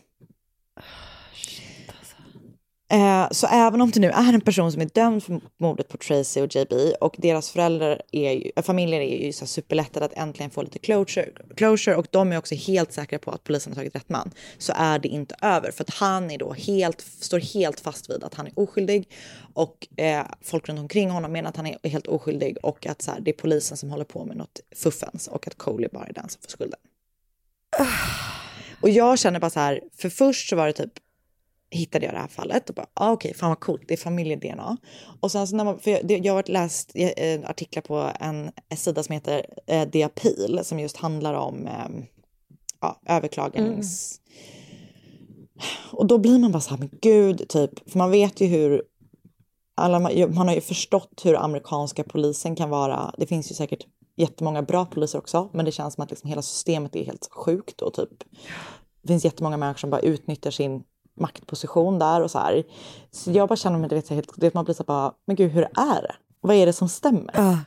Eh, 2.89 3.29
så 3.31 3.47
även 3.47 3.81
om 3.81 3.91
det 3.91 4.01
nu 4.01 4.11
är 4.11 4.33
en 4.33 4.41
person 4.41 4.73
som 4.73 4.83
är 4.83 4.89
dömd 4.95 5.25
för 5.25 5.41
mordet 5.59 5.89
på 5.89 5.97
Tracy 5.97 6.41
och 6.41 6.57
JB 6.57 6.73
och 7.01 7.15
deras 7.19 7.51
föräldrar 7.51 8.03
är 8.13 8.33
ju, 8.33 8.51
eh, 8.57 8.63
familjer 8.63 9.01
är 9.01 9.27
ju 9.27 9.33
så 9.33 9.47
superlättade 9.47 10.07
att 10.07 10.13
äntligen 10.13 10.51
få 10.51 10.63
lite 10.63 10.79
closure, 10.79 11.29
closure 11.57 11.97
och 11.97 12.07
de 12.11 12.33
är 12.33 12.39
också 12.39 12.55
helt 12.55 12.93
säkra 12.93 13.19
på 13.19 13.31
att 13.31 13.45
polisen 13.45 13.73
har 13.73 13.77
tagit 13.77 13.95
rätt 13.95 14.09
man 14.09 14.31
så 14.59 14.73
är 14.77 14.99
det 14.99 15.09
inte 15.09 15.35
över 15.43 15.71
för 15.71 15.85
att 15.85 15.95
han 15.95 16.31
är 16.31 16.39
då 16.39 16.53
helt, 16.53 17.01
står 17.01 17.39
helt 17.39 17.81
fast 17.81 18.11
vid 18.11 18.25
att 18.25 18.35
han 18.35 18.47
är 18.47 18.53
oskyldig 18.59 19.09
och 19.55 19.89
eh, 19.97 20.27
folk 20.43 20.69
runt 20.69 20.81
omkring 20.81 21.11
honom 21.11 21.33
menar 21.33 21.51
att 21.51 21.57
han 21.57 21.67
är 21.67 21.89
helt 21.89 22.07
oskyldig 22.07 22.57
och 22.63 22.87
att 22.87 23.03
så 23.03 23.11
här, 23.11 23.21
det 23.21 23.31
är 23.31 23.37
polisen 23.37 23.77
som 23.77 23.91
håller 23.91 24.05
på 24.05 24.25
med 24.25 24.37
något 24.37 24.61
fuffens 24.77 25.29
och 25.29 25.47
att 25.47 25.59
Coley 25.59 25.89
bara 25.93 26.07
är 26.07 26.13
den 26.13 26.29
som 26.29 26.43
får 26.43 26.49
skulden. 26.49 26.81
Och 28.81 28.91
jag 28.91 29.19
känner 29.19 29.41
bara 29.41 29.51
så 29.51 29.61
här, 29.61 29.81
för 29.97 30.09
först 30.09 30.49
så 30.49 30.57
var 30.57 30.67
det 30.67 30.73
typ 30.73 30.93
hittade 31.77 32.05
jag 32.05 32.15
det 32.15 32.19
här 32.19 32.29
fallet 32.29 32.69
och 32.69 32.75
bara, 32.75 32.87
ah, 32.95 33.13
okej, 33.13 33.35
fan 33.35 33.49
vad 33.49 33.61
coolt, 33.61 33.83
det 33.89 33.95
är 33.95 33.99
familje-DNA. 33.99 34.77
Och 35.21 35.33
sen 35.33 35.47
så 35.47 35.57
när 35.57 35.65
man, 35.65 35.79
för 35.79 35.91
jag, 35.91 36.27
jag 36.27 36.33
har 36.33 36.45
läst 36.47 36.91
eh, 36.95 37.51
artiklar 37.51 37.83
på 37.83 38.11
en, 38.21 38.51
en 38.69 38.77
sida 38.77 39.03
som 39.03 39.13
heter 39.13 39.47
eh, 39.67 39.89
The 39.89 40.03
Appeal 40.03 40.65
som 40.65 40.81
just 40.81 40.97
handlar 40.97 41.35
om 41.35 41.67
eh, 41.67 42.05
ja, 42.81 43.01
överklagandens... 43.07 44.21
Och 45.91 46.07
då 46.07 46.19
blir 46.19 46.39
man 46.39 46.53
bara 46.53 46.61
så 46.61 46.71
här, 46.71 46.79
men 46.79 46.91
gud, 47.03 47.49
typ, 47.49 47.91
för 47.91 47.99
man 47.99 48.11
vet 48.11 48.41
ju 48.41 48.47
hur 48.47 48.83
alla, 49.75 50.01
man 50.29 50.49
har 50.49 50.55
ju 50.55 50.61
förstått 50.61 51.21
hur 51.25 51.37
amerikanska 51.37 52.05
polisen 52.05 52.57
kan 52.57 52.71
vara. 52.71 53.15
Det 53.19 53.27
finns 53.27 53.51
ju 53.51 53.55
säkert 53.55 53.87
jättemånga 54.17 54.63
bra 54.63 54.87
poliser 54.87 55.19
också, 55.19 55.51
men 55.53 55.65
det 55.65 55.73
känns 55.73 55.95
som 55.95 56.05
att 56.05 56.11
liksom 56.11 56.29
hela 56.29 56.43
systemet 56.43 56.97
är 56.97 57.05
helt 57.05 57.29
sjukt 57.33 57.83
och 57.83 57.95
typ 57.95 58.25
det 59.07 59.13
finns 59.13 59.25
jättemånga 59.25 59.57
människor 59.57 59.79
som 59.79 59.91
bara 59.91 60.01
utnyttjar 60.01 60.51
sin 60.51 60.83
maktposition 61.17 61.99
där 61.99 62.23
och 62.23 62.31
så 62.31 62.39
här. 62.39 62.65
Så 63.11 63.31
jag 63.33 63.49
bara 63.49 63.57
känner 63.57 63.79
mig, 63.79 63.89
det 63.89 64.11
helt, 64.11 64.31
det 64.37 64.55
man 64.55 64.65
blir 64.65 64.75
så 64.75 64.85
bara, 64.85 65.13
men 65.27 65.37
gud 65.37 65.53
hur 65.53 65.63
är 65.63 66.03
det? 66.03 66.15
Vad 66.41 66.57
är 66.57 66.67
det 66.67 66.73
som 66.73 66.89
stämmer? 66.89 67.59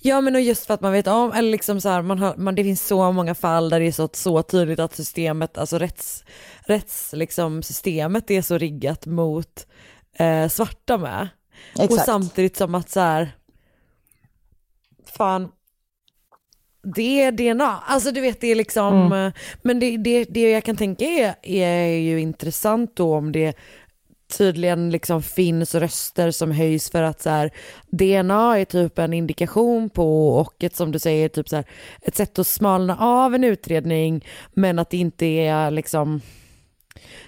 Ja 0.00 0.20
men 0.20 0.34
och 0.34 0.40
just 0.40 0.66
för 0.66 0.74
att 0.74 0.80
man 0.80 0.92
vet 0.92 1.06
om, 1.06 1.32
eller 1.32 1.50
liksom 1.50 1.80
så 1.80 1.88
här, 1.88 2.02
man 2.02 2.18
har, 2.18 2.36
man, 2.36 2.54
det 2.54 2.64
finns 2.64 2.86
så 2.86 3.12
många 3.12 3.34
fall 3.34 3.70
där 3.70 3.80
det 3.80 3.86
är 3.86 3.92
så, 3.92 4.08
så 4.12 4.42
tydligt 4.42 4.78
att 4.78 4.94
systemet, 4.94 5.58
alltså 5.58 5.78
rätts, 5.78 6.24
rätts 6.60 7.12
liksom, 7.12 7.62
systemet 7.62 8.30
är 8.30 8.42
så 8.42 8.58
riggat 8.58 9.06
mot 9.06 9.66
eh, 10.12 10.48
svarta 10.48 10.98
med. 10.98 11.28
Och 11.76 11.84
Exakt. 11.84 12.06
samtidigt 12.06 12.56
som 12.56 12.74
att 12.74 12.90
så 12.90 13.00
här, 13.00 13.36
fan, 15.06 15.48
det 16.96 17.22
är 17.22 17.32
DNA, 17.32 17.82
alltså 17.86 18.10
du 18.10 18.20
vet 18.20 18.40
det 18.40 18.46
är 18.46 18.54
liksom, 18.54 19.12
eh, 19.12 19.32
men 19.62 19.80
det, 19.80 19.96
det, 19.96 20.24
det 20.24 20.50
jag 20.50 20.64
kan 20.64 20.76
tänka 20.76 21.04
är, 21.04 21.34
är 21.42 21.86
ju 21.86 22.20
intressant 22.20 22.96
då 22.96 23.14
om 23.14 23.32
det 23.32 23.56
tydligen 24.36 24.90
liksom 24.90 25.22
finns 25.22 25.74
röster 25.74 26.30
som 26.30 26.50
höjs 26.50 26.90
för 26.90 27.02
att 27.02 27.22
så 27.22 27.30
här, 27.30 27.50
DNA 27.86 28.58
är 28.58 28.64
typ 28.64 28.98
en 28.98 29.12
indikation 29.12 29.90
på 29.90 30.28
och 30.28 30.64
ett 30.64 30.76
som 30.76 30.92
du 30.92 30.98
säger 30.98 31.28
typ 31.28 31.48
så 31.48 31.56
här, 31.56 31.64
ett 32.02 32.16
sätt 32.16 32.38
att 32.38 32.46
smalna 32.46 32.96
av 32.96 33.34
en 33.34 33.44
utredning 33.44 34.24
men 34.54 34.78
att 34.78 34.90
det 34.90 34.96
inte 34.96 35.26
är 35.26 35.70
liksom 35.70 36.20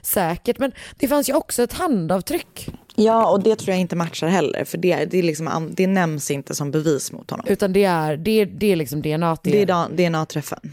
säkert. 0.03 0.59
Men 0.59 0.73
det 0.97 1.09
fanns 1.09 1.29
ju 1.29 1.35
också 1.35 1.63
ett 1.63 1.73
handavtryck 1.73 2.69
Ja, 3.05 3.31
och 3.31 3.43
det 3.43 3.57
tror 3.57 3.71
jag 3.73 3.81
inte 3.81 3.97
matchar 3.97 4.29
heller, 4.29 4.65
för 4.65 4.79
det, 4.79 5.05
det, 5.05 5.19
är 5.19 5.23
liksom, 5.23 5.71
det 5.73 5.87
nämns 5.87 6.31
inte 6.31 6.55
som 6.55 6.71
bevis 6.71 7.13
mot 7.13 7.31
honom. 7.31 7.47
utan 7.49 7.73
det 7.73 7.85
är, 7.85 8.17
det 8.17 8.45
det 8.45 8.73
är 8.73 8.77
liksom 8.77 9.03
DNA. 9.03 9.37
Det 9.43 9.51
Det 9.51 9.63
är, 9.73 9.89
DNA-träffen. 9.89 10.73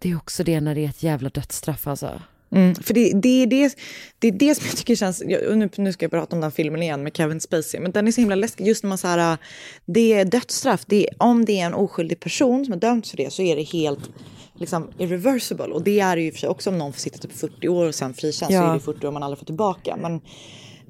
det 0.00 0.10
är 0.10 0.16
också 0.16 0.44
det 0.44 0.60
när 0.60 0.74
det 0.74 0.84
är 0.84 0.88
ett 0.88 1.02
jävla 1.02 1.28
dödsstraff 1.28 1.86
alltså. 1.86 2.22
Mm, 2.54 2.74
för 2.74 2.94
det, 2.94 3.12
det, 3.14 3.46
det, 3.46 3.74
det 4.18 4.28
är 4.28 4.32
det 4.32 4.54
som 4.54 4.66
jag 4.66 4.76
tycker 4.76 4.94
känns, 4.94 5.22
nu, 5.26 5.70
nu 5.76 5.92
ska 5.92 6.04
jag 6.04 6.10
prata 6.10 6.36
om 6.36 6.40
den 6.42 6.52
filmen 6.52 6.82
igen 6.82 7.02
med 7.02 7.16
Kevin 7.16 7.40
Spacey, 7.40 7.80
men 7.80 7.92
den 7.92 8.08
är 8.08 8.12
så 8.12 8.20
himla 8.20 8.34
läskig 8.34 8.66
just 8.66 8.82
när 8.82 8.88
man 8.88 8.98
så 8.98 9.08
här, 9.08 9.36
det 9.86 10.12
är 10.12 10.24
dödsstraff, 10.24 10.80
det 10.86 11.08
är, 11.08 11.14
om 11.18 11.44
det 11.44 11.60
är 11.60 11.66
en 11.66 11.74
oskyldig 11.74 12.20
person 12.20 12.64
som 12.64 12.72
har 12.72 12.80
dömts 12.80 13.10
för 13.10 13.16
det 13.16 13.32
så 13.32 13.42
är 13.42 13.56
det 13.56 13.62
helt 13.62 14.10
liksom 14.54 14.90
irreversible 14.98 15.64
och 15.64 15.82
det 15.82 16.00
är 16.00 16.16
det 16.16 16.22
ju 16.22 16.32
för 16.32 16.38
sig 16.38 16.48
också 16.48 16.70
om 16.70 16.78
någon 16.78 16.92
får 16.92 17.00
sitta 17.00 17.18
typ 17.18 17.32
40 17.32 17.68
år 17.68 17.86
och 17.86 17.94
sen 17.94 18.14
frikänns 18.14 18.48
så 18.48 18.54
Ja. 18.54 18.70
är 18.70 18.74
det 18.74 18.80
40 18.80 19.06
år 19.06 19.12
man 19.12 19.22
aldrig 19.22 19.38
får 19.38 19.46
tillbaka, 19.46 19.96
men 19.96 20.20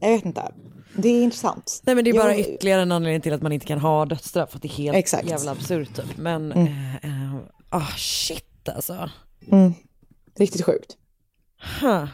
jag 0.03 0.17
vet 0.17 0.25
inte. 0.25 0.53
Det 0.97 1.09
är 1.09 1.23
intressant. 1.23 1.81
Nej 1.85 1.95
men 1.95 2.05
det 2.05 2.11
är 2.11 2.15
bara 2.15 2.37
Jag- 2.37 2.41
ytterligare 2.41 2.83
en 2.83 2.93
anledning 2.93 3.21
till 3.21 3.33
att 3.33 3.43
man 3.43 3.53
inte 3.53 3.67
kan 3.67 3.79
ha 3.79 4.05
dödsstraff, 4.07 4.51
för 4.51 4.57
att 4.59 4.63
det 4.63 4.69
är 4.69 4.73
helt 4.73 4.97
Exakt. 4.97 5.29
jävla 5.31 5.51
absurt 5.51 5.97
typ. 5.97 6.17
Men, 6.17 6.53
eh, 6.53 6.95
eh, 6.97 7.37
ah 7.71 7.87
shit 7.97 8.69
alltså. 8.69 9.11
Riktigt 10.39 10.65
sjukt. 10.65 10.97
Huh. 11.81 12.05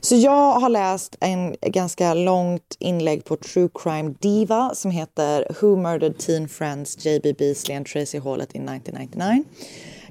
Så 0.00 0.16
jag 0.16 0.52
har 0.60 0.68
läst 0.68 1.16
en 1.20 1.56
ganska 1.62 2.14
långt 2.14 2.76
inlägg 2.78 3.24
på 3.24 3.36
True 3.36 3.68
Crime 3.74 4.14
Diva 4.20 4.74
som 4.74 4.90
heter 4.90 5.46
Who 5.60 5.76
Murdered 5.76 6.18
Teen 6.18 6.48
Friends 6.48 7.06
JB 7.06 7.32
Beasley 7.38 7.76
and 7.76 7.86
Tracy 7.86 8.18
Hallett 8.18 8.52
in 8.54 8.68
1999. 8.68 9.44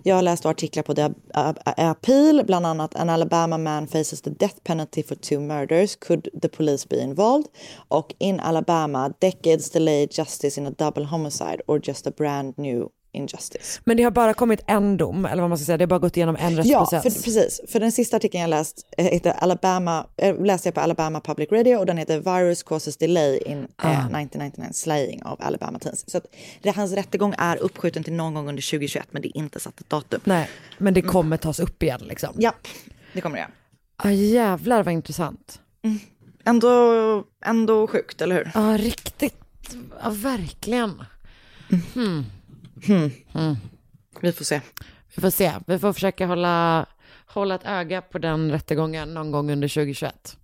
Jag 0.08 0.16
har 0.16 0.22
läst 0.22 0.46
artiklar 0.46 0.84
på 0.84 0.94
The 0.96 1.10
Appeal, 1.66 2.46
bland 2.46 2.66
annat 2.66 2.96
An 2.96 3.10
Alabama 3.10 3.58
man 3.58 3.88
faces 3.88 4.22
the 4.22 4.30
death 4.30 4.56
penalty 4.64 5.04
for 5.04 5.16
two 5.16 5.40
murders. 5.40 5.96
Could 5.96 6.28
the 6.42 6.48
police 6.48 6.90
be 6.90 7.02
involved? 7.02 7.48
Och 7.88 8.14
In 8.18 8.40
Alabama, 8.40 9.14
decades 9.20 9.72
delayed 9.72 10.10
justice 10.18 10.62
in 10.62 10.68
a 10.68 10.72
double 10.78 11.06
homicide 11.06 11.62
or 11.68 11.82
just 11.84 12.08
a 12.08 12.12
brand 12.18 12.58
new 12.58 12.90
injustice. 13.16 13.82
Men 13.84 13.98
det 13.98 14.04
har 14.04 14.12
bara 14.12 14.34
kommit 14.34 14.60
en 14.68 14.98
dom, 14.98 15.26
eller 15.26 15.42
vad 15.44 15.50
man 15.50 15.58
ska 15.58 15.66
säga, 15.66 15.78
det 15.78 15.84
har 15.84 15.88
bara 15.88 16.00
gått 16.00 16.18
igenom 16.18 16.36
en 16.40 16.54
Ja, 16.56 16.60
rättsprocess. 16.60 17.04
för, 17.16 17.24
precis. 17.24 17.62
För 17.68 17.80
den 17.80 17.92
sista 17.92 18.18
artikeln 18.18 18.42
jag 18.42 18.50
läst 18.50 18.86
eh, 18.98 19.06
heter 19.06 19.32
Alabama, 19.32 20.06
eh, 20.18 20.44
läste 20.44 20.68
jag 20.68 20.76
på 20.76 20.82
Alabama 20.82 21.22
Public 21.22 21.52
Radio 21.52 21.76
och 21.78 21.86
den 21.86 21.98
heter 21.98 22.20
Virus 22.20 22.64
causes 22.64 22.98
delay 22.98 23.38
in 23.46 23.58
eh, 23.58 23.90
1999 23.90 24.70
slaying 24.74 25.24
av 25.24 25.38
Alabama 25.42 25.80
teens. 25.80 26.10
Så 26.12 26.18
att 26.18 26.26
det, 26.62 26.70
hans 26.76 26.92
rättegång 26.94 27.34
är 27.38 27.58
uppskjuten 27.58 28.04
till 28.04 28.14
någon 28.14 28.34
gång 28.34 28.50
under 28.50 28.70
2021 28.72 29.08
men 29.12 29.22
det 29.22 29.28
är 29.28 29.38
inte 29.38 29.60
satt 29.60 29.80
ett 29.80 29.90
datum. 29.90 30.22
Nej, 30.24 30.50
men 30.78 30.94
det 30.94 31.02
kommer 31.02 31.38
tas 31.38 31.60
upp 31.60 31.84
igen 31.84 32.02
liksom. 32.04 32.30
Japp, 32.40 32.68
det 33.14 33.22
kommer 33.22 33.38
det. 33.38 33.48
Ah, 33.98 34.10
jävlar 34.12 34.84
vad 34.84 34.94
intressant. 34.94 35.60
Ändå, 36.46 37.24
ändå 37.46 37.88
sjukt, 37.88 38.22
eller 38.22 38.36
hur? 38.36 38.52
Ja, 38.54 38.78
riktigt. 38.78 39.36
Ja, 42.88 42.96
verkligen. 43.34 43.58
Vi 44.22 44.32
får 44.32 44.46
se. 44.46 44.62
Vi 45.16 45.22
får 45.22 45.30
se. 45.30 45.52
Vi 45.68 45.80
får 45.80 45.94
försöka 45.94 46.28
hålla, 46.28 46.86
hålla 47.28 47.56
ett 47.56 47.66
öga 47.66 48.02
på 48.02 48.18
den 48.18 48.52
rättegången 48.52 49.14
någon 49.14 49.32
gång 49.32 49.52
under 49.52 49.68
2021. 49.68 50.38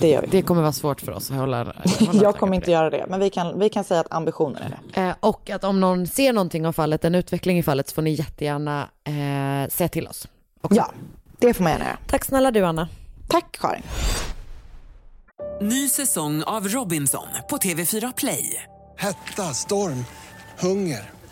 Det 0.00 0.08
gör 0.08 0.22
vi. 0.22 0.28
Det 0.30 0.42
kommer 0.42 0.62
vara 0.62 0.72
svårt 0.72 1.00
för 1.00 1.12
oss 1.12 1.30
att 1.30 1.36
hålla, 1.36 1.64
hålla 1.64 1.74
Jag 2.22 2.36
kommer 2.36 2.50
det. 2.52 2.56
inte 2.56 2.70
göra 2.70 2.90
det, 2.90 3.06
men 3.08 3.20
vi 3.20 3.30
kan, 3.30 3.58
vi 3.58 3.68
kan 3.68 3.84
säga 3.84 4.00
att 4.00 4.12
ambitionen 4.12 4.62
är 4.62 4.78
det. 4.94 5.00
Eh, 5.00 5.14
och 5.20 5.50
att 5.50 5.64
om 5.64 5.80
någon 5.80 6.06
ser 6.06 6.32
någonting 6.32 6.66
av 6.66 6.72
fallet, 6.72 7.04
en 7.04 7.14
utveckling 7.14 7.58
i 7.58 7.62
fallet, 7.62 7.88
så 7.88 7.94
får 7.94 8.02
ni 8.02 8.10
jättegärna 8.10 8.88
eh, 9.04 9.68
säga 9.70 9.88
till 9.88 10.06
oss. 10.06 10.28
också. 10.60 10.76
Ja, 10.76 10.92
det 11.38 11.54
får 11.54 11.62
man 11.64 11.72
gärna 11.72 11.84
göra. 11.84 11.98
Tack 12.06 12.24
snälla 12.24 12.50
du 12.50 12.64
Anna. 12.64 12.88
Tack 13.28 13.52
Karin. 13.60 13.82
Ny 15.60 15.88
säsong 15.88 16.42
av 16.42 16.68
Robinson 16.68 17.26
på 17.50 17.56
TV4 17.56 18.12
Play. 18.16 18.64
Hetta, 18.96 19.42
storm, 19.54 20.04
hunger. 20.58 21.10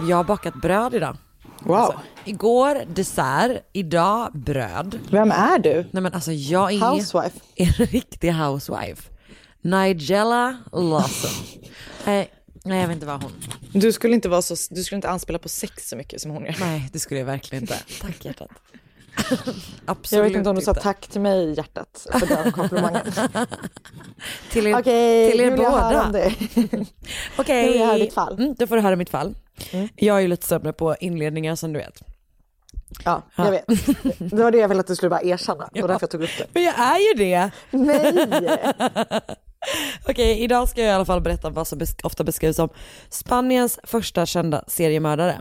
Jag 0.00 0.16
har 0.16 0.24
bakat 0.24 0.54
bröd 0.54 0.94
idag. 0.94 1.16
Wow. 1.62 1.94
Igår 2.24 2.82
dessert, 2.94 3.62
idag 3.72 4.30
bröd. 4.32 4.98
Vem 5.10 5.30
är 5.30 5.58
du? 5.58 5.86
Nej 5.90 6.02
men 6.02 6.14
alltså 6.14 6.32
jag 6.32 6.72
är 6.72 6.90
Housewife. 6.90 7.40
en 7.56 7.86
riktig 7.86 8.32
housewife. 8.32 9.10
Nigella 9.60 10.56
Lawson. 10.72 11.30
nej, 12.04 12.30
nej 12.64 12.80
jag 12.80 12.88
vet 12.88 12.94
inte 12.94 13.06
vad 13.06 13.22
hon. 13.22 13.32
Du 13.72 13.92
skulle 13.92 14.14
inte 14.14 14.28
vara 14.28 14.42
så, 14.42 14.74
du 14.74 14.84
skulle 14.84 14.96
inte 14.96 15.10
anspela 15.10 15.38
på 15.38 15.48
sex 15.48 15.88
så 15.88 15.96
mycket 15.96 16.20
som 16.20 16.30
hon 16.30 16.44
gör. 16.44 16.56
Nej 16.60 16.90
det 16.92 16.98
skulle 16.98 17.20
jag 17.20 17.26
verkligen 17.26 17.64
inte. 17.64 17.78
Tack 18.00 18.24
hjärtat. 18.24 18.50
Absolut 19.86 20.18
Jag 20.18 20.30
vet 20.30 20.38
inte 20.38 20.50
om 20.50 20.56
du 20.56 20.62
sa 20.62 20.74
tack 20.74 21.06
till 21.06 21.20
mig 21.20 21.54
hjärtat 21.56 22.06
för 22.12 22.26
den 22.26 22.52
komplimangen. 22.52 23.02
Till 24.50 24.66
er, 24.66 24.78
Okej, 24.78 25.30
till 25.30 25.40
er 25.40 25.56
båda. 25.56 26.12
Okej. 27.38 27.66
Nu 27.66 27.72
vill 27.72 27.80
jag 27.80 27.86
höra 27.86 27.98
ditt 27.98 28.14
fall. 28.14 28.38
Mm, 28.38 28.54
då 28.58 28.66
får 28.66 28.76
du 28.76 28.82
höra 28.82 28.96
mitt 28.96 29.10
fall. 29.10 29.34
Jag 29.96 30.16
är 30.16 30.20
ju 30.20 30.28
lite 30.28 30.46
sämre 30.46 30.72
på 30.72 30.96
inledningar 31.00 31.54
som 31.54 31.72
du 31.72 31.78
vet. 31.78 32.02
Ja, 33.04 33.22
jag 33.36 33.50
vet. 33.50 33.66
Det 34.18 34.42
var 34.42 34.50
det 34.50 34.58
jag 34.58 34.68
ville 34.68 34.80
att 34.80 34.86
du 34.86 34.96
skulle 34.96 35.10
bara 35.10 35.22
erkänna. 35.22 35.68
Det 35.72 35.80
var 35.80 35.88
därför 35.88 36.02
jag 36.02 36.10
tog 36.10 36.22
upp 36.22 36.30
det. 36.38 36.46
Men 36.52 36.62
jag 36.62 36.78
är 36.78 36.98
ju 36.98 37.24
det. 37.24 37.50
Nej! 37.70 38.72
Okej, 40.08 40.42
idag 40.42 40.68
ska 40.68 40.80
jag 40.80 40.90
i 40.90 40.92
alla 40.92 41.04
fall 41.04 41.20
berätta 41.20 41.50
vad 41.50 41.66
som 41.68 41.80
ofta 42.02 42.24
beskrivs 42.24 42.56
som 42.56 42.68
Spaniens 43.08 43.78
första 43.82 44.26
kända 44.26 44.64
seriemördare. 44.66 45.40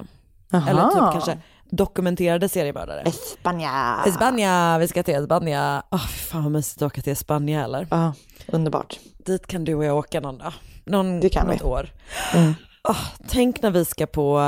Eller 0.52 0.88
typ 0.88 1.00
kanske 1.00 1.38
dokumenterade 1.70 2.50
seriemördare. 2.50 3.02
Espanja. 3.02 4.06
Spanien, 4.16 4.80
vi 4.80 4.88
ska 4.88 5.04
till. 5.04 5.82
Åh, 5.92 6.08
fy 6.08 6.20
fan 6.20 6.44
vad 6.44 6.52
mysigt 6.52 6.82
att 6.82 6.86
åka 6.92 7.02
till 7.02 7.18
Spanien 7.18 7.62
eller? 7.64 7.88
Ja, 7.92 8.14
underbart. 8.48 9.00
Dit 9.18 9.48
kan 9.48 9.64
du 9.64 9.76
och 9.76 9.86
jag 9.86 9.98
åka 9.98 10.20
någon 10.20 10.38
dag. 10.38 10.54
Någon, 10.86 11.20
Det 11.20 11.30
kan 11.30 11.48
något 11.48 11.62
vi. 11.62 11.94
Mm. 12.34 12.54
Åh, 12.90 12.98
tänk 13.28 13.62
när 13.62 13.72
vi 13.72 13.86
ska 13.86 14.06
på 14.06 14.40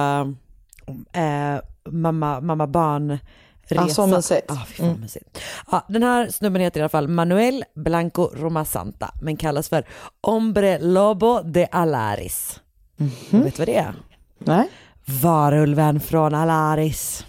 äh, 1.14 1.60
mamma, 1.92 2.42
mamma 2.42 2.68
barn 2.68 3.20
resa. 3.64 3.90
så 3.90 4.08
mysigt. 4.08 4.52
Fan 4.78 5.00
mysigt. 5.02 5.40
Ja, 5.72 5.86
den 5.90 6.04
här 6.04 6.30
snubben 6.30 6.62
heter 6.62 6.80
i 6.80 6.84
alla 6.84 6.90
fall 6.90 7.08
Manuel 7.08 7.64
Blanco 7.76 8.30
Romasanta 8.36 9.12
men 9.22 9.38
kallas 9.38 9.70
för 9.70 9.86
Hombre 10.22 10.80
Lobo 10.80 11.42
de 11.42 11.68
Alaris. 11.72 12.60
Mhm. 12.98 13.10
Vet 13.44 13.56
du 13.56 13.58
vad 13.62 13.68
det 13.68 13.76
är? 13.78 13.94
Nej. 14.40 14.70
Varulven 15.22 16.00
från 16.00 16.34
Alaris. 16.36 17.26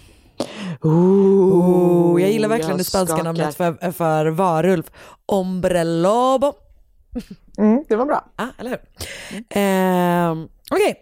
Ooh, 0.81 2.13
Oh, 2.15 2.21
jag 2.21 2.31
gillar 2.31 2.49
verkligen 2.49 2.69
jag 2.69 2.79
det 2.79 2.83
spanska 2.83 3.07
skakar. 3.15 3.23
namnet 3.23 3.55
för, 3.55 3.91
för 3.91 4.25
varulv. 4.25 4.83
Hombre 5.27 5.83
Lobo. 5.83 6.53
Mm, 7.59 7.83
det 7.89 7.95
var 7.95 8.05
bra. 8.05 8.25
Ja, 8.37 8.47
eller 8.57 8.69
hur? 8.69 8.79
Ehm, 9.49 10.47
Okej, 10.71 10.95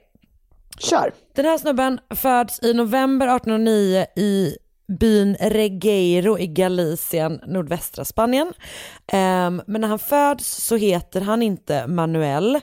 Kör. 0.78 1.14
den 1.36 1.46
här 1.46 1.58
snubben 1.58 2.00
föds 2.10 2.64
i 2.64 2.74
november 2.74 3.28
1809 3.28 4.06
i 4.16 4.58
byn 5.00 5.36
Regueiro 5.40 6.40
i 6.40 6.48
Galicien, 6.48 7.42
nordvästra 7.48 8.06
Spanien. 8.06 8.54
Ehm, 9.12 9.62
men 9.68 9.82
när 9.82 9.88
han 9.88 10.00
föds 10.00 10.66
så 10.66 10.76
heter 10.76 11.22
han 11.22 11.42
inte 11.42 11.88
Manuel, 11.88 12.60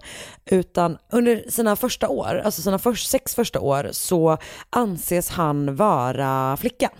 utan 0.50 0.98
under 1.12 1.50
sina 1.50 1.76
första 1.76 2.08
år, 2.08 2.42
alltså 2.44 2.62
sina 2.62 2.78
sex 2.94 3.34
första 3.34 3.60
år, 3.60 3.88
så 3.92 4.38
anses 4.70 5.30
han 5.30 5.76
vara 5.76 6.56
flicka. 6.56 6.90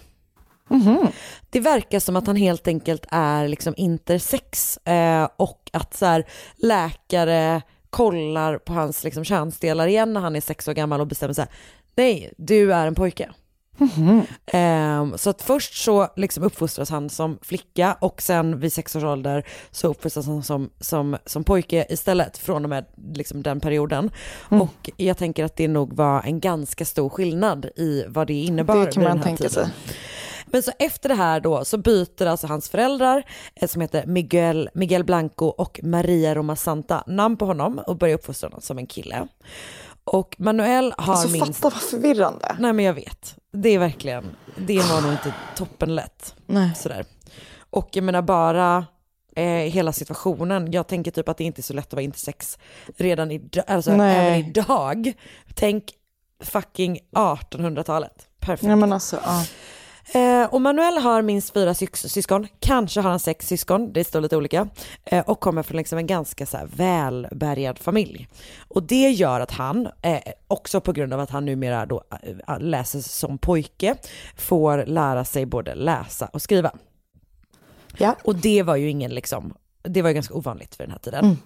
Det 1.51 1.61
verkar 1.61 2.01
som 2.01 2.17
att 2.17 2.27
han 2.27 2.37
helt 2.37 2.69
enkelt 2.69 3.07
är 3.11 3.49
liksom 3.49 3.75
intersex 3.77 4.77
eh, 4.77 5.29
och 5.37 5.71
att 5.73 5.95
så 5.95 6.07
här, 6.07 6.27
läkare 6.57 7.63
kollar 7.91 8.59
på 8.59 8.73
hans 8.73 9.05
liksom, 9.05 9.25
könsdelar 9.25 9.87
igen 9.87 10.13
när 10.13 10.21
han 10.21 10.37
är 10.37 10.41
sex 10.41 10.69
år 10.69 10.73
gammal 10.73 11.01
och 11.01 11.07
bestämmer 11.07 11.35
så 11.35 11.41
här, 11.41 11.51
nej, 11.97 12.33
du 12.37 12.73
är 12.73 12.87
en 12.87 12.95
pojke. 12.95 13.31
Ehm, 14.47 15.19
så 15.19 15.31
att 15.31 15.43
först 15.43 15.75
så 15.85 16.09
liksom 16.17 16.45
uppfostras 16.45 16.91
han 16.91 17.11
som 17.11 17.39
flicka 17.43 17.97
och 18.01 18.23
sen 18.23 18.61
vid 18.61 18.73
sex 18.73 18.97
års 18.97 19.05
ålder 19.05 19.47
så 19.71 19.89
uppfostras 19.89 20.27
han 20.27 20.43
som, 20.43 20.71
som, 20.81 21.17
som 21.27 21.45
pojke 21.45 21.87
istället 21.89 22.39
från 22.39 22.65
och 22.65 22.71
med 22.71 22.85
liksom 23.15 23.43
den 23.43 23.61
perioden. 23.61 24.11
Och 24.49 24.91
jag 24.97 25.17
tänker 25.19 25.45
att 25.45 25.57
det 25.57 25.69
nog 25.69 25.93
var 25.93 26.23
en 26.23 26.41
ganska 26.41 26.85
stor 26.85 27.09
skillnad 27.09 27.67
i 27.77 28.05
vad 28.09 28.27
det 28.27 28.35
innebar 28.35 28.87
Det 28.87 28.93
kan 28.93 29.03
man 29.03 29.21
tänka 29.23 29.49
tiden. 29.49 29.65
sig. 29.65 29.69
Men 30.55 30.63
så 30.63 30.73
efter 30.79 31.09
det 31.09 31.15
här 31.15 31.41
då 31.41 31.65
så 31.65 31.79
byter 31.79 32.27
alltså 32.27 32.47
hans 32.47 32.69
föräldrar 32.69 33.25
eh, 33.55 33.69
som 33.69 33.81
heter 33.81 34.07
Miguel, 34.07 34.71
Miguel 34.75 35.05
Blanco 35.05 35.47
och 35.47 35.81
Maria 35.83 36.35
Roma 36.35 36.57
Santa 36.57 37.05
namn 37.07 37.37
på 37.37 37.47
honom 37.47 37.79
och 37.87 37.97
börjar 37.97 38.15
uppfostra 38.15 38.49
honom 38.49 38.61
som 38.61 38.79
en 38.79 38.87
kille. 38.87 39.29
Och 40.05 40.37
Manuel 40.39 40.95
har 40.99 41.15
Alltså 41.15 41.29
minst... 41.29 41.61
fatta 41.61 41.75
vad 41.75 41.83
förvirrande. 41.83 42.57
Nej 42.59 42.73
men 42.73 42.85
jag 42.85 42.95
vet. 42.95 43.37
Det 43.53 43.69
är 43.69 43.79
verkligen, 43.79 44.37
det 44.57 44.79
var 44.79 45.01
nog 45.01 45.13
inte 45.13 45.35
toppenlätt. 45.57 46.35
Nej. 46.47 46.75
Sådär. 46.77 47.05
Och 47.71 47.89
jag 47.93 48.05
menar 48.05 48.23
bara 48.23 48.87
eh, 49.37 49.45
hela 49.47 49.93
situationen, 49.93 50.73
jag 50.73 50.87
tänker 50.87 51.11
typ 51.11 51.29
att 51.29 51.37
det 51.37 51.45
inte 51.45 51.61
är 51.61 51.63
så 51.63 51.75
lätt 51.75 51.87
att 51.87 51.93
vara 51.93 52.03
intersex 52.03 52.59
redan 52.97 53.31
idag, 53.31 53.65
alltså 53.67 53.97
Nej. 53.97 54.17
även 54.17 54.49
idag. 54.49 55.13
Tänk 55.55 55.85
fucking 56.41 56.99
1800-talet. 57.13 58.29
Perfekt. 58.41 58.63
Nej 58.63 58.77
men 58.77 58.93
alltså, 58.93 59.19
ja. 59.25 59.45
Eh, 60.13 60.45
och 60.55 60.61
Manuel 60.61 60.99
har 60.99 61.23
minst 61.23 61.53
fyra 61.53 61.73
sys- 61.73 62.09
syskon, 62.09 62.47
kanske 62.61 63.01
har 63.01 63.11
han 63.11 63.21
sex 63.21 63.49
syskon, 63.49 63.93
det 63.93 64.05
står 64.05 64.21
lite 64.21 64.37
olika. 64.37 64.69
Eh, 65.05 65.25
och 65.25 65.41
kommer 65.41 65.63
från 65.63 65.77
liksom 65.77 65.99
en 65.99 66.07
ganska 66.07 66.47
så 66.47 66.57
här 66.57 66.67
välbärgad 66.77 67.79
familj. 67.79 68.29
Och 68.69 68.83
det 68.83 69.11
gör 69.11 69.41
att 69.41 69.51
han, 69.51 69.89
eh, 70.03 70.19
också 70.49 70.81
på 70.81 70.93
grund 70.93 71.13
av 71.13 71.21
att 71.21 71.31
han 71.31 71.45
numera 71.45 71.87
då 71.87 72.03
eh, 72.49 72.59
läser 72.61 73.01
som 73.01 73.39
pojke, 73.39 73.95
får 74.37 74.87
lära 74.87 75.25
sig 75.25 75.47
både 75.47 75.75
läsa 75.75 76.27
och 76.27 76.43
skriva. 76.43 76.73
Ja. 77.99 78.17
Och 78.25 78.37
det 78.37 78.63
var 78.63 78.77
ju 78.77 78.91
ingen 78.91 79.11
liksom, 79.11 79.55
det 79.83 80.03
var 80.03 80.11
ju 80.11 80.15
ganska 80.15 80.35
ovanligt 80.35 80.75
för 80.75 80.85
den 80.85 80.91
här 80.91 80.99
tiden. 80.99 81.39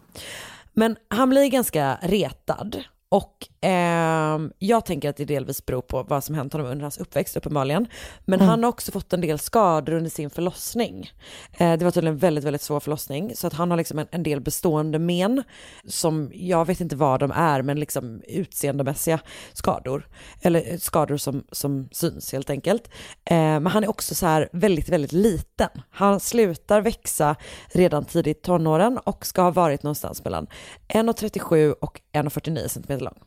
Men 0.73 0.97
han 1.09 1.31
blir 1.31 1.47
ganska 1.49 1.99
retad 2.03 2.85
och 3.11 3.49
ehm, 3.61 4.53
jag 4.59 4.87
tänker 4.87 5.11
att 5.11 5.17
det 5.17 5.25
delvis 5.25 5.67
beror 5.67 5.83
på 5.83 6.03
vad 6.03 6.25
som 6.25 6.35
hänt 6.35 6.53
honom 6.53 6.69
under 6.69 6.83
hans 6.83 6.99
uppväxt 6.99 7.37
uppenbarligen. 7.37 7.87
Men 8.25 8.41
han 8.41 8.63
har 8.63 8.71
också 8.71 8.93
fått 8.93 9.13
en 9.13 9.21
del 9.21 9.39
skador 9.39 9.93
under 9.93 10.11
sin 10.11 10.31
förlossning. 10.31 11.11
Eh, 11.53 11.79
det 11.79 11.85
var 11.85 11.91
tydligen 11.91 12.15
en 12.15 12.19
väldigt, 12.19 12.45
väldigt 12.45 12.63
svår 12.63 12.81
förlossning 12.81 13.33
så 13.35 13.47
att 13.47 13.53
han 13.53 13.71
har 13.71 13.79
liksom 13.79 13.99
en, 13.99 14.07
en 14.11 14.23
del 14.23 14.41
bestående 14.41 14.99
men 14.99 15.43
som 15.85 16.31
jag 16.35 16.65
vet 16.65 16.81
inte 16.81 16.97
vad 16.97 17.21
de 17.21 17.31
är 17.31 17.63
men 17.63 17.81
liksom 17.81 18.23
utseendemässiga 18.29 19.21
skador. 19.53 20.09
Eller 20.43 20.73
eh, 20.73 20.79
skador 20.79 21.17
som, 21.17 21.45
som 21.53 21.89
syns 21.93 22.33
helt 22.33 22.51
enkelt. 22.51 22.89
Eh, 23.25 23.37
men 23.37 23.67
han 23.67 23.85
är 23.85 23.91
också 23.91 24.15
så 24.15 24.27
här 24.27 24.49
väldigt, 24.53 24.89
väldigt 24.89 25.13
liten. 25.13 25.69
Han 25.91 26.21
slutar 26.21 26.81
växa 26.81 27.37
redan 27.73 28.05
tidigt 28.05 28.43
tonåren 28.43 28.99
och 28.99 29.27
ska 29.27 29.43
ha 29.43 29.51
varit 29.51 29.83
någonstans 29.83 30.25
mellan 30.25 30.47
1,37 30.89 31.73
och 31.73 32.01
1,49 32.13 32.69
cm 32.69 32.98
lång. 33.01 33.19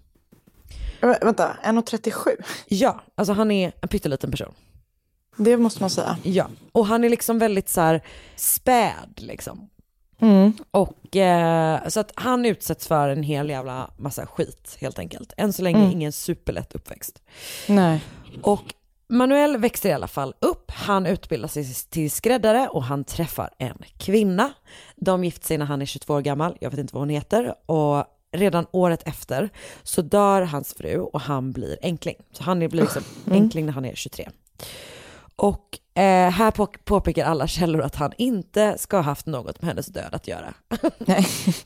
Vä- 1.01 1.25
Vänta, 1.25 1.57
1,37? 1.63 2.13
Ja, 2.67 3.01
alltså 3.15 3.33
han 3.33 3.51
är 3.51 3.71
en 3.81 3.87
pytteliten 3.87 4.31
person. 4.31 4.53
Det 5.37 5.57
måste 5.57 5.81
man 5.83 5.89
säga. 5.89 6.17
Ja, 6.23 6.47
och 6.71 6.85
han 6.85 7.03
är 7.03 7.09
liksom 7.09 7.39
väldigt 7.39 7.69
så 7.69 7.81
här 7.81 8.01
späd 8.35 9.13
liksom. 9.15 9.69
Mm. 10.21 10.53
Och 10.71 11.15
eh, 11.15 11.87
så 11.87 11.99
att 11.99 12.11
han 12.15 12.45
utsätts 12.45 12.87
för 12.87 13.09
en 13.09 13.23
hel 13.23 13.49
jävla 13.49 13.91
massa 13.97 14.25
skit 14.25 14.77
helt 14.81 14.99
enkelt. 14.99 15.33
Än 15.37 15.53
så 15.53 15.61
länge 15.61 15.79
Mm. 15.79 15.91
ingen 15.91 16.11
superlätt 16.11 16.75
uppväxt. 16.75 17.21
Nej. 17.67 18.03
Och 18.41 18.73
Manuel 19.09 19.57
växer 19.57 19.89
i 19.89 19.93
alla 19.93 20.07
fall 20.07 20.33
upp, 20.39 20.71
han 20.71 21.05
utbildar 21.05 21.47
sig 21.47 21.73
till 21.89 22.11
skräddare 22.11 22.67
och 22.67 22.83
han 22.83 23.03
träffar 23.03 23.49
en 23.57 23.77
kvinna. 23.97 24.53
De 24.95 25.23
gifter 25.23 25.47
sig 25.47 25.57
när 25.57 25.65
han 25.65 25.81
är 25.81 25.85
22 25.85 26.13
år 26.13 26.21
gammal, 26.21 26.57
jag 26.61 26.69
vet 26.69 26.79
inte 26.79 26.93
vad 26.95 27.01
hon 27.01 27.09
heter. 27.09 27.55
Och 27.65 28.05
redan 28.31 28.65
året 28.71 29.07
efter 29.07 29.49
så 29.83 30.01
dör 30.01 30.41
hans 30.41 30.73
fru 30.73 30.99
och 30.99 31.21
han 31.21 31.51
blir 31.51 31.77
enkling. 31.81 32.15
Så 32.31 32.43
han 32.43 32.59
blir 32.59 32.71
liksom 32.71 33.03
enkling 33.31 33.65
när 33.65 33.73
han 33.73 33.85
är 33.85 33.95
23. 33.95 34.29
Och 35.35 35.79
eh, 36.01 36.29
här 36.29 36.51
på, 36.51 36.67
påpekar 36.83 37.25
alla 37.25 37.47
källor 37.47 37.81
att 37.81 37.95
han 37.95 38.11
inte 38.17 38.77
ska 38.77 38.97
ha 38.97 39.03
haft 39.03 39.25
något 39.25 39.61
med 39.61 39.69
hennes 39.69 39.85
död 39.85 40.09
att 40.11 40.27
göra. 40.27 40.53
Nej. 40.97 41.25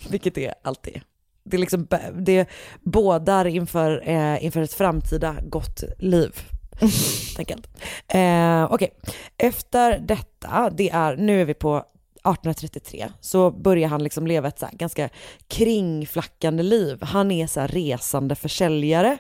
Vilket 0.10 0.36
det 0.36 0.54
alltid 0.62 0.96
är. 0.96 1.04
Det, 1.44 1.58
är 1.58 1.62
liksom, 1.62 1.88
det 2.14 2.50
bådar 2.82 3.46
inför, 3.46 4.10
eh, 4.10 4.46
inför 4.46 4.62
ett 4.62 4.74
framtida 4.74 5.36
gott 5.50 5.84
liv. 6.00 6.40
helt 6.80 7.40
enkelt. 7.40 7.68
Eh, 8.08 8.74
Okej, 8.74 8.94
efter 9.38 10.00
detta, 10.00 10.70
det 10.70 10.90
är, 10.90 11.18
nu 11.18 11.42
är 11.42 11.46
vi 11.46 11.54
på 11.54 11.86
1833, 12.26 13.12
så 13.22 13.52
börjar 13.52 13.90
han 13.90 14.04
liksom 14.04 14.28
leva 14.28 14.48
ett 14.48 14.60
så 14.60 14.68
ganska 14.72 15.10
kringflackande 15.48 16.64
liv. 16.64 17.04
Han 17.04 17.32
är 17.32 17.48
så 17.48 17.60
här 17.60 17.68
resande 17.68 18.36
försäljare, 18.36 19.18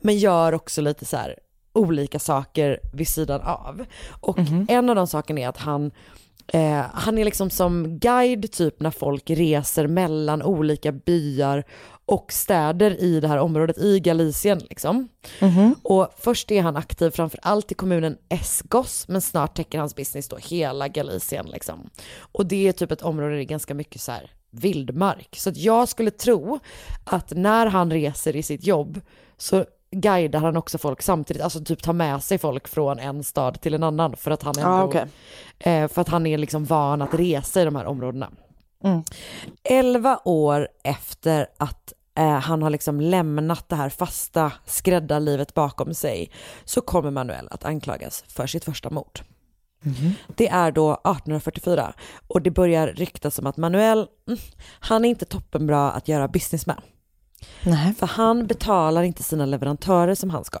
men 0.00 0.18
gör 0.18 0.52
också 0.52 0.80
lite 0.80 1.04
så 1.04 1.16
här 1.16 1.38
olika 1.72 2.18
saker 2.18 2.80
vid 2.92 3.08
sidan 3.08 3.40
av. 3.40 3.84
Och 4.20 4.38
en 4.68 4.90
av 4.90 4.96
de 4.96 5.06
sakerna 5.06 5.40
är 5.40 5.48
att 5.48 5.58
han 5.58 5.90
Eh, 6.46 6.84
han 6.92 7.18
är 7.18 7.24
liksom 7.24 7.50
som 7.50 7.98
guide 7.98 8.52
typ 8.52 8.80
när 8.80 8.90
folk 8.90 9.30
reser 9.30 9.86
mellan 9.86 10.42
olika 10.42 10.92
byar 10.92 11.64
och 12.06 12.32
städer 12.32 13.00
i 13.02 13.20
det 13.20 13.28
här 13.28 13.38
området 13.38 13.78
i 13.78 14.00
Galicien 14.00 14.58
liksom. 14.58 15.08
Och 15.82 16.08
först 16.18 16.50
är 16.50 16.62
han 16.62 16.76
aktiv 16.76 17.10
framför 17.10 17.38
allt 17.42 17.72
i 17.72 17.74
kommunen 17.74 18.16
Esgos 18.28 19.08
men 19.08 19.20
snart 19.20 19.56
täcker 19.56 19.78
hans 19.78 19.96
business 19.96 20.28
då 20.28 20.36
hela 20.36 20.88
Galicien 20.88 21.46
liksom. 21.46 21.90
Och 22.18 22.46
det 22.46 22.68
är 22.68 22.72
typ 22.72 22.90
ett 22.92 23.02
område 23.02 23.30
där 23.30 23.36
det 23.36 23.42
är 23.42 23.44
ganska 23.44 23.74
mycket 23.74 24.00
så 24.00 24.12
här 24.12 24.30
vildmark. 24.50 25.28
Så 25.36 25.50
att 25.50 25.56
jag 25.56 25.88
skulle 25.88 26.10
tro 26.10 26.58
att 27.04 27.30
när 27.30 27.66
han 27.66 27.90
reser 27.90 28.36
i 28.36 28.42
sitt 28.42 28.64
jobb 28.66 29.00
så 29.36 29.64
guidar 29.90 30.40
han 30.40 30.56
också 30.56 30.78
folk 30.78 31.02
samtidigt, 31.02 31.42
alltså 31.42 31.64
typ 31.64 31.82
tar 31.82 31.92
med 31.92 32.22
sig 32.22 32.38
folk 32.38 32.68
från 32.68 32.98
en 32.98 33.24
stad 33.24 33.60
till 33.60 33.74
en 33.74 33.82
annan 33.82 34.16
för 34.16 34.30
att 34.30 34.42
han 34.42 34.54
ändå, 34.58 34.70
Ja, 34.70 34.82
okej. 34.84 35.04
eh, 35.58 35.88
för 35.88 36.00
att 36.00 36.08
han 36.08 36.26
är 36.26 36.38
liksom 36.38 36.64
van 36.64 37.02
att 37.02 37.14
resa 37.14 37.62
i 37.62 37.64
de 37.64 37.76
här 37.76 37.84
områdena. 37.84 38.30
Elva 39.64 40.20
år 40.24 40.68
efter 40.84 41.46
att 41.56 41.92
eh, 42.18 42.38
han 42.38 42.62
har 42.62 42.70
liksom 42.70 43.00
lämnat 43.00 43.68
det 43.68 43.76
här 43.76 43.88
fasta 43.88 44.52
skräddarlivet 44.66 45.54
bakom 45.54 45.94
sig 45.94 46.30
så 46.64 46.80
kommer 46.80 47.10
Manuel 47.10 47.48
att 47.50 47.64
anklagas 47.64 48.24
för 48.28 48.46
sitt 48.46 48.64
första 48.64 48.90
mord. 48.90 49.20
Det 50.36 50.48
är 50.48 50.72
då 50.72 50.92
1844 50.92 51.92
och 52.26 52.42
det 52.42 52.50
börjar 52.50 52.86
ryktas 52.86 53.38
om 53.38 53.46
att 53.46 53.56
Manuel, 53.56 54.06
mm, 54.28 54.38
han 54.80 55.04
är 55.04 55.08
inte 55.08 55.24
toppenbra 55.24 55.90
att 55.90 56.08
göra 56.08 56.28
business 56.28 56.66
med. 56.66 56.76
Nej. 57.62 57.94
För 57.94 58.06
han 58.06 58.46
betalar 58.46 59.02
inte 59.02 59.22
sina 59.22 59.46
leverantörer 59.46 60.14
som 60.14 60.30
han 60.30 60.44
ska. 60.44 60.58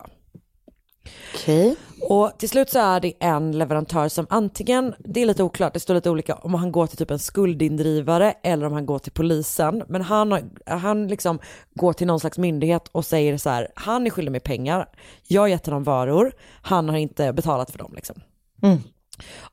Okej. 1.34 1.76
Och 2.08 2.38
till 2.38 2.48
slut 2.48 2.70
så 2.70 2.78
är 2.78 3.00
det 3.00 3.12
en 3.20 3.58
leverantör 3.58 4.08
som 4.08 4.26
antingen, 4.30 4.94
det 4.98 5.22
är 5.22 5.26
lite 5.26 5.42
oklart, 5.42 5.72
det 5.72 5.80
står 5.80 5.94
lite 5.94 6.10
olika 6.10 6.34
om 6.34 6.54
han 6.54 6.72
går 6.72 6.86
till 6.86 6.98
typ 6.98 7.10
en 7.10 7.18
skuldindrivare 7.18 8.34
eller 8.42 8.66
om 8.66 8.72
han 8.72 8.86
går 8.86 8.98
till 8.98 9.12
polisen. 9.12 9.82
Men 9.88 10.02
han, 10.02 10.50
han 10.66 11.08
liksom 11.08 11.38
går 11.74 11.92
till 11.92 12.06
någon 12.06 12.20
slags 12.20 12.38
myndighet 12.38 12.88
och 12.88 13.04
säger 13.04 13.38
så 13.38 13.50
här, 13.50 13.68
han 13.74 14.06
är 14.06 14.10
skyldig 14.10 14.32
mig 14.32 14.40
pengar, 14.40 14.88
jag 15.28 15.40
har 15.40 15.48
gett 15.48 15.66
honom 15.66 15.82
varor, 15.82 16.32
han 16.62 16.88
har 16.88 16.96
inte 16.96 17.32
betalat 17.32 17.70
för 17.70 17.78
dem 17.78 17.92
liksom. 17.94 18.16
Mm. 18.62 18.78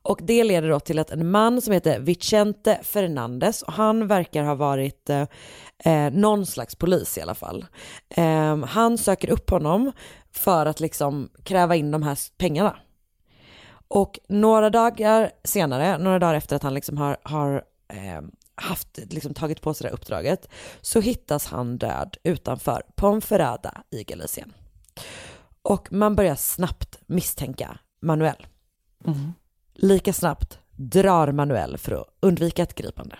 Och 0.02 0.18
det 0.22 0.44
leder 0.44 0.68
då 0.68 0.80
till 0.80 0.98
att 0.98 1.10
en 1.10 1.30
man 1.30 1.62
som 1.62 1.72
heter 1.72 2.00
Vicente 2.00 2.80
Fernandez, 2.82 3.62
och 3.62 3.72
han 3.72 4.06
verkar 4.06 4.44
ha 4.44 4.54
varit 4.54 5.10
eh, 5.10 5.26
eh, 5.84 6.12
någon 6.12 6.46
slags 6.46 6.74
polis 6.74 7.18
i 7.18 7.20
alla 7.20 7.34
fall. 7.34 7.66
Eh, 8.08 8.56
han 8.64 8.98
söker 8.98 9.30
upp 9.30 9.50
honom 9.50 9.92
för 10.32 10.66
att 10.66 10.80
liksom 10.80 11.30
kräva 11.44 11.76
in 11.76 11.90
de 11.90 12.02
här 12.02 12.18
pengarna. 12.38 12.76
Och 13.88 14.18
några 14.28 14.70
dagar 14.70 15.30
senare, 15.44 15.98
några 15.98 16.18
dagar 16.18 16.34
efter 16.34 16.56
att 16.56 16.62
han 16.62 16.74
liksom 16.74 16.96
har, 16.96 17.16
har 17.22 17.64
eh, 17.88 18.22
haft, 18.54 18.98
liksom 19.10 19.34
tagit 19.34 19.60
på 19.60 19.74
sig 19.74 19.84
det 19.84 19.88
här 19.88 19.94
uppdraget, 19.94 20.48
så 20.80 21.00
hittas 21.00 21.46
han 21.46 21.78
död 21.78 22.16
utanför 22.22 22.82
Ponferrada 22.94 23.82
i 23.90 24.04
Galicien. 24.04 24.52
Och 25.62 25.92
man 25.92 26.16
börjar 26.16 26.34
snabbt 26.34 26.98
misstänka 27.06 27.78
Manuel. 28.02 28.46
Mm. 29.04 29.32
Lika 29.84 30.12
snabbt 30.12 30.58
drar 30.76 31.32
Manuel 31.32 31.78
för 31.78 31.92
att 31.92 32.06
undvika 32.20 32.62
ett 32.62 32.74
gripande. 32.74 33.16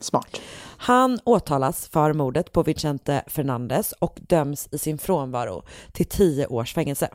Smart. 0.00 0.40
Han 0.76 1.18
åtalas 1.24 1.88
för 1.88 2.12
mordet 2.12 2.52
på 2.52 2.62
Vicente 2.62 3.24
Fernandez 3.26 3.92
och 3.92 4.18
döms 4.20 4.68
i 4.72 4.78
sin 4.78 4.98
frånvaro 4.98 5.62
till 5.92 6.06
tio 6.06 6.46
års 6.46 6.74
fängelse. 6.74 7.08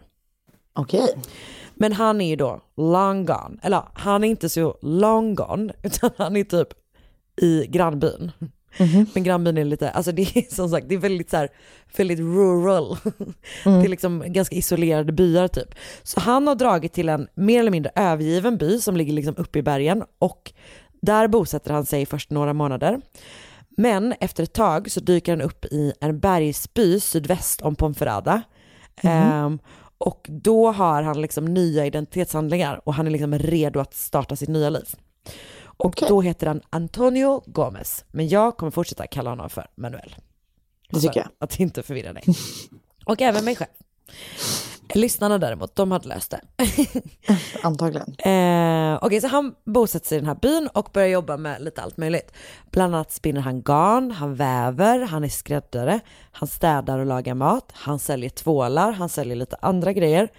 Okej. 0.73 1.17
Men 1.73 1.93
han 1.93 2.21
är 2.21 2.29
ju 2.29 2.35
då 2.35 2.61
long 2.77 3.25
gone, 3.25 3.57
eller 3.61 3.83
han 3.93 4.23
är 4.23 4.27
inte 4.27 4.49
så 4.49 4.77
long 4.81 5.35
gone, 5.35 5.73
utan 5.83 6.09
han 6.17 6.35
är 6.35 6.43
typ 6.43 6.67
i 7.41 7.67
grannbyn. 7.67 8.31
Men 9.13 9.23
grannbyn 9.23 9.57
är 9.57 9.65
lite, 9.65 9.89
alltså 9.89 10.11
det 10.11 10.21
är 10.21 10.41
som 10.55 10.69
sagt, 10.69 10.89
det 10.89 10.95
är 10.95 10.99
väldigt 10.99 11.29
så 11.29 11.37
här, 11.37 11.49
väldigt 11.97 12.19
rural. 12.19 12.97
Det 13.63 13.69
är 13.69 13.87
liksom 13.87 14.23
ganska 14.27 14.55
isolerade 14.55 15.11
byar 15.11 15.47
typ. 15.47 15.75
Så 16.03 16.19
han 16.19 16.47
har 16.47 16.55
dragit 16.55 16.93
till 16.93 17.09
en 17.09 17.27
mer 17.35 17.59
eller 17.59 17.71
mindre 17.71 17.91
övergiven 17.95 18.57
by 18.57 18.79
som 18.79 18.97
ligger 18.97 19.13
liksom 19.13 19.35
uppe 19.37 19.59
i 19.59 19.61
bergen 19.61 20.03
och 20.19 20.53
där 21.01 21.27
bosätter 21.27 21.73
han 21.73 21.85
sig 21.85 22.05
först 22.05 22.29
några 22.29 22.53
månader. 22.53 23.01
Men 23.77 24.13
efter 24.19 24.43
ett 24.43 24.53
tag 24.53 24.91
så 24.91 24.99
dyker 24.99 25.31
han 25.31 25.41
upp 25.41 25.65
i 25.65 25.93
en 26.01 26.19
bergsby 26.19 26.99
sydväst 26.99 27.61
om 27.61 27.75
Ponferrada. 27.75 28.41
Ehm, 29.01 29.59
och 29.97 30.27
då 30.29 30.71
har 30.71 31.01
han 31.01 31.21
liksom 31.21 31.45
nya 31.45 31.85
identitetshandlingar 31.85 32.81
och 32.83 32.93
han 32.93 33.07
är 33.07 33.11
liksom 33.11 33.39
redo 33.39 33.79
att 33.79 33.93
starta 33.93 34.35
sitt 34.35 34.49
nya 34.49 34.69
liv. 34.69 34.87
Och 35.83 35.89
Okej. 35.89 36.07
då 36.09 36.21
heter 36.21 36.47
han 36.47 36.61
Antonio 36.69 37.43
Gomez, 37.45 38.05
men 38.11 38.27
jag 38.27 38.57
kommer 38.57 38.71
fortsätta 38.71 39.07
kalla 39.07 39.29
honom 39.29 39.49
för 39.49 39.67
Manuel. 39.75 40.15
Det 40.89 40.99
tycker 40.99 41.13
För 41.13 41.19
jag. 41.19 41.29
Att 41.39 41.59
inte 41.59 41.83
förvirra 41.83 42.13
dig. 42.13 42.23
Och 43.05 43.21
även 43.21 43.45
mig 43.45 43.55
själv. 43.55 43.69
Lyssnarna 44.93 45.37
däremot, 45.37 45.75
de 45.75 45.91
hade 45.91 46.07
löst 46.07 46.31
det. 46.31 46.41
Antagligen. 47.63 48.15
Eh, 48.17 48.99
Okej, 49.01 49.21
så 49.21 49.27
han 49.27 49.55
bosätter 49.65 50.07
sig 50.07 50.17
i 50.17 50.19
den 50.19 50.27
här 50.27 50.37
byn 50.41 50.67
och 50.73 50.89
börjar 50.93 51.07
jobba 51.07 51.37
med 51.37 51.61
lite 51.61 51.81
allt 51.81 51.97
möjligt. 51.97 52.31
Bland 52.71 52.95
annat 52.95 53.11
spinner 53.11 53.41
han 53.41 53.61
garn, 53.61 54.11
han 54.11 54.35
väver, 54.35 54.99
han 54.99 55.23
är 55.23 55.29
skräddare, 55.29 55.99
han 56.31 56.47
städar 56.47 56.99
och 56.99 57.05
lagar 57.05 57.33
mat, 57.33 57.71
han 57.73 57.99
säljer 57.99 58.29
tvålar, 58.29 58.91
han 58.91 59.09
säljer 59.09 59.35
lite 59.35 59.55
andra 59.61 59.93
grejer. 59.93 60.29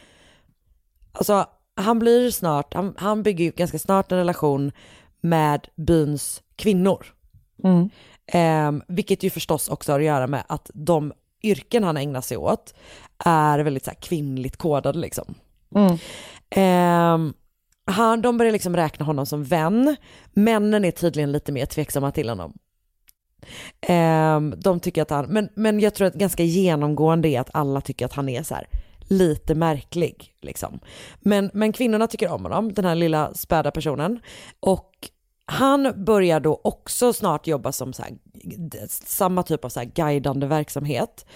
Alltså, 1.12 1.46
han 1.76 1.98
blir 1.98 2.30
snart, 2.30 2.74
han, 2.74 2.94
han 2.98 3.22
bygger 3.22 3.44
ju 3.44 3.50
ganska 3.50 3.78
snart 3.78 4.12
en 4.12 4.18
relation 4.18 4.72
med 5.24 5.68
byns 5.76 6.42
kvinnor. 6.56 7.06
Eh, 8.26 8.72
vilket 8.88 9.22
ju 9.22 9.30
förstås 9.30 9.68
också 9.68 9.92
har 9.92 10.00
att 10.00 10.06
göra 10.06 10.26
med 10.26 10.44
att 10.48 10.70
de 10.74 11.12
yrken 11.42 11.84
han 11.84 11.96
ägnar 11.96 12.20
sig 12.20 12.36
åt 12.36 12.74
är 13.24 13.58
väldigt 13.58 13.84
så 13.84 13.90
här 13.90 13.98
kvinnligt 14.00 14.56
kodade 14.56 14.98
liksom. 14.98 15.34
Ehm, 16.50 17.34
han, 17.86 18.22
de 18.22 18.38
börjar 18.38 18.52
liksom 18.52 18.76
räkna 18.76 19.04
honom 19.04 19.26
som 19.26 19.44
vän. 19.44 19.96
Männen 20.32 20.84
är 20.84 20.90
tydligen 20.90 21.32
lite 21.32 21.52
mer 21.52 21.66
tveksamma 21.66 22.10
till 22.10 22.28
honom. 22.28 22.52
Ehm, 23.80 24.54
de 24.56 24.80
tycker 24.80 25.02
att 25.02 25.10
han, 25.10 25.26
men, 25.26 25.48
men 25.54 25.80
jag 25.80 25.94
tror 25.94 26.06
att 26.06 26.14
ganska 26.14 26.42
genomgående 26.42 27.28
är 27.28 27.40
att 27.40 27.50
alla 27.52 27.80
tycker 27.80 28.04
att 28.06 28.12
han 28.12 28.28
är 28.28 28.42
så 28.42 28.54
här 28.54 28.66
lite 29.00 29.54
märklig. 29.54 30.34
Liksom. 30.40 30.80
Men, 31.20 31.50
men 31.54 31.72
kvinnorna 31.72 32.06
tycker 32.06 32.32
om 32.32 32.42
honom, 32.42 32.72
den 32.72 32.84
här 32.84 32.94
lilla 32.94 33.34
späda 33.34 33.70
personen. 33.70 34.20
Och 34.60 34.90
han 35.46 36.04
börjar 36.04 36.40
då 36.40 36.60
också 36.64 37.12
snart 37.12 37.46
jobba 37.46 37.72
som 37.72 37.92
så 37.92 38.02
här, 38.02 38.12
samma 39.06 39.42
typ 39.42 39.64
av 39.64 39.68
så 39.68 39.82
guidande 39.94 40.46
verksamhet. 40.46 41.26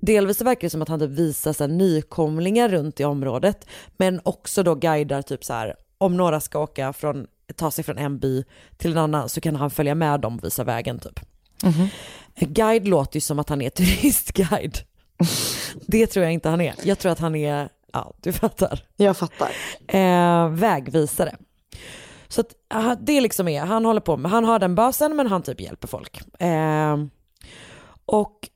Delvis 0.00 0.40
verkar 0.40 0.60
det 0.60 0.70
som 0.70 0.82
att 0.82 0.88
han 0.88 1.00
typ 1.00 1.10
visar 1.10 1.52
så 1.52 1.66
nykomlingar 1.66 2.68
runt 2.68 3.00
i 3.00 3.04
området, 3.04 3.66
men 3.96 4.20
också 4.24 4.62
då 4.62 4.74
guidar 4.74 5.22
typ 5.22 5.44
så 5.44 5.52
här, 5.52 5.74
om 5.98 6.16
några 6.16 6.40
ska 6.40 6.58
åka 6.58 6.92
från, 6.92 7.26
ta 7.56 7.70
sig 7.70 7.84
från 7.84 7.98
en 7.98 8.18
by 8.18 8.44
till 8.76 8.92
en 8.92 8.98
annan 8.98 9.28
så 9.28 9.40
kan 9.40 9.56
han 9.56 9.70
följa 9.70 9.94
med 9.94 10.20
dem 10.20 10.36
och 10.38 10.44
visa 10.44 10.64
vägen 10.64 10.98
typ. 10.98 11.20
Guide 12.36 12.88
låter 12.88 13.16
ju 13.16 13.20
som 13.20 13.38
att 13.38 13.48
han 13.48 13.62
är 13.62 13.70
turistguide. 13.76 14.78
Det 15.86 16.06
tror 16.06 16.24
jag 16.24 16.32
inte 16.32 16.48
han 16.48 16.60
är. 16.60 16.74
Jag 16.82 16.98
tror 16.98 17.12
att 17.12 17.18
han 17.18 17.34
är, 17.34 17.68
ja 17.92 18.12
du 18.22 18.32
fattar 18.32 18.84
Jag 18.96 19.16
fattar. 19.16 19.50
eh, 19.88 20.48
vägvisare. 20.48 21.36
Så 22.34 22.40
att, 22.40 23.06
det 23.06 23.20
liksom 23.20 23.48
är, 23.48 23.60
han 23.60 23.84
håller 23.84 24.00
på 24.00 24.16
med, 24.16 24.30
han 24.30 24.44
har 24.44 24.58
den 24.58 24.74
basen 24.74 25.16
men 25.16 25.26
han 25.26 25.42
typ 25.42 25.60
hjälper 25.60 25.88
folk. 25.88 26.40
Eh, 26.40 27.04
och 28.06 28.48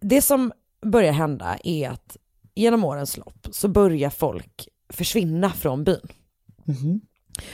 det 0.00 0.22
som 0.22 0.52
börjar 0.86 1.12
hända 1.12 1.58
är 1.64 1.90
att 1.90 2.16
genom 2.54 2.84
årens 2.84 3.16
lopp 3.16 3.46
så 3.50 3.68
börjar 3.68 4.10
folk 4.10 4.68
försvinna 4.88 5.50
från 5.50 5.84
byn. 5.84 6.08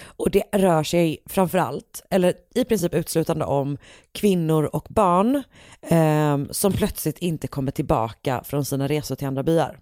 Och 0.06 0.30
det 0.30 0.42
rör 0.52 0.82
sig 0.82 1.18
framförallt, 1.26 2.02
eller 2.10 2.34
i 2.54 2.64
princip 2.64 2.94
uteslutande 2.94 3.44
om 3.44 3.78
kvinnor 4.12 4.64
och 4.72 4.86
barn 4.90 5.42
eh, 5.82 6.38
som 6.50 6.72
plötsligt 6.72 7.18
inte 7.18 7.48
kommer 7.48 7.72
tillbaka 7.72 8.42
från 8.44 8.64
sina 8.64 8.88
resor 8.88 9.14
till 9.14 9.26
andra 9.26 9.42
byar. 9.42 9.78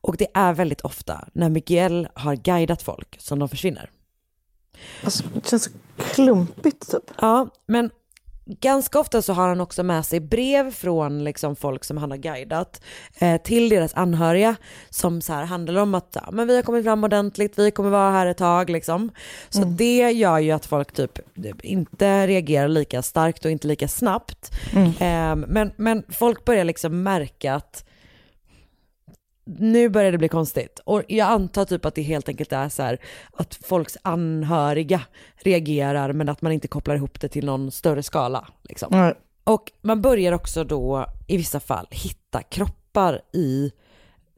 Och 0.00 0.16
det 0.16 0.28
är 0.34 0.52
väldigt 0.52 0.80
ofta 0.80 1.28
när 1.32 1.48
Miguel 1.48 2.08
har 2.14 2.34
guidat 2.34 2.82
folk 2.82 3.16
som 3.20 3.38
de 3.38 3.48
försvinner. 3.48 3.90
Alltså, 5.04 5.24
det 5.34 5.48
känns 5.48 5.64
så 5.64 5.70
klumpigt 6.14 6.90
typ. 6.90 7.10
Ja, 7.20 7.48
men 7.66 7.90
ganska 8.46 8.98
ofta 8.98 9.22
så 9.22 9.32
har 9.32 9.48
han 9.48 9.60
också 9.60 9.82
med 9.82 10.06
sig 10.06 10.20
brev 10.20 10.70
från 10.70 11.24
liksom 11.24 11.56
folk 11.56 11.84
som 11.84 11.96
han 11.96 12.10
har 12.10 12.18
guidat 12.18 12.82
eh, 13.18 13.40
till 13.42 13.68
deras 13.68 13.94
anhöriga 13.94 14.56
som 14.90 15.20
så 15.20 15.32
här 15.32 15.44
handlar 15.44 15.82
om 15.82 15.94
att 15.94 16.08
ja, 16.14 16.30
men 16.32 16.48
vi 16.48 16.56
har 16.56 16.62
kommit 16.62 16.84
fram 16.84 17.04
ordentligt, 17.04 17.58
vi 17.58 17.70
kommer 17.70 17.90
vara 17.90 18.10
här 18.10 18.26
ett 18.26 18.38
tag 18.38 18.70
liksom. 18.70 19.10
Så 19.48 19.64
det 19.64 20.10
gör 20.10 20.38
ju 20.38 20.50
att 20.50 20.66
folk 20.66 20.92
typ 20.92 21.18
inte 21.62 22.26
reagerar 22.26 22.68
lika 22.68 23.02
starkt 23.02 23.44
och 23.44 23.50
inte 23.50 23.68
lika 23.68 23.88
snabbt. 23.88 24.50
Eh, 25.00 25.36
men, 25.36 25.72
men 25.76 26.02
folk 26.08 26.44
börjar 26.44 26.64
liksom 26.64 27.02
märka 27.02 27.54
att 27.54 27.84
nu 29.46 29.88
börjar 29.88 30.12
det 30.12 30.18
bli 30.18 30.28
konstigt. 30.28 30.80
Och 30.84 31.02
jag 31.08 31.28
antar 31.28 31.64
typ 31.64 31.84
att 31.84 31.94
det 31.94 32.02
helt 32.02 32.28
enkelt 32.28 32.52
är 32.52 32.68
så 32.68 32.82
här 32.82 32.98
att 33.32 33.54
folks 33.54 33.96
anhöriga 34.02 35.00
reagerar 35.36 36.12
men 36.12 36.28
att 36.28 36.42
man 36.42 36.52
inte 36.52 36.68
kopplar 36.68 36.94
ihop 36.96 37.20
det 37.20 37.28
till 37.28 37.46
någon 37.46 37.70
större 37.70 38.02
skala. 38.02 38.48
Liksom. 38.68 38.88
Nej. 38.92 39.14
Och 39.44 39.72
man 39.82 40.02
börjar 40.02 40.32
också 40.32 40.64
då 40.64 41.06
i 41.26 41.36
vissa 41.36 41.60
fall 41.60 41.86
hitta 41.90 42.42
kroppar 42.42 43.20
i 43.32 43.72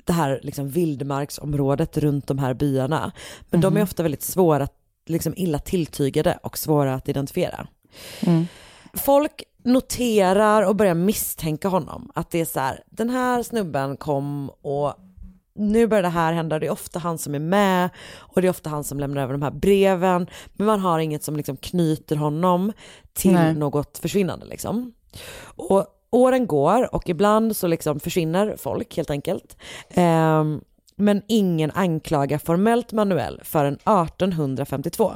det 0.05 0.13
här 0.13 0.41
liksom 0.43 0.69
vildmarksområdet 0.71 1.99
runt 1.99 2.27
de 2.27 2.39
här 2.39 2.55
byarna. 2.55 3.13
Men 3.51 3.61
de 3.61 3.77
är 3.77 3.83
ofta 3.83 4.03
väldigt 4.03 4.23
svåra, 4.23 4.65
att- 4.65 4.75
liksom 5.07 5.35
illa 5.37 5.59
tilltygade 5.59 6.39
och 6.43 6.59
svåra 6.59 6.95
att 6.95 7.09
identifiera. 7.09 7.67
Folk 8.95 9.43
noterar 9.65 10.63
och 10.63 10.77
börjar 10.77 10.95
misstänka 10.95 11.69
honom. 11.69 12.11
Att 12.15 12.31
det 12.31 12.41
är 12.41 12.45
så 12.45 12.61
här, 12.61 12.83
den 12.91 13.11
här 13.11 13.43
snubben 13.43 13.97
kom 13.97 14.51
och 14.51 14.95
nu 15.55 15.87
börjar 15.87 16.03
det 16.03 16.09
här 16.09 16.33
hända. 16.33 16.59
Det 16.59 16.67
är 16.67 16.71
ofta 16.71 16.99
han 16.99 17.19
som 17.19 17.35
är 17.35 17.39
med 17.39 17.91
och 18.17 18.43
det 18.43 18.49
är 18.49 18.51
ofta 18.51 18.71
han 18.71 18.85
som 18.85 19.01
lämnar 19.01 19.23
över 19.23 19.33
de 19.33 19.43
här 19.43 19.51
breven. 19.51 20.27
Men 20.53 20.67
man 20.67 20.81
har 20.81 20.99
inget 20.99 21.23
som 21.23 21.37
liksom 21.37 21.57
knyter 21.57 22.17
honom 22.17 22.73
till 23.13 23.33
Nej. 23.33 23.55
något 23.55 23.99
försvinnande 23.99 24.47
liksom. 24.47 24.93
Och 25.43 25.87
åren 26.11 26.47
går 26.47 26.95
och 26.95 27.09
ibland 27.09 27.57
så 27.57 27.67
liksom 27.67 28.01
försvinner 28.01 28.57
folk 28.59 28.97
helt 28.97 29.11
enkelt. 29.11 29.57
Ehm, 29.91 30.61
men 30.97 31.23
ingen 31.29 31.71
anklagar 31.71 32.39
formellt 32.39 32.93
Manuel 32.93 33.41
förrän 33.45 33.75
1852. 33.75 35.13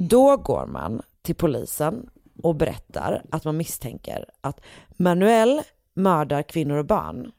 Då 0.00 0.36
går 0.36 0.66
man 0.66 1.02
till 1.22 1.34
polisen 1.34 2.10
och 2.42 2.54
berättar 2.54 3.22
att 3.30 3.44
man 3.44 3.56
misstänker 3.56 4.24
att 4.40 4.60
Manuel 4.96 5.62
mördar 5.94 6.42
kvinnor 6.42 6.76
och 6.76 6.86
barn 6.86 7.32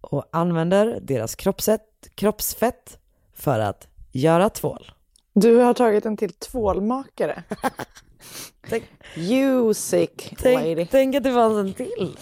och 0.00 0.28
använder 0.32 0.98
deras 1.02 1.34
kroppsfett, 1.34 2.10
kroppsfett 2.14 2.98
för 3.34 3.58
att 3.58 3.88
göra 4.12 4.50
tvål. 4.50 4.92
Du 5.32 5.56
har 5.56 5.74
tagit 5.74 6.06
en 6.06 6.16
till 6.16 6.32
tvålmakare. 6.32 7.42
Tänk, 8.68 8.84
You 9.16 9.74
sick 9.74 10.42
lady. 10.44 10.74
tänk, 10.74 10.90
tänk 10.90 11.16
att 11.16 11.22
det 11.22 11.32
fanns 11.32 11.56
en 11.56 11.74
till. 11.74 12.16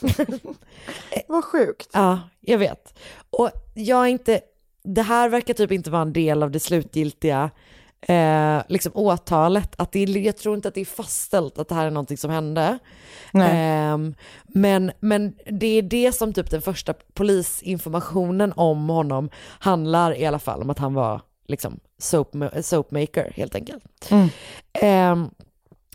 Vad 1.28 1.44
sjukt. 1.44 1.90
Ja, 1.92 2.20
jag 2.40 2.58
vet. 2.58 2.98
Och 3.30 3.50
jag 3.74 4.02
är 4.02 4.06
inte 4.06 4.40
det 4.86 5.02
här 5.02 5.28
verkar 5.28 5.54
typ 5.54 5.72
inte 5.72 5.90
vara 5.90 6.02
en 6.02 6.12
del 6.12 6.42
av 6.42 6.50
det 6.50 6.60
slutgiltiga 6.60 7.50
eh, 8.08 8.62
liksom 8.68 8.92
åtalet. 8.94 9.74
Att 9.78 9.92
det, 9.92 10.02
jag 10.02 10.36
tror 10.36 10.54
inte 10.54 10.68
att 10.68 10.74
det 10.74 10.80
är 10.80 10.84
fastställt 10.84 11.58
att 11.58 11.68
det 11.68 11.74
här 11.74 11.86
är 11.86 11.90
någonting 11.90 12.16
som 12.16 12.30
hände. 12.30 12.78
Ehm, 13.34 14.14
men, 14.46 14.92
men 15.00 15.34
det 15.50 15.66
är 15.66 15.82
det 15.82 16.12
som 16.12 16.32
typ 16.32 16.50
den 16.50 16.62
första 16.62 16.94
polisinformationen 17.14 18.52
om 18.56 18.88
honom 18.88 19.30
handlar 19.58 20.18
i 20.18 20.26
alla 20.26 20.38
fall 20.38 20.62
om 20.62 20.70
att 20.70 20.78
han 20.78 20.94
var 20.94 21.20
liksom 21.48 21.80
soap, 21.98 22.34
soapmaker 22.60 23.32
helt 23.36 23.54
enkelt. 23.54 24.10
Ehm, 24.72 25.30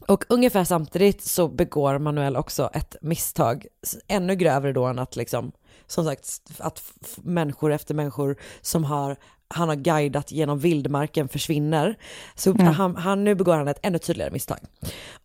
och 0.07 0.23
ungefär 0.29 0.63
samtidigt 0.63 1.21
så 1.21 1.47
begår 1.47 1.99
Manuel 1.99 2.35
också 2.35 2.69
ett 2.73 2.95
misstag, 3.01 3.65
ännu 4.07 4.35
grövre 4.35 4.73
då 4.73 4.85
än 4.85 4.99
att 4.99 5.15
liksom, 5.15 5.51
som 5.87 6.05
sagt, 6.05 6.41
att 6.57 6.83
människor 7.17 7.71
efter 7.71 7.93
människor 7.93 8.35
som 8.61 8.83
har, 8.83 9.17
han 9.53 9.69
har 9.69 9.75
guidat 9.75 10.31
genom 10.31 10.59
vildmarken 10.59 11.27
försvinner. 11.27 11.95
Så 12.35 12.61
han, 12.61 12.95
han, 12.95 13.23
nu 13.23 13.35
begår 13.35 13.55
han 13.55 13.67
ett 13.67 13.79
ännu 13.83 13.99
tydligare 13.99 14.31
misstag. 14.31 14.57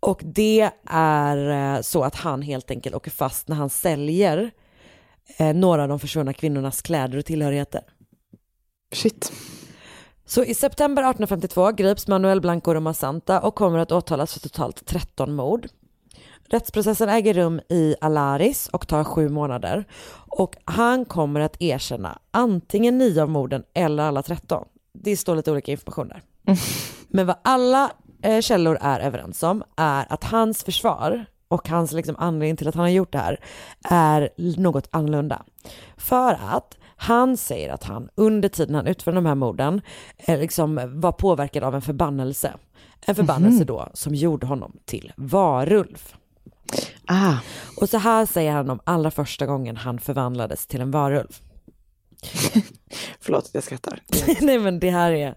Och 0.01 0.21
det 0.25 0.71
är 0.91 1.75
eh, 1.77 1.81
så 1.81 2.05
att 2.05 2.15
han 2.15 2.43
helt 2.43 2.71
enkelt 2.71 2.97
åker 2.97 3.11
fast 3.11 3.49
när 3.49 3.57
han 3.57 3.71
säljer 3.71 4.51
eh, 5.37 5.55
några 5.55 5.83
av 5.83 5.89
de 5.89 5.99
försvunna 5.99 6.33
kvinnornas 6.33 6.83
kläder 6.83 7.19
och 7.19 7.25
tillhörigheter. 7.25 7.81
Shit. 8.95 9.33
Så 10.27 10.45
i 10.45 10.55
september 10.55 11.03
1852 11.03 11.73
grips 11.73 12.09
Manuel 12.09 12.41
Blanco 12.41 12.75
Roma 12.75 12.95
Santa 12.95 13.41
och 13.41 13.55
kommer 13.55 13.79
att 13.79 13.93
åtalas 13.93 14.33
för 14.33 14.41
totalt 14.41 14.87
13 14.87 15.35
mord. 15.35 15.69
Rättsprocessen 16.49 17.09
äger 17.09 17.35
rum 17.35 17.61
i 17.69 17.95
Alaris 18.01 18.69
och 18.69 18.89
tar 18.89 19.05
sju 19.05 19.29
månader. 19.29 19.85
Och 20.29 20.57
han 20.65 21.05
kommer 21.05 21.41
att 21.41 21.63
erkänna 21.63 22.19
antingen 22.31 22.99
nio 22.99 23.23
av 23.23 23.31
morden 23.31 23.63
eller 23.75 24.03
alla 24.03 24.23
13. 24.23 24.65
Det 24.93 25.17
står 25.17 25.37
lite 25.37 25.53
olika 25.53 25.73
information 25.73 26.09
där. 26.09 26.23
Men 27.09 27.27
vad 27.27 27.37
alla 27.43 27.91
eh, 28.23 28.41
källor 28.41 28.79
är 28.81 29.01
överens 29.01 29.43
om 29.43 29.63
är 29.77 30.13
att 30.13 30.25
hans 30.25 30.65
försvar 30.65 31.27
och 31.49 31.69
hans 31.69 31.93
liksom, 31.93 32.17
anledning 32.19 32.57
till 32.57 32.69
att 32.69 32.75
han 32.75 32.85
har 32.85 32.91
gjort 32.91 33.13
det 33.13 33.19
här 33.19 33.39
är 33.91 34.31
något 34.61 34.89
annorlunda. 34.91 35.43
För 35.97 36.39
att 36.51 36.77
han 36.97 37.37
säger 37.37 37.73
att 37.73 37.85
han 37.85 38.09
under 38.15 38.49
tiden 38.49 38.75
han 38.75 38.87
utförde 38.87 39.17
de 39.17 39.27
här 39.27 39.35
morden 39.35 39.81
eh, 40.17 40.39
liksom 40.41 41.01
var 41.01 41.13
påverkad 41.13 41.65
av 41.65 41.75
en 41.75 41.83
förbannelse. 41.83 42.55
En 43.07 43.15
förbannelse 43.15 43.65
då 43.65 43.89
som 43.95 44.15
gjorde 44.15 44.47
honom 44.47 44.77
till 44.85 45.13
varulv. 45.17 46.15
Ah. 47.07 47.37
Och 47.77 47.89
så 47.89 47.99
här 47.99 48.27
säger 48.27 48.53
han 48.53 48.71
om 48.71 48.81
allra 48.85 49.11
första 49.11 49.47
gången 49.47 49.77
han 49.77 49.99
förvandlades 49.99 50.67
till 50.67 50.81
en 50.81 50.91
varulv. 50.91 51.37
Förlåt 53.21 53.45
att 53.45 53.55
jag 53.55 53.63
skrattar. 53.63 54.03
Nej 54.41 54.59
men 54.59 54.81
det 54.81 54.91
här 54.91 55.13
är, 55.13 55.35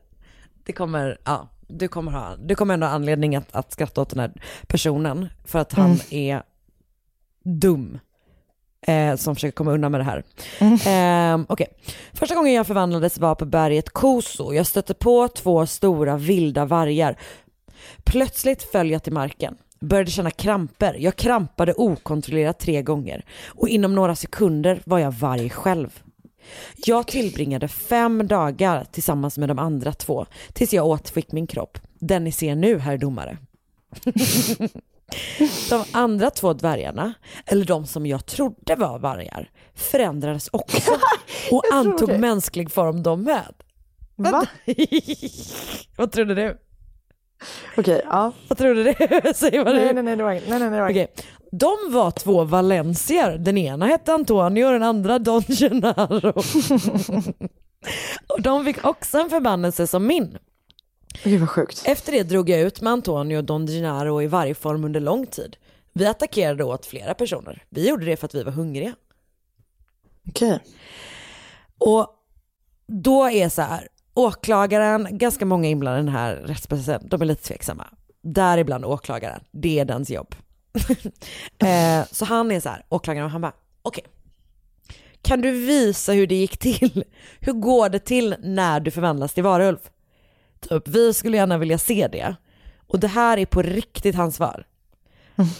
det 0.65 0.73
kommer, 0.73 1.17
ja, 1.25 1.49
du 1.67 1.87
kommer 1.87 2.11
ha, 2.11 2.35
du 2.35 2.55
kommer 2.55 2.73
ändå 2.73 2.87
ha 2.87 2.93
anledning 2.93 3.35
att, 3.35 3.55
att 3.55 3.71
skratta 3.71 4.01
åt 4.01 4.09
den 4.09 4.19
här 4.19 4.31
personen 4.67 5.29
för 5.45 5.59
att 5.59 5.73
han 5.73 5.99
är 6.09 6.43
dum. 7.43 7.99
Eh, 8.81 9.15
som 9.15 9.35
försöker 9.35 9.55
komma 9.55 9.71
undan 9.71 9.91
med 9.91 10.01
det 10.01 10.05
här. 10.05 10.23
Eh, 11.33 11.41
Okej, 11.47 11.67
första 12.13 12.35
gången 12.35 12.53
jag 12.53 12.67
förvandlades 12.67 13.17
var 13.17 13.35
på 13.35 13.45
berget 13.45 13.89
Koso. 13.89 14.53
Jag 14.53 14.67
stötte 14.67 14.93
på 14.93 15.27
två 15.27 15.65
stora 15.65 16.17
vilda 16.17 16.65
vargar. 16.65 17.17
Plötsligt 18.03 18.63
föll 18.63 18.91
jag 18.91 19.03
till 19.03 19.13
marken. 19.13 19.57
Började 19.79 20.11
känna 20.11 20.31
kramper. 20.31 20.95
Jag 20.99 21.15
krampade 21.15 21.73
okontrollerat 21.73 22.59
tre 22.59 22.81
gånger. 22.81 23.25
Och 23.47 23.69
inom 23.69 23.95
några 23.95 24.15
sekunder 24.15 24.81
var 24.85 24.99
jag 24.99 25.11
varg 25.11 25.49
själv. 25.49 26.03
Jag 26.85 27.07
tillbringade 27.07 27.67
fem 27.67 28.27
dagar 28.27 28.85
tillsammans 28.91 29.37
med 29.37 29.49
de 29.49 29.59
andra 29.59 29.93
två 29.93 30.25
tills 30.53 30.73
jag 30.73 30.87
återfick 30.87 31.31
min 31.31 31.47
kropp. 31.47 31.77
Den 31.99 32.23
ni 32.23 32.31
ser 32.31 32.55
nu, 32.55 32.79
herr 32.79 32.97
domare. 32.97 33.37
de 35.69 35.83
andra 35.91 36.29
två 36.29 36.53
dvärgarna, 36.53 37.13
eller 37.45 37.65
de 37.65 37.85
som 37.85 38.05
jag 38.05 38.25
trodde 38.25 38.75
var 38.75 38.99
vargar, 38.99 39.49
förändrades 39.75 40.49
också 40.51 40.91
och 41.51 41.63
antog 41.73 42.19
mänsklig 42.19 42.71
form 42.71 43.03
de 43.03 43.23
med. 43.23 43.53
Va? 44.15 44.45
Vad 45.97 46.11
trodde 46.11 46.35
du? 46.35 46.57
Okej, 47.77 48.01
ja. 48.05 48.31
Vad 48.47 48.57
trodde 48.57 48.83
du? 48.83 48.93
Säg 49.35 49.63
vad. 49.63 49.75
Nej, 49.75 49.93
nej, 49.93 50.03
nej, 50.03 50.15
det 50.15 50.23
var 50.23 50.31
inget. 50.31 50.49
Nej, 50.49 50.59
nej, 50.59 50.69
nej, 50.69 50.79
det. 50.79 50.85
Okej. 50.85 51.07
De 51.51 51.77
var 51.89 52.11
två 52.11 52.43
valencier. 52.43 53.37
Den 53.37 53.57
ena 53.57 53.85
hette 53.85 54.13
Antonio 54.13 54.65
och 54.65 54.71
den 54.71 54.83
andra 54.83 55.19
Don 55.19 55.41
Gennaro. 55.41 56.33
och 58.27 58.41
de 58.41 58.65
fick 58.65 58.85
också 58.85 59.17
en 59.17 59.29
förbannelse 59.29 59.87
som 59.87 60.07
min. 60.07 60.37
Gud 61.23 61.39
vad 61.39 61.49
sjukt. 61.49 61.81
Efter 61.85 62.11
det 62.11 62.23
drog 62.23 62.49
jag 62.49 62.59
ut 62.59 62.81
med 62.81 62.93
Antonio 62.93 63.37
och 63.37 63.43
Don 63.43 63.67
Gennaro 63.67 64.21
i 64.21 64.27
varje 64.27 64.55
form 64.55 64.83
under 64.83 64.99
lång 64.99 65.25
tid. 65.25 65.57
Vi 65.93 66.05
attackerade 66.05 66.63
åt 66.63 66.85
flera 66.85 67.13
personer. 67.13 67.63
Vi 67.69 67.89
gjorde 67.89 68.05
det 68.05 68.17
för 68.17 68.25
att 68.25 68.35
vi 68.35 68.43
var 68.43 68.51
hungriga. 68.51 68.95
Okej. 70.29 70.59
Och 71.77 72.07
då 72.87 73.29
är 73.29 73.49
så 73.49 73.61
här, 73.61 73.87
åklagaren, 74.19 75.07
ganska 75.11 75.45
många 75.45 75.69
inblandade 75.69 76.01
i 76.01 76.05
den 76.05 76.13
här 76.13 76.35
rättsprocessen, 76.35 77.07
de 77.09 77.21
är 77.21 77.25
lite 77.25 77.43
tveksamma. 77.43 77.87
Däribland 78.23 78.85
åklagaren, 78.85 79.43
det 79.51 79.79
är 79.79 79.85
dens 79.85 80.09
jobb. 80.09 80.35
eh, 81.57 82.05
så 82.11 82.25
han 82.25 82.51
är 82.51 82.59
så 82.59 82.69
här, 82.69 82.85
åklagaren, 82.89 83.25
och 83.25 83.31
han 83.31 83.41
bara, 83.41 83.53
okej. 83.81 84.03
Kan 85.21 85.41
du 85.41 85.51
visa 85.51 86.11
hur 86.11 86.27
det 86.27 86.35
gick 86.35 86.57
till? 86.57 87.03
Hur 87.39 87.53
går 87.53 87.89
det 87.89 87.99
till 87.99 88.35
när 88.39 88.79
du 88.79 88.91
förvandlas 88.91 89.33
till 89.33 89.43
varulv? 89.43 89.77
Typ, 90.59 90.87
vi 90.87 91.13
skulle 91.13 91.37
gärna 91.37 91.57
vilja 91.57 91.77
se 91.77 92.07
det. 92.07 92.35
Och 92.87 92.99
det 92.99 93.07
här 93.07 93.37
är 93.37 93.45
på 93.45 93.61
riktigt 93.61 94.15
hans 94.15 94.35
svar. 94.35 94.65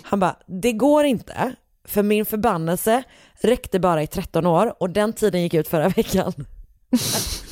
Han 0.03 0.19
bara, 0.19 0.35
det 0.47 0.71
går 0.73 1.05
inte, 1.05 1.55
för 1.83 2.03
min 2.03 2.25
förbannelse 2.25 3.03
räckte 3.41 3.79
bara 3.79 4.03
i 4.03 4.07
13 4.07 4.45
år 4.45 4.73
och 4.79 4.89
den 4.89 5.13
tiden 5.13 5.41
gick 5.41 5.53
ut 5.53 5.67
förra 5.67 5.89
veckan. 5.89 6.33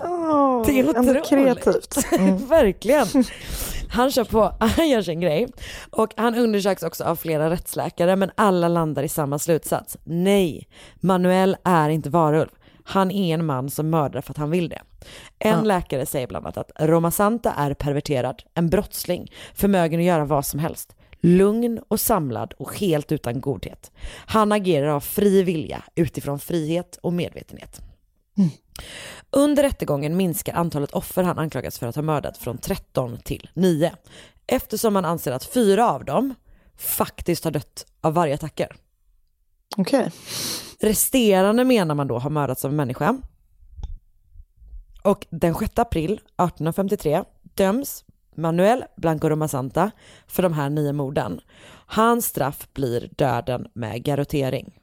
Oh, 0.00 0.66
Det 0.66 0.80
är 0.80 0.88
otroligt. 0.88 1.28
kreativt. 1.28 1.96
Verkligen. 2.48 3.06
Han 3.88 4.10
kör 4.10 4.24
på, 4.24 4.56
han 4.60 4.88
gör 4.88 5.02
sin 5.02 5.20
grej. 5.20 5.48
Och 5.90 6.12
han 6.16 6.34
undersöks 6.34 6.82
också 6.82 7.04
av 7.04 7.16
flera 7.16 7.50
rättsläkare 7.50 8.16
men 8.16 8.30
alla 8.34 8.68
landar 8.68 9.02
i 9.02 9.08
samma 9.08 9.38
slutsats. 9.38 9.96
Nej, 10.04 10.68
Manuel 11.00 11.56
är 11.64 11.88
inte 11.88 12.10
varulv. 12.10 12.50
Han 12.84 13.10
är 13.10 13.34
en 13.34 13.46
man 13.46 13.70
som 13.70 13.90
mördar 13.90 14.20
för 14.20 14.30
att 14.30 14.36
han 14.36 14.50
vill 14.50 14.68
det. 14.68 14.82
En 15.38 15.64
läkare 15.64 16.06
säger 16.06 16.26
bland 16.26 16.46
annat 16.46 16.58
att 16.58 16.70
Roma 16.80 17.10
Santa 17.10 17.52
är 17.52 17.74
perverterad, 17.74 18.42
en 18.54 18.70
brottsling, 18.70 19.32
förmögen 19.54 20.00
att 20.00 20.06
göra 20.06 20.24
vad 20.24 20.46
som 20.46 20.60
helst. 20.60 20.96
Lugn 21.20 21.80
och 21.88 22.00
samlad 22.00 22.52
och 22.58 22.78
helt 22.78 23.12
utan 23.12 23.40
godhet. 23.40 23.92
Han 24.26 24.52
agerar 24.52 24.88
av 24.88 25.00
fri 25.00 25.42
vilja 25.42 25.82
utifrån 25.94 26.38
frihet 26.38 26.98
och 27.02 27.12
medvetenhet. 27.12 27.80
Under 29.30 29.62
rättegången 29.62 30.16
minskar 30.16 30.54
antalet 30.54 30.90
offer 30.90 31.22
han 31.22 31.38
anklagas 31.38 31.78
för 31.78 31.86
att 31.86 31.94
ha 31.94 32.02
mördat 32.02 32.38
från 32.38 32.58
13 32.58 33.18
till 33.24 33.50
9. 33.54 33.92
Eftersom 34.46 34.92
man 34.92 35.04
anser 35.04 35.32
att 35.32 35.44
fyra 35.44 35.90
av 35.90 36.04
dem 36.04 36.34
faktiskt 36.76 37.44
har 37.44 37.50
dött 37.50 37.86
av 38.00 38.14
vargattacker. 38.14 38.76
Okej. 39.76 40.10
Resterande 40.80 41.64
menar 41.64 41.94
man 41.94 42.08
då 42.08 42.18
har 42.18 42.30
mördats 42.30 42.64
av 42.64 42.70
en 42.70 42.76
människa. 42.76 43.18
Och 45.02 45.26
den 45.30 45.54
6 45.54 45.78
april 45.78 46.12
1853 46.12 47.24
döms 47.42 48.04
Manuel 48.36 48.84
Blanco 48.96 49.28
Roma 49.28 49.48
Santa 49.48 49.90
för 50.26 50.42
de 50.42 50.52
här 50.52 50.70
nio 50.70 50.92
morden. 50.92 51.40
Hans 51.86 52.26
straff 52.26 52.68
blir 52.72 53.10
döden 53.16 53.66
med 53.74 54.04
garrottering. 54.04 54.78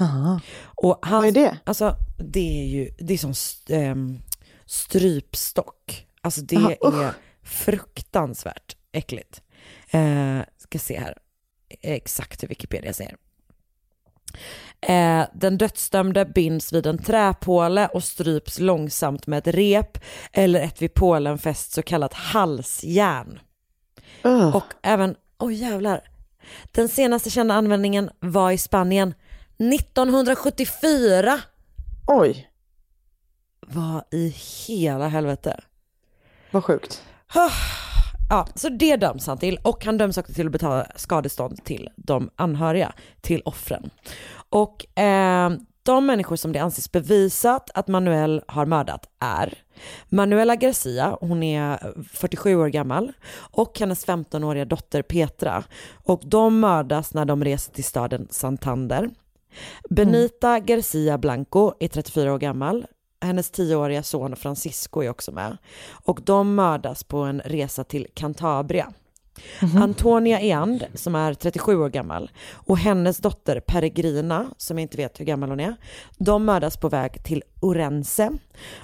Aha. 0.00 0.40
Och 0.64 0.98
hans, 1.02 1.22
Vad 1.22 1.26
är 1.26 1.32
det? 1.32 1.58
Alltså 1.64 1.96
det 2.16 2.62
är 2.62 2.66
ju, 2.66 2.90
det 2.98 3.14
är 3.14 3.18
som 3.18 3.34
ehm, 3.68 4.18
strypstock. 4.66 6.06
Alltså 6.20 6.40
det 6.40 6.56
Aha, 6.56 6.74
usch. 6.84 7.02
är 7.02 7.14
fruktansvärt 7.42 8.76
äckligt. 8.92 9.42
Eh, 9.90 10.38
ska 10.56 10.78
se 10.78 11.00
här 11.00 11.14
exakt 11.80 12.42
hur 12.42 12.48
Wikipedia 12.48 12.92
säger. 12.92 13.16
Eh, 14.80 15.24
den 15.34 15.58
dödsdömde 15.58 16.24
binds 16.24 16.72
vid 16.72 16.86
en 16.86 16.98
träpåle 16.98 17.86
och 17.86 18.04
stryps 18.04 18.58
långsamt 18.58 19.26
med 19.26 19.38
ett 19.38 19.54
rep 19.54 19.98
eller 20.32 20.60
ett 20.60 20.82
vid 20.82 20.94
pålen 20.94 21.38
fäst 21.38 21.72
så 21.72 21.82
kallat 21.82 22.14
halsjärn. 22.14 23.40
Ugh. 24.22 24.56
Och 24.56 24.64
även, 24.82 25.16
oj 25.38 25.54
jävlar, 25.54 26.08
den 26.72 26.88
senaste 26.88 27.30
kända 27.30 27.54
användningen 27.54 28.10
var 28.20 28.50
i 28.50 28.58
Spanien 28.58 29.14
1974. 29.60 31.40
Oj, 32.06 32.50
Vad 33.66 34.04
i 34.10 34.28
hela 34.66 35.08
helvete? 35.08 35.60
vad 36.50 36.64
sjukt. 36.64 37.02
Ja, 38.30 38.46
så 38.54 38.68
det 38.68 38.96
döms 38.96 39.26
han 39.26 39.38
till 39.38 39.58
och 39.62 39.84
han 39.84 39.98
döms 39.98 40.18
också 40.18 40.32
till 40.32 40.46
att 40.46 40.52
betala 40.52 40.86
skadestånd 40.96 41.64
till 41.64 41.88
de 41.96 42.30
anhöriga 42.36 42.92
till 43.20 43.42
offren. 43.44 43.90
Och 44.50 44.98
eh, 44.98 45.50
de 45.82 46.06
människor 46.06 46.36
som 46.36 46.52
det 46.52 46.58
anses 46.58 46.92
bevisat 46.92 47.70
att 47.74 47.88
Manuel 47.88 48.42
har 48.48 48.66
mördat 48.66 49.08
är 49.18 49.54
Manuela 50.08 50.56
Garcia, 50.56 51.16
hon 51.20 51.42
är 51.42 51.94
47 52.12 52.54
år 52.56 52.68
gammal, 52.68 53.12
och 53.36 53.78
hennes 53.78 54.06
15-åriga 54.06 54.64
dotter 54.64 55.02
Petra. 55.02 55.64
Och 56.04 56.20
de 56.24 56.60
mördas 56.60 57.14
när 57.14 57.24
de 57.24 57.44
reser 57.44 57.72
till 57.72 57.84
staden 57.84 58.28
Santander. 58.30 59.10
Benita 59.90 60.58
Garcia 60.60 61.18
Blanco 61.18 61.72
är 61.80 61.88
34 61.88 62.32
år 62.34 62.38
gammal. 62.38 62.86
Hennes 63.22 63.52
10-åriga 63.52 64.02
son 64.02 64.36
Francisco 64.36 65.02
är 65.02 65.08
också 65.10 65.32
med. 65.32 65.56
Och 66.04 66.20
de 66.24 66.54
mördas 66.54 67.04
på 67.04 67.18
en 67.18 67.40
resa 67.44 67.84
till 67.84 68.06
Cantabria. 68.14 68.92
Antonia 69.76 70.40
Eand, 70.40 70.84
som 70.94 71.14
är 71.14 71.34
37 71.34 71.76
år 71.76 71.88
gammal, 71.88 72.30
och 72.52 72.78
hennes 72.78 73.18
dotter 73.18 73.60
Peregrina, 73.60 74.46
som 74.56 74.78
jag 74.78 74.82
inte 74.82 74.96
vet 74.96 75.20
hur 75.20 75.24
gammal 75.24 75.48
hon 75.50 75.60
är, 75.60 75.76
de 76.18 76.44
mördas 76.44 76.76
på 76.76 76.88
väg 76.88 77.24
till 77.24 77.42
Orense. 77.60 78.30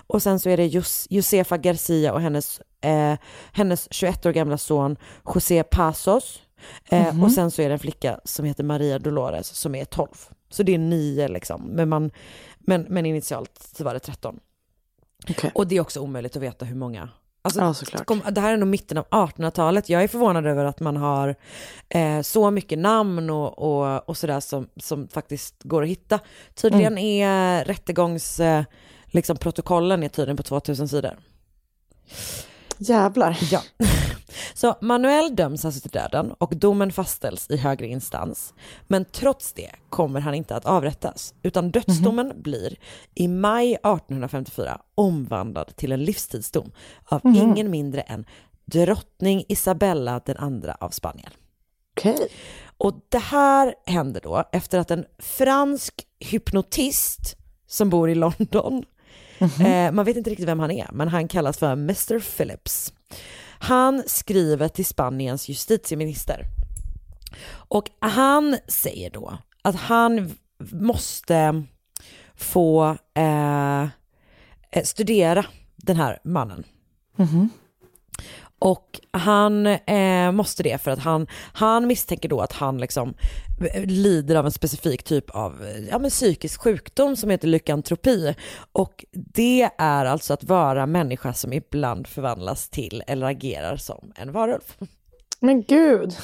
Och 0.06 0.22
sen 0.22 0.40
så 0.40 0.48
är 0.50 0.56
det 0.56 0.66
Jos- 0.66 1.06
Josefa 1.10 1.56
Garcia 1.56 2.12
och 2.12 2.20
hennes, 2.20 2.60
eh, 2.80 3.14
hennes 3.52 3.88
21 3.94 4.26
år 4.26 4.32
gamla 4.32 4.58
son 4.58 4.96
José 5.34 5.62
Pasos. 5.62 6.40
Eh, 6.90 7.24
Och 7.24 7.32
sen 7.32 7.50
så 7.50 7.62
är 7.62 7.68
det 7.68 7.72
en 7.74 7.78
flicka 7.78 8.20
som 8.24 8.44
heter 8.44 8.64
Maria 8.64 8.98
Dolores 8.98 9.48
som 9.48 9.74
är 9.74 9.84
12. 9.84 10.08
Så 10.48 10.62
det 10.62 10.74
är 10.74 10.78
nio 10.78 11.28
liksom, 11.28 11.62
men, 11.62 11.88
man, 11.88 12.10
men, 12.58 12.86
men 12.88 13.06
initialt 13.06 13.68
så 13.76 13.84
var 13.84 13.94
det 13.94 14.00
13. 14.00 14.40
Okej. 15.30 15.50
Och 15.54 15.66
det 15.66 15.76
är 15.76 15.80
också 15.80 16.00
omöjligt 16.00 16.36
att 16.36 16.42
veta 16.42 16.64
hur 16.64 16.76
många. 16.76 17.08
Alltså, 17.42 17.60
Ja, 17.60 17.74
såklart. 17.74 18.06
kom, 18.06 18.22
det 18.30 18.40
här 18.40 18.52
är 18.52 18.56
nog 18.56 18.68
mitten 18.68 18.98
av 18.98 19.04
1800-talet. 19.04 19.88
Jag 19.88 20.02
är 20.02 20.08
förvånad 20.08 20.46
över 20.46 20.64
att 20.64 20.80
man 20.80 20.96
har 20.96 21.34
eh, 21.88 22.20
så 22.22 22.50
mycket 22.50 22.78
namn 22.78 23.30
och, 23.30 23.58
och, 23.58 24.08
och 24.08 24.16
sådär 24.16 24.40
som, 24.40 24.68
som 24.76 25.08
faktiskt 25.08 25.54
går 25.62 25.82
att 25.82 25.88
hitta. 25.88 26.18
Tydligen 26.54 26.98
är 26.98 27.64
rättegångs, 27.64 28.40
eh, 28.40 28.64
liksom 29.06 29.36
protokollen 29.36 30.02
är 30.02 30.08
tydligen 30.08 30.36
på 30.36 30.42
2000 30.42 30.88
sidor. 30.88 31.16
Jävlar. 32.78 33.38
Ja. 33.50 33.60
Så 34.54 34.74
Manuel 34.80 35.36
döms 35.36 35.64
alltså 35.64 35.80
till 35.80 35.90
döden 35.90 36.32
och 36.38 36.56
domen 36.56 36.92
fastställs 36.92 37.50
i 37.50 37.56
högre 37.56 37.86
instans. 37.86 38.54
Men 38.86 39.04
trots 39.04 39.52
det 39.52 39.70
kommer 39.90 40.20
han 40.20 40.34
inte 40.34 40.56
att 40.56 40.66
avrättas, 40.66 41.34
utan 41.42 41.70
dödsdomen 41.70 42.32
blir 42.42 42.76
i 43.14 43.28
maj 43.28 43.74
1854 43.74 44.80
omvandlad 44.94 45.76
till 45.76 45.92
en 45.92 46.04
livstidsdom 46.04 46.72
av 47.04 47.20
ingen 47.24 47.70
mindre 47.70 48.00
än 48.00 48.24
drottning 48.64 49.44
Isabella 49.48 50.20
den 50.24 50.36
andra 50.36 50.76
av 50.80 50.90
Spanien. 50.90 51.32
Okej. 51.96 52.28
Och 52.78 52.94
det 53.08 53.18
här 53.18 53.74
händer 53.86 54.20
då 54.20 54.44
efter 54.52 54.78
att 54.78 54.90
en 54.90 55.04
fransk 55.18 55.94
hypnotist 56.20 57.36
som 57.66 57.90
bor 57.90 58.10
i 58.10 58.14
London, 58.14 58.84
eh, 59.40 59.92
man 59.92 60.04
vet 60.04 60.16
inte 60.16 60.30
riktigt 60.30 60.48
vem 60.48 60.60
han 60.60 60.70
är, 60.70 60.88
men 60.92 61.08
han 61.08 61.28
kallas 61.28 61.58
för 61.58 61.72
Mr. 61.72 62.18
Phillips. 62.36 62.92
Han 63.58 64.02
skriver 64.06 64.68
till 64.68 64.86
Spaniens 64.86 65.48
justitieminister. 65.48 66.44
Och 67.48 67.90
han 67.98 68.56
säger 68.68 69.10
då 69.10 69.38
att 69.62 69.74
han 69.74 70.34
måste 70.72 71.64
få 72.34 72.96
eh, 73.14 73.82
eh, 74.70 74.82
studera 74.84 75.44
den 75.76 75.96
här 75.96 76.18
mannen. 76.24 76.64
Och 78.58 79.00
han 79.10 79.66
eh, 79.66 80.32
måste 80.32 80.62
det 80.62 80.82
för 80.82 80.90
att 80.90 80.98
han, 80.98 81.26
han 81.52 81.86
misstänker 81.86 82.28
då 82.28 82.40
att 82.40 82.52
han 82.52 82.78
liksom 82.78 83.14
lider 83.86 84.34
av 84.34 84.46
en 84.46 84.52
specifik 84.52 85.02
typ 85.02 85.30
av 85.30 85.66
ja, 85.90 85.98
men 85.98 86.10
psykisk 86.10 86.60
sjukdom 86.60 87.16
som 87.16 87.30
heter 87.30 87.48
lykantropi. 87.48 88.34
Och 88.72 89.04
det 89.12 89.70
är 89.78 90.04
alltså 90.04 90.34
att 90.34 90.44
vara 90.44 90.86
människa 90.86 91.34
som 91.34 91.52
ibland 91.52 92.06
förvandlas 92.06 92.68
till 92.68 93.02
eller 93.06 93.26
agerar 93.26 93.76
som 93.76 94.12
en 94.16 94.32
varulv. 94.32 94.74
Men 95.40 95.62
gud, 95.62 96.16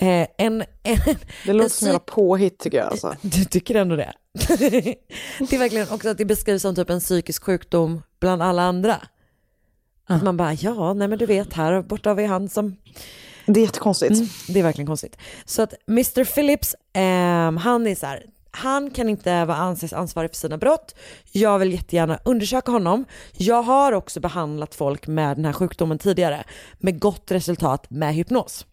Eh, 0.00 0.26
en, 0.38 0.64
en, 0.82 0.98
det 1.46 1.52
låter 1.52 1.64
en 1.64 1.70
som 1.70 1.86
jävla 1.86 1.98
påhitt 1.98 2.58
tycker 2.58 2.78
jag 2.78 2.86
alltså. 2.86 3.16
du 3.20 3.44
tycker 3.44 3.74
ändå 3.74 3.96
det? 3.96 4.12
det 5.38 5.52
är 5.52 5.58
verkligen 5.58 5.86
också 5.90 6.08
att 6.08 6.18
det 6.18 6.24
beskrivs 6.24 6.62
som 6.62 6.74
typ 6.74 6.90
en 6.90 7.00
psykisk 7.00 7.44
sjukdom 7.44 8.02
bland 8.20 8.42
alla 8.42 8.62
andra. 8.62 8.96
Att 10.06 10.22
man 10.22 10.36
bara, 10.36 10.52
ja, 10.54 10.94
nej 10.94 11.08
men 11.08 11.18
du 11.18 11.26
vet, 11.26 11.52
här 11.52 11.82
borta 11.82 12.10
har 12.10 12.14
vi 12.14 12.24
han 12.24 12.48
som 12.48 12.76
Det 13.48 13.60
är 13.60 13.64
jättekonstigt. 13.64 14.14
Mm, 14.14 14.28
det 14.48 14.58
är 14.58 14.62
verkligen 14.62 14.86
konstigt. 14.86 15.16
Så 15.44 15.62
att 15.62 15.74
Mr. 15.88 16.24
Phillips, 16.24 16.74
ehm, 16.92 17.56
han 17.56 17.86
är 17.86 17.94
så 17.94 18.06
här, 18.06 18.24
han 18.50 18.90
kan 18.90 19.08
inte 19.08 19.44
vara 19.44 19.56
anses 19.56 19.92
ansvarig 19.92 20.30
för 20.30 20.36
sina 20.36 20.58
brott. 20.58 20.94
Jag 21.32 21.58
vill 21.58 21.72
jättegärna 21.72 22.18
undersöka 22.24 22.72
honom. 22.72 23.04
Jag 23.32 23.62
har 23.62 23.92
också 23.92 24.20
behandlat 24.20 24.74
folk 24.74 25.06
med 25.06 25.36
den 25.36 25.44
här 25.44 25.52
sjukdomen 25.52 25.98
tidigare 25.98 26.44
med 26.78 27.00
gott 27.00 27.30
resultat 27.30 27.90
med 27.90 28.14
hypnos. 28.14 28.66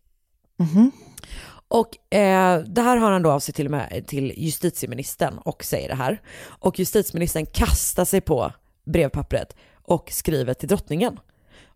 Och 1.67 2.13
eh, 2.15 2.59
det 2.59 2.81
här 2.81 2.97
har 2.97 3.11
han 3.11 3.23
då 3.23 3.31
av 3.31 3.39
sig 3.39 3.53
till 3.53 3.69
med 3.69 4.07
till 4.07 4.33
justitieministern 4.37 5.37
och 5.37 5.63
säger 5.63 5.89
det 5.89 5.95
här. 5.95 6.21
Och 6.45 6.79
justitieministern 6.79 7.45
kastar 7.45 8.05
sig 8.05 8.21
på 8.21 8.51
brevpappret 8.85 9.55
och 9.81 10.11
skriver 10.11 10.53
till 10.53 10.69
drottningen. 10.69 11.19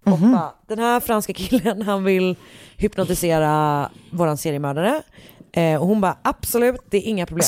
Och 0.03 0.17
bara, 0.17 0.53
den 0.67 0.79
här 0.79 0.99
franska 0.99 1.33
killen 1.33 1.81
han 1.81 2.03
vill 2.03 2.35
hypnotisera 2.77 3.89
våran 4.11 4.37
seriemördare. 4.37 5.01
Eh, 5.51 5.81
och 5.81 5.87
hon 5.87 6.01
bara 6.01 6.17
absolut, 6.21 6.81
det 6.89 6.97
är 6.97 7.01
inga 7.01 7.25
problem. 7.25 7.47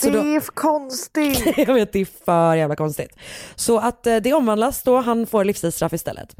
Så 0.00 0.10
det 0.10 0.18
är 0.18 0.40
för 0.40 0.52
konstigt. 0.52 1.56
jag 1.56 1.74
vet, 1.74 1.92
det 1.92 2.00
är 2.00 2.24
för 2.24 2.54
jävla 2.54 2.76
konstigt. 2.76 3.16
Så 3.54 3.78
att 3.78 4.06
eh, 4.06 4.16
det 4.16 4.32
omvandlas 4.32 4.82
då, 4.82 5.00
han 5.00 5.26
får 5.26 5.44
livstidsstraff 5.44 5.92
istället. 5.92 6.36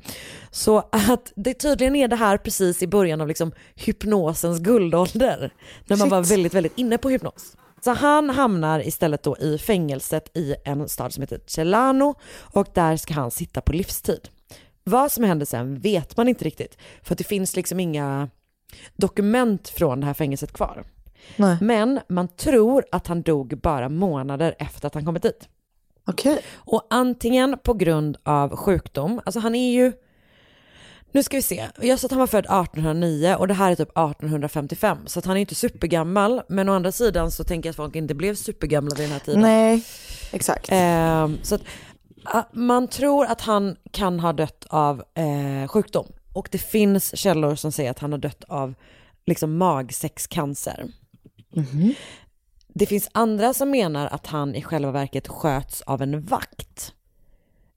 Så 0.51 0.79
att 0.93 1.33
det 1.37 1.55
tydligen 1.55 1.97
är 1.97 2.09
det 2.09 2.17
här 2.17 2.37
precis 2.37 2.83
i 2.83 2.87
början 2.87 3.21
av 3.21 3.29
liksom 3.29 3.53
hypnosens 3.75 4.61
guldålder. 4.61 5.51
När 5.87 5.97
man 5.97 6.07
Shit. 6.07 6.13
var 6.13 6.23
väldigt, 6.23 6.55
väldigt 6.55 6.79
inne 6.79 6.99
på 6.99 7.11
hypnos. 7.11 7.57
Så 7.85 7.91
han 7.91 8.31
hamnar 8.31 8.87
istället 8.87 9.23
då 9.23 9.37
i 9.37 9.59
fängelset 9.59 10.37
i 10.37 10.55
en 10.65 10.89
stad 10.89 11.13
som 11.13 11.21
heter 11.21 11.41
Celano 11.47 12.15
och 12.41 12.67
där 12.75 12.97
ska 12.97 13.15
han 13.15 13.31
sitta 13.31 13.61
på 13.61 13.73
livstid. 13.73 14.29
Vad 14.85 15.13
som 15.13 15.25
händer 15.25 15.47
sen 15.47 15.79
vet 15.79 16.17
man 16.17 16.29
inte 16.29 16.45
riktigt, 16.45 16.79
för 17.03 17.15
att 17.15 17.19
det 17.19 17.25
finns 17.25 17.57
liksom 17.57 17.81
inga 17.81 18.29
dokument 18.97 19.69
från 19.69 20.01
det 20.01 20.07
här 20.07 20.15
fängelset 20.15 20.53
kvar. 20.53 20.85
Nej. 21.37 21.57
Men 21.61 22.01
man 22.09 22.29
tror 22.29 22.85
att 22.93 23.07
han 23.07 23.23
dog 23.23 23.61
bara 23.63 23.89
månader 23.89 24.55
efter 24.59 24.87
att 24.87 24.95
han 24.95 25.05
kommit 25.05 25.23
dit. 25.23 25.49
Okej. 26.07 26.39
Och 26.55 26.87
antingen 26.91 27.59
på 27.63 27.75
grund 27.75 28.17
av 28.23 28.57
sjukdom, 28.57 29.21
alltså 29.25 29.41
han 29.41 29.55
är 29.55 29.73
ju, 29.73 29.93
nu 31.13 31.23
ska 31.23 31.37
vi 31.37 31.43
se, 31.43 31.69
jag 31.81 31.99
sa 31.99 32.07
att 32.07 32.11
han 32.11 32.21
var 32.21 32.27
född 32.27 32.45
1809 32.45 33.37
och 33.39 33.49
det 33.49 33.55
här 33.55 33.71
är 33.71 33.75
typ 33.75 33.89
1855, 33.89 34.99
så 35.07 35.19
att 35.19 35.25
han 35.25 35.37
är 35.37 35.41
inte 35.41 35.55
supergammal, 35.55 36.43
men 36.49 36.69
å 36.69 36.73
andra 36.73 36.93
sidan 36.93 37.31
så 37.31 37.45
tänker 37.45 37.67
jag 37.67 37.71
att 37.71 37.77
folk 37.77 37.97
inte 37.97 38.15
blev 38.15 38.35
supergamla 38.35 38.95
vid 38.97 39.05
den 39.05 39.13
här 39.13 39.19
tiden. 39.19 39.41
Nej, 39.41 39.85
exakt. 40.33 40.69
Ehm, 40.71 41.39
så 41.43 41.55
att, 41.55 41.63
man 42.53 42.89
tror 42.89 43.27
att 43.27 43.41
han 43.41 43.77
kan 43.91 44.21
ha 44.21 44.33
dött 44.33 44.67
av 44.69 45.05
eh, 45.15 45.69
sjukdom. 45.69 46.07
Och 46.33 46.49
det 46.51 46.59
finns 46.59 47.17
källor 47.17 47.55
som 47.55 47.73
säger 47.73 47.91
att 47.91 47.99
han 47.99 48.13
har 48.13 48.19
dött 48.19 48.45
av 48.49 48.75
liksom 49.27 49.57
magsäckscancer. 49.57 50.87
Det 52.69 52.87
finns 52.87 53.09
andra 53.13 53.55
som 53.55 53.71
menar 53.71 54.07
att 54.07 54.27
han 54.27 54.55
i 54.55 54.63
själva 54.63 54.91
verket 54.91 55.29
sköts 55.29 55.83
av 55.83 56.03
en 56.03 56.21
vakt. 56.21 56.95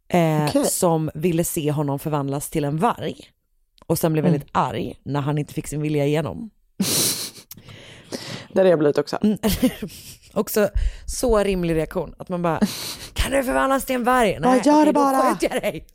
Eh, 0.07 0.45
Okej. 0.45 0.65
Som 0.65 1.11
ville 1.13 1.43
se 1.43 1.71
honom 1.71 1.99
förvandlas 1.99 2.49
till 2.49 2.63
en 2.63 2.77
varg. 2.77 3.31
Och 3.85 3.99
sen 3.99 4.13
blev 4.13 4.23
väldigt 4.23 4.47
arg 4.51 4.99
när 5.03 5.21
han 5.21 5.37
inte 5.37 5.53
fick 5.53 5.67
sin 5.67 5.81
vilja 5.81 6.05
igenom. 6.05 6.49
Där 8.53 8.65
är 8.65 8.69
jag 8.69 8.79
blivit 8.79 8.97
också. 8.97 9.19
Också 10.37 10.69
så 11.05 11.37
rimlig 11.43 11.75
reaktion, 11.75 12.15
att 12.17 12.29
man 12.29 12.41
bara, 12.41 12.59
kan 13.13 13.31
du 13.31 13.43
förvandlas 13.43 13.85
till 13.85 13.95
en 13.95 14.03
varg? 14.03 14.39
Ja, 14.41 14.55
gör 14.55 14.63
det 14.63 14.71
okej, 14.71 14.85
då 14.85 14.93
bara. 14.93 15.21
skjuter 15.21 15.53
jag 15.53 15.63
dig. 15.63 15.85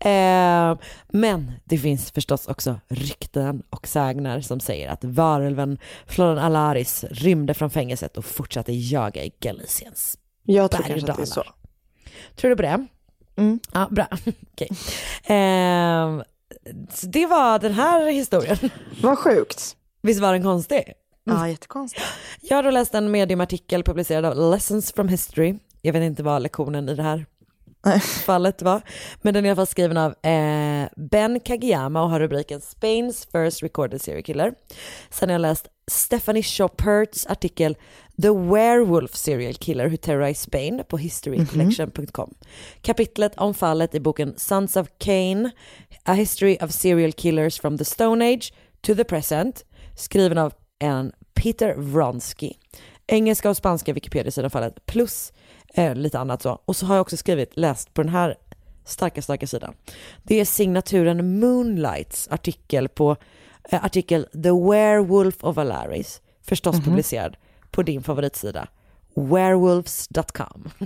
eh, 0.14 0.78
men 1.08 1.52
det 1.64 1.78
finns 1.78 2.10
förstås 2.10 2.46
också 2.46 2.80
rykten 2.88 3.62
och 3.70 3.88
sägner 3.88 4.40
som 4.40 4.60
säger 4.60 4.88
att 4.88 5.04
varulven 5.04 5.78
Florian 6.06 6.38
Alaris 6.38 7.04
rymde 7.10 7.54
från 7.54 7.70
fängelset 7.70 8.16
och 8.16 8.24
fortsatte 8.24 8.72
jaga 8.72 9.24
i 9.24 9.32
Galiciens 9.40 10.18
Jag 10.42 10.70
tror 10.70 10.82
kanske 10.82 11.10
att 11.10 11.16
det 11.16 11.22
är 11.22 11.26
så. 11.26 11.44
Tror 12.36 12.50
du 12.50 12.56
på 12.56 12.62
det? 12.62 12.86
Mm. 13.36 13.60
Ja, 13.72 13.88
bra. 13.90 14.06
Okej. 14.52 14.68
Eh, 15.24 16.22
det 17.02 17.26
var 17.26 17.58
den 17.58 17.72
här 17.72 18.12
historien. 18.12 18.58
Vad 19.02 19.18
sjukt. 19.18 19.76
Visst 20.02 20.20
var 20.20 20.32
den 20.32 20.42
konstig? 20.42 20.92
Ja, 21.24 21.48
jättekonstigt. 21.48 22.06
Jag 22.40 22.56
har 22.56 22.62
då 22.62 22.70
läst 22.70 22.94
en 22.94 23.10
mediumartikel 23.10 23.82
publicerad 23.82 24.24
av 24.24 24.50
Lessons 24.50 24.92
from 24.92 25.08
History. 25.08 25.54
Jag 25.82 25.92
vet 25.92 26.02
inte 26.02 26.22
vad 26.22 26.42
lektionen 26.42 26.88
i 26.88 26.94
det 26.94 27.02
här 27.02 27.26
fallet 28.24 28.62
var. 28.62 28.82
Men 29.22 29.34
den 29.34 29.44
är 29.44 29.48
i 29.48 29.50
alla 29.50 29.56
fall 29.56 29.66
skriven 29.66 29.96
av 29.96 30.14
eh, 30.22 30.88
Ben 30.96 31.40
Kageyama 31.40 32.02
och 32.02 32.10
har 32.10 32.20
rubriken 32.20 32.60
Spains 32.60 33.26
first 33.32 33.62
recorded 33.62 34.02
serial 34.02 34.22
killer. 34.22 34.54
Sen 35.10 35.28
har 35.28 35.34
jag 35.34 35.40
läst 35.40 35.68
Stephanie 35.86 36.42
Shopperts 36.42 37.26
artikel 37.26 37.76
The 38.22 38.30
Werewolf 38.30 39.14
Serial 39.14 39.54
Killer 39.54 39.88
Who 39.88 39.96
Terrorized 39.96 40.42
Spain 40.42 40.82
på 40.88 40.98
historycollection.com. 40.98 42.34
Kapitlet 42.82 43.32
om 43.36 43.54
fallet 43.54 43.94
i 43.94 44.00
boken 44.00 44.34
Sons 44.36 44.76
of 44.76 44.88
Cain, 44.98 45.50
A 46.04 46.12
History 46.12 46.58
of 46.60 46.70
Serial 46.70 47.12
Killers 47.12 47.60
from 47.60 47.78
the 47.78 47.84
Stone 47.84 48.32
Age 48.32 48.54
to 48.80 48.94
the 48.94 49.04
Present, 49.04 49.64
skriven 49.96 50.38
av 50.38 50.52
en 50.78 51.12
Peter 51.34 51.74
Vronsky. 51.76 52.52
Engelska 53.06 53.50
och 53.50 53.56
spanska 53.56 53.92
Wikipedia-sidan 53.92 54.50
fallet, 54.50 54.86
plus 54.86 55.32
eh, 55.74 55.94
lite 55.94 56.18
annat 56.18 56.42
så. 56.42 56.60
Och 56.64 56.76
så 56.76 56.86
har 56.86 56.94
jag 56.94 57.02
också 57.02 57.16
skrivit, 57.16 57.56
läst 57.56 57.94
på 57.94 58.02
den 58.02 58.12
här 58.12 58.36
starka, 58.84 59.22
starka 59.22 59.46
sidan. 59.46 59.74
Det 60.22 60.40
är 60.40 60.44
signaturen 60.44 61.38
Moonlights 61.40 62.28
artikel 62.28 62.88
på 62.88 63.16
eh, 63.70 63.84
artikel 63.84 64.24
The 64.32 64.50
Werewolf 64.70 65.44
of 65.44 65.58
Alaris, 65.58 66.20
förstås 66.42 66.76
Mhm. 66.76 66.84
publicerad 66.84 67.36
på 67.70 67.82
din 67.82 68.02
favoritsida, 68.02 68.68
werewolves.com. 69.14 70.70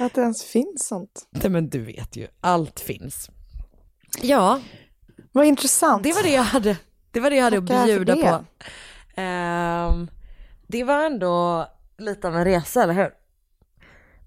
Att 0.00 0.14
det 0.14 0.20
ens 0.20 0.44
finns 0.44 0.88
sånt. 0.88 1.28
Nej 1.30 1.50
men 1.50 1.68
du 1.68 1.80
vet 1.80 2.16
ju, 2.16 2.26
allt 2.40 2.80
finns. 2.80 3.30
Ja, 4.22 4.60
Vad 5.38 5.46
intressant. 5.46 6.02
det 6.02 6.12
var 6.12 6.22
det 6.22 6.30
jag 6.32 6.42
hade, 6.42 6.76
det 7.10 7.20
var 7.20 7.30
det 7.30 7.36
jag 7.36 7.44
hade 7.44 7.60
Tackar 7.60 7.80
att 7.80 7.86
bjuda 7.86 8.16
på. 8.16 8.44
Ehm, 9.20 10.10
det 10.66 10.84
var 10.84 11.04
ändå 11.06 11.66
lite 11.98 12.28
av 12.28 12.36
en 12.36 12.44
resa, 12.44 12.82
eller 12.82 12.94
hur? 12.94 13.10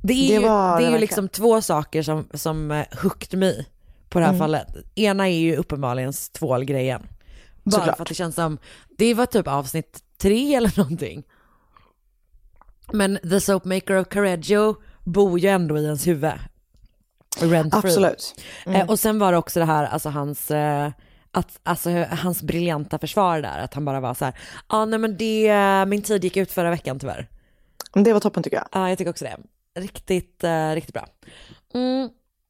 Det 0.04 0.14
är 0.14 0.28
Det 0.28 0.34
ju, 0.34 0.40
var 0.40 0.80
det 0.82 0.86
är 0.88 0.92
ju 0.92 0.98
liksom 0.98 1.30
två 1.30 1.62
saker 1.62 2.04
som, 2.04 2.28
som 2.34 2.72
eh, 2.72 2.86
hooked 3.04 3.40
mig 3.40 3.68
på 4.10 4.20
det 4.20 4.26
här 4.26 4.32
Mm. 4.34 4.40
fallet. 4.40 4.68
Ena 4.96 5.30
är 5.30 5.40
ju 5.40 5.56
uppenbarligen 5.56 6.14
tvålgrejen. 6.40 7.08
Bara 7.64 7.72
Såklart. 7.72 7.96
för 7.98 8.04
att 8.04 8.10
det 8.10 8.16
känns 8.16 8.36
som, 8.36 8.58
det 8.98 9.14
var 9.14 9.26
typ 9.26 9.48
avsnitt 9.48 10.00
tre 10.18 10.56
eller 10.56 10.78
någonting. 10.78 11.24
Men 12.94 13.20
The 13.30 13.40
Soapmaker 13.42 13.96
of 13.98 14.08
Correggio 14.08 14.76
bor 15.04 15.40
ju 15.40 15.50
ändå 15.50 15.78
i 15.78 15.84
ens 15.84 16.08
huvud. 16.08 16.32
Rent. 17.40 17.74
Absolut. 17.76 18.42
Mm. 18.66 18.82
Eh, 18.82 18.90
och 18.90 19.00
sen 19.00 19.20
var 19.20 19.32
det 19.32 19.38
också 19.38 19.60
det 19.60 19.66
här, 19.66 19.84
alltså 19.86 20.10
hans, 20.10 20.52
eh, 20.52 20.92
att, 21.32 21.60
alltså, 21.64 21.90
hans 22.10 22.44
briljanta 22.44 23.00
försvar 23.00 23.42
där, 23.42 23.60
att 23.60 23.74
han 23.74 23.86
bara 23.86 24.00
var 24.00 24.14
så 24.14 24.26
här, 24.26 24.34
ja 24.70 24.78
ah, 24.78 24.86
nej 24.86 25.00
men 25.00 25.18
det, 25.18 25.54
min 25.88 26.02
tid 26.02 26.24
gick 26.24 26.38
ut 26.38 26.52
förra 26.52 26.70
veckan 26.70 27.00
tyvärr. 27.00 27.28
Det 27.94 28.14
var 28.14 28.20
toppen 28.20 28.44
tycker 28.44 28.58
jag. 28.58 28.68
Ja, 28.72 28.90
jag 28.90 28.98
tycker 28.98 29.12
också 29.12 29.26
det. 29.26 29.38
Riktigt, 29.80 30.44
eh, 30.44 30.70
riktigt 30.72 30.94
bra. 30.94 31.08
Mm, 31.74 32.10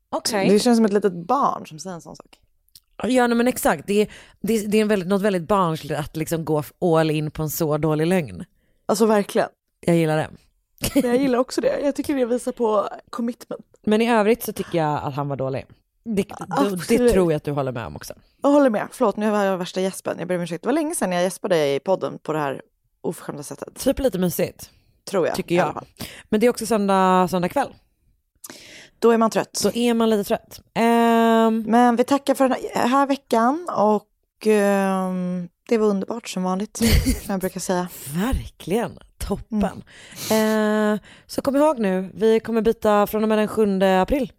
Okej. 0.09 0.49
Det 0.49 0.59
känns 0.59 0.77
som 0.77 0.85
ett 0.85 0.93
litet 0.93 1.13
barn 1.13 1.67
som 1.67 1.79
säger 1.79 1.93
en 1.95 2.01
sån 2.01 2.15
sak. 2.15 2.37
Ja 3.07 3.27
nej, 3.27 3.37
men 3.37 3.47
exakt, 3.47 3.83
det, 3.87 4.01
är- 4.01 4.07
det, 4.41 4.67
det 4.67 4.77
är 4.77 4.81
en 4.81 4.87
väldigt, 4.87 5.09
något 5.09 5.21
väldigt 5.21 5.47
barnsligt 5.47 5.99
att 5.99 6.15
liksom 6.17 6.45
gå 6.45 6.63
all 6.81 7.11
in 7.11 7.31
på 7.31 7.43
en 7.43 7.49
så 7.49 7.77
dålig 7.77 8.07
lögn. 8.07 8.45
Alltså 8.85 9.05
verkligen. 9.05 9.49
Jag 9.79 9.95
gillar 9.95 10.17
det. 10.17 10.29
Jag 11.07 11.17
gillar 11.17 11.39
också 11.39 11.61
det. 11.61 11.79
Jag 11.83 11.95
tycker 11.95 12.15
det 12.15 12.25
visar 12.25 12.51
på 12.51 12.89
commitment. 13.09 13.65
Men 13.83 14.01
i 14.01 14.11
övrigt 14.11 14.43
så 14.43 14.53
tycker 14.53 14.77
jag 14.77 15.03
att 15.03 15.13
han 15.13 15.27
var 15.27 15.35
dålig. 15.35 15.65
Det, 16.03 16.25
det, 16.87 17.09
tror 17.09 17.31
jag 17.31 17.37
att 17.37 17.43
du 17.43 17.51
håller 17.51 17.71
med 17.71 17.85
om 17.85 17.95
också. 17.95 18.13
Jag 18.41 18.49
håller 18.49 18.69
med. 18.69 18.87
Förlåt, 18.91 19.17
nu 19.17 19.31
var 19.31 19.43
jag 19.43 19.57
värsta 19.57 19.81
gäspen. 19.81 20.19
Jag 20.19 20.27
ber 20.27 20.35
om 20.35 20.41
ursäkt. 20.41 20.63
Det 20.63 20.67
var 20.67 20.73
länge 20.73 20.95
sedan 20.95 21.11
jag 21.11 21.23
gäspade 21.23 21.75
i 21.75 21.79
podden 21.79 22.19
på 22.23 22.33
det 22.33 22.39
här 22.39 22.61
oförskämda 23.01 23.43
sättet. 23.43 23.79
Typ 23.79 23.99
lite 23.99 24.19
mysigt, 24.19 24.69
Tror 25.09 25.27
jag. 25.27 25.35
tycker 25.35 25.55
jag. 25.55 25.85
Men 26.29 26.39
det 26.39 26.45
är 26.45 26.49
också 26.49 26.65
söndag, 26.65 27.27
söndag 27.31 27.49
kväll. 27.49 27.73
Då 28.99 29.11
är 29.11 29.17
man 29.17 29.29
trött. 29.29 29.59
Då 29.63 29.71
är 29.75 29.93
man 29.93 30.09
lite 30.09 30.23
trött. 30.23 30.61
Ehm, 30.73 31.63
Men 31.67 31.95
vi 31.95 32.03
tackar 32.03 32.35
för 32.35 32.49
den 32.49 32.89
här 32.89 33.07
veckan 33.07 33.67
och 33.77 34.47
ehm, 34.47 35.49
det 35.69 35.77
var 35.77 35.87
underbart 35.87 36.29
som 36.29 36.43
vanligt, 36.43 36.77
som 36.77 36.87
jag 37.31 37.39
brukar 37.39 37.59
säga. 37.59 37.87
Verkligen, 38.13 38.99
toppen. 39.27 39.83
Eh, 40.31 40.99
så 41.27 41.41
kom 41.41 41.55
ihåg 41.55 41.79
nu, 41.79 42.11
vi 42.13 42.39
kommer 42.39 42.61
byta 42.61 43.07
från 43.07 43.23
och 43.23 43.29
med 43.29 43.37
den 43.37 43.47
7 43.47 43.81
april. 43.83 44.31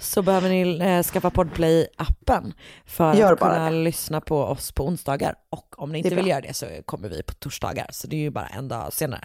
Så 0.00 0.22
behöver 0.22 0.48
ni 0.48 0.78
eh, 0.78 1.02
skaffa 1.02 1.28
Podplay-appen 1.30 2.52
för 2.86 3.14
Gör 3.14 3.32
att 3.32 3.38
kunna 3.38 3.70
det. 3.70 3.76
lyssna 3.76 4.20
på 4.20 4.38
oss 4.42 4.72
på 4.72 4.86
onsdagar. 4.86 5.34
Och 5.50 5.82
om 5.82 5.92
ni 5.92 5.98
inte 5.98 6.08
vill 6.10 6.18
bra. 6.18 6.28
göra 6.28 6.40
det 6.40 6.54
så 6.54 6.66
kommer 6.84 7.08
vi 7.08 7.22
på 7.22 7.34
torsdagar. 7.34 7.86
Så 7.90 8.06
det 8.06 8.16
är 8.16 8.20
ju 8.20 8.30
bara 8.30 8.46
en 8.46 8.68
dag 8.68 8.92
senare. 8.92 9.24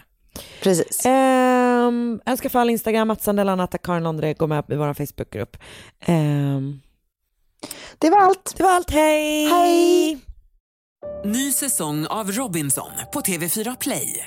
Precis. 0.62 1.06
Um, 1.06 2.20
önskar 2.26 2.48
fall 2.48 2.70
Instagram, 2.70 3.10
att 3.10 3.22
Sandella 3.22 3.54
Natta, 3.56 3.78
Karin 3.78 4.02
Londre, 4.04 4.34
gå 4.34 4.46
med 4.46 4.64
i 4.68 4.74
vår 4.74 4.94
Facebookgrupp. 4.94 5.56
Ehm, 6.00 6.80
Det 7.98 8.10
var 8.10 8.18
allt. 8.18 8.54
det 8.56 8.62
var 8.62 8.70
allt, 8.70 8.90
hej! 8.90 9.46
Hej! 9.48 10.18
Ny 11.24 11.52
säsong 11.52 12.06
av 12.06 12.32
Robinson 12.32 12.90
på 13.12 13.20
TV4 13.20 13.76
Play. 13.80 14.26